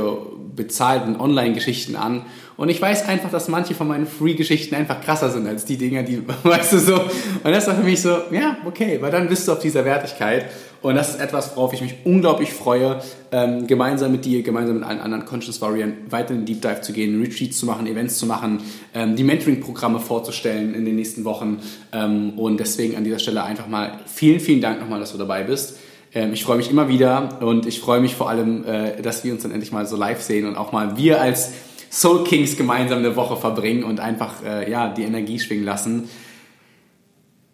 bezahlten 0.54 1.18
Online-Geschichten 1.18 1.96
an 1.96 2.26
und 2.56 2.68
ich 2.68 2.80
weiß 2.80 3.08
einfach, 3.08 3.30
dass 3.30 3.48
manche 3.48 3.74
von 3.74 3.88
meinen 3.88 4.06
Free-Geschichten 4.06 4.74
einfach 4.74 5.00
krasser 5.00 5.30
sind 5.30 5.48
als 5.48 5.64
die 5.64 5.76
Dinger, 5.76 6.02
die, 6.02 6.22
weißt 6.42 6.74
du, 6.74 6.78
so. 6.78 6.94
Und 6.94 7.50
das 7.50 7.66
war 7.66 7.74
für 7.74 7.82
mich 7.82 8.00
so, 8.00 8.10
ja, 8.30 8.58
okay, 8.64 8.98
weil 9.00 9.10
dann 9.10 9.28
bist 9.28 9.48
du 9.48 9.52
auf 9.52 9.58
dieser 9.58 9.84
Wertigkeit. 9.84 10.46
Und 10.82 10.96
das 10.96 11.10
ist 11.10 11.20
etwas, 11.20 11.56
worauf 11.56 11.72
ich 11.72 11.80
mich 11.80 11.94
unglaublich 12.04 12.52
freue, 12.52 13.00
ähm, 13.30 13.66
gemeinsam 13.66 14.12
mit 14.12 14.24
dir, 14.24 14.42
gemeinsam 14.42 14.76
mit 14.76 14.84
allen 14.84 15.00
anderen 15.00 15.24
Conscious 15.24 15.60
Warriors 15.60 15.90
weiter 16.10 16.34
in 16.34 16.40
den 16.40 16.46
Deep 16.46 16.62
Dive 16.62 16.80
zu 16.82 16.92
gehen, 16.92 17.20
Retreats 17.20 17.58
zu 17.58 17.66
machen, 17.66 17.86
Events 17.86 18.18
zu 18.18 18.26
machen, 18.26 18.60
ähm, 18.92 19.14
die 19.16 19.24
Mentoring-Programme 19.24 20.00
vorzustellen 20.00 20.74
in 20.74 20.84
den 20.84 20.96
nächsten 20.96 21.24
Wochen. 21.24 21.60
Ähm, 21.92 22.38
und 22.38 22.58
deswegen 22.58 22.96
an 22.96 23.04
dieser 23.04 23.20
Stelle 23.20 23.44
einfach 23.44 23.68
mal 23.68 24.00
vielen, 24.06 24.40
vielen 24.40 24.60
Dank 24.60 24.80
nochmal, 24.80 25.00
dass 25.00 25.12
du 25.12 25.18
dabei 25.18 25.44
bist. 25.44 25.78
Ähm, 26.14 26.32
ich 26.32 26.44
freue 26.44 26.56
mich 26.56 26.70
immer 26.70 26.88
wieder 26.88 27.38
und 27.40 27.66
ich 27.66 27.80
freue 27.80 28.00
mich 28.00 28.14
vor 28.14 28.28
allem, 28.28 28.64
äh, 28.64 29.00
dass 29.00 29.24
wir 29.24 29.32
uns 29.32 29.42
dann 29.42 29.52
endlich 29.52 29.72
mal 29.72 29.86
so 29.86 29.96
live 29.96 30.20
sehen 30.20 30.46
und 30.46 30.56
auch 30.56 30.72
mal 30.72 30.96
wir 30.96 31.20
als 31.20 31.52
Soul 31.90 32.24
Kings 32.24 32.56
gemeinsam 32.56 32.98
eine 32.98 33.16
Woche 33.16 33.36
verbringen 33.36 33.84
und 33.84 34.00
einfach 34.00 34.42
äh, 34.44 34.70
ja, 34.70 34.88
die 34.88 35.02
Energie 35.02 35.38
schwingen 35.38 35.64
lassen. 35.64 36.08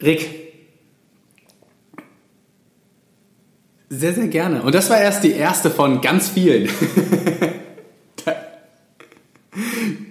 Rick, 0.01 0.49
sehr, 3.91 4.13
sehr 4.13 4.29
gerne. 4.29 4.63
Und 4.63 4.75
das 4.75 4.91
war 4.91 5.01
erst 5.01 5.25
die 5.25 5.33
erste 5.33 5.71
von 5.71 6.01
ganz 6.01 6.29
vielen. 6.29 6.69
da, 8.25 8.35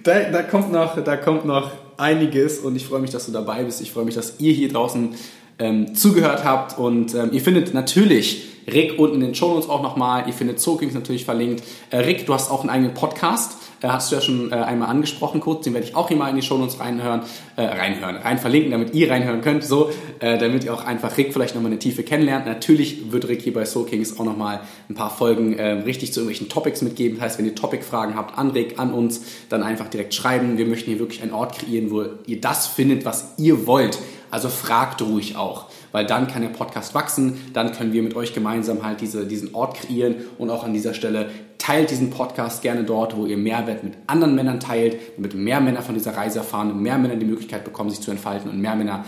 da, 0.02 0.30
da, 0.30 0.42
kommt 0.42 0.72
noch, 0.72 1.02
da 1.02 1.16
kommt 1.16 1.44
noch 1.44 1.70
einiges 1.96 2.58
und 2.58 2.76
ich 2.76 2.86
freue 2.86 3.00
mich, 3.00 3.10
dass 3.10 3.26
du 3.26 3.32
dabei 3.32 3.62
bist. 3.62 3.80
Ich 3.80 3.92
freue 3.92 4.04
mich, 4.04 4.14
dass 4.14 4.40
ihr 4.40 4.52
hier 4.52 4.68
draußen 4.68 5.14
ähm, 5.58 5.94
zugehört 5.94 6.44
habt 6.44 6.78
und 6.78 7.14
ähm, 7.14 7.30
ihr 7.32 7.40
findet 7.40 7.74
natürlich 7.74 8.48
Rick 8.72 8.98
unten 8.98 9.16
in 9.16 9.20
den 9.20 9.34
Show 9.34 9.54
Notes 9.54 9.68
auch 9.68 9.82
nochmal. 9.82 10.24
Ihr 10.26 10.34
findet 10.34 10.60
Soul 10.60 10.78
Kings 10.78 10.94
natürlich 10.94 11.24
verlinkt. 11.24 11.64
Äh, 11.90 11.98
Rick, 11.98 12.26
du 12.26 12.34
hast 12.34 12.50
auch 12.50 12.60
einen 12.60 12.70
eigenen 12.70 12.94
Podcast. 12.94 13.56
Äh, 13.80 13.88
hast 13.88 14.10
du 14.10 14.16
ja 14.16 14.20
schon 14.20 14.50
äh, 14.50 14.56
einmal 14.56 14.88
angesprochen 14.88 15.40
kurz, 15.40 15.64
den 15.64 15.74
werde 15.74 15.86
ich 15.86 15.94
auch 15.94 16.08
hier 16.08 16.16
mal 16.16 16.28
in 16.28 16.36
die 16.36 16.42
Shownotes 16.42 16.80
reinhören, 16.80 17.22
äh, 17.56 17.62
reinhören, 17.62 18.16
rein 18.16 18.38
verlinken, 18.38 18.72
damit 18.72 18.94
ihr 18.94 19.10
reinhören 19.10 19.40
könnt, 19.40 19.64
so, 19.64 19.90
äh, 20.18 20.36
damit 20.38 20.64
ihr 20.64 20.74
auch 20.74 20.84
einfach 20.84 21.16
Rick 21.16 21.32
vielleicht 21.32 21.54
nochmal 21.54 21.70
eine 21.70 21.78
Tiefe 21.78 22.02
kennenlernt. 22.02 22.46
Natürlich 22.46 23.12
wird 23.12 23.28
Rick 23.28 23.42
hier 23.42 23.52
bei 23.52 23.64
Soul 23.64 23.86
Kings 23.86 24.18
auch 24.18 24.24
nochmal 24.24 24.60
ein 24.88 24.94
paar 24.94 25.10
Folgen 25.10 25.58
äh, 25.58 25.70
richtig 25.82 26.12
zu 26.12 26.20
irgendwelchen 26.20 26.48
Topics 26.48 26.82
mitgeben. 26.82 27.18
Das 27.18 27.26
heißt, 27.26 27.38
wenn 27.38 27.46
ihr 27.46 27.54
Topic-Fragen 27.54 28.16
habt 28.16 28.36
an 28.36 28.50
Rick, 28.50 28.78
an 28.78 28.92
uns, 28.92 29.22
dann 29.48 29.62
einfach 29.62 29.88
direkt 29.88 30.12
schreiben. 30.12 30.58
Wir 30.58 30.66
möchten 30.66 30.90
hier 30.90 30.98
wirklich 30.98 31.22
einen 31.22 31.32
Ort 31.32 31.58
kreieren, 31.58 31.90
wo 31.90 32.04
ihr 32.26 32.40
das 32.40 32.66
findet, 32.66 33.04
was 33.04 33.34
ihr 33.38 33.66
wollt. 33.66 33.98
Also 34.30 34.48
fragt 34.48 35.02
ruhig 35.02 35.36
auch 35.36 35.66
weil 35.92 36.06
dann 36.06 36.28
kann 36.28 36.42
der 36.42 36.48
Podcast 36.48 36.94
wachsen, 36.94 37.38
dann 37.52 37.72
können 37.72 37.92
wir 37.92 38.02
mit 38.02 38.14
euch 38.14 38.34
gemeinsam 38.34 38.84
halt 38.84 39.00
diese, 39.00 39.26
diesen 39.26 39.54
Ort 39.54 39.76
kreieren 39.76 40.16
und 40.38 40.50
auch 40.50 40.64
an 40.64 40.72
dieser 40.72 40.94
Stelle 40.94 41.30
teilt 41.58 41.90
diesen 41.90 42.10
Podcast 42.10 42.62
gerne 42.62 42.84
dort, 42.84 43.16
wo 43.16 43.26
ihr 43.26 43.36
Mehrwert 43.36 43.84
mit 43.84 43.94
anderen 44.06 44.34
Männern 44.34 44.60
teilt, 44.60 44.96
damit 45.16 45.34
mehr 45.34 45.60
Männer 45.60 45.82
von 45.82 45.94
dieser 45.94 46.16
Reise 46.16 46.38
erfahren 46.38 46.80
mehr 46.82 46.98
Männer 46.98 47.16
die 47.16 47.26
Möglichkeit 47.26 47.64
bekommen, 47.64 47.90
sich 47.90 48.00
zu 48.00 48.10
entfalten 48.10 48.50
und 48.50 48.60
mehr 48.60 48.76
Männer 48.76 49.04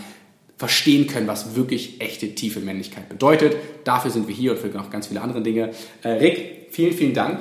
verstehen 0.57 1.07
können, 1.07 1.27
was 1.27 1.55
wirklich 1.55 2.01
echte, 2.01 2.35
tiefe 2.35 2.59
Männlichkeit 2.59 3.09
bedeutet. 3.09 3.55
Dafür 3.83 4.11
sind 4.11 4.27
wir 4.27 4.35
hier 4.35 4.51
und 4.51 4.59
für 4.59 4.67
noch 4.67 4.91
ganz 4.91 5.07
viele 5.07 5.21
andere 5.21 5.41
Dinge. 5.41 5.71
Äh, 6.03 6.09
Rick, 6.09 6.67
vielen, 6.69 6.93
vielen 6.93 7.13
Dank, 7.15 7.39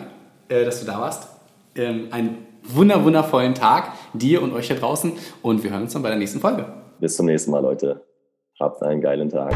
äh, 0.49 0.65
dass 0.65 0.81
du 0.81 0.87
da 0.87 0.99
warst. 0.99 1.29
Ähm, 1.75 2.09
einen 2.13 2.39
wunder, 2.63 3.05
wundervollen 3.05 3.55
Tag 3.55 3.93
dir 4.15 4.41
und 4.43 4.55
euch 4.55 4.69
hier 4.69 4.77
draußen 4.77 5.13
und 5.43 5.63
wir 5.63 5.71
hören 5.71 5.83
uns 5.83 5.93
dann 5.93 6.03
bei 6.03 6.09
der 6.09 6.19
nächsten 6.19 6.41
Folge. 6.41 6.80
Bis 7.01 7.17
zum 7.17 7.27
nächsten 7.27 7.51
Mal, 7.51 7.61
Leute. 7.61 8.05
Habt 8.61 8.83
einen 8.83 9.01
geilen 9.01 9.31
Tag. 9.31 9.55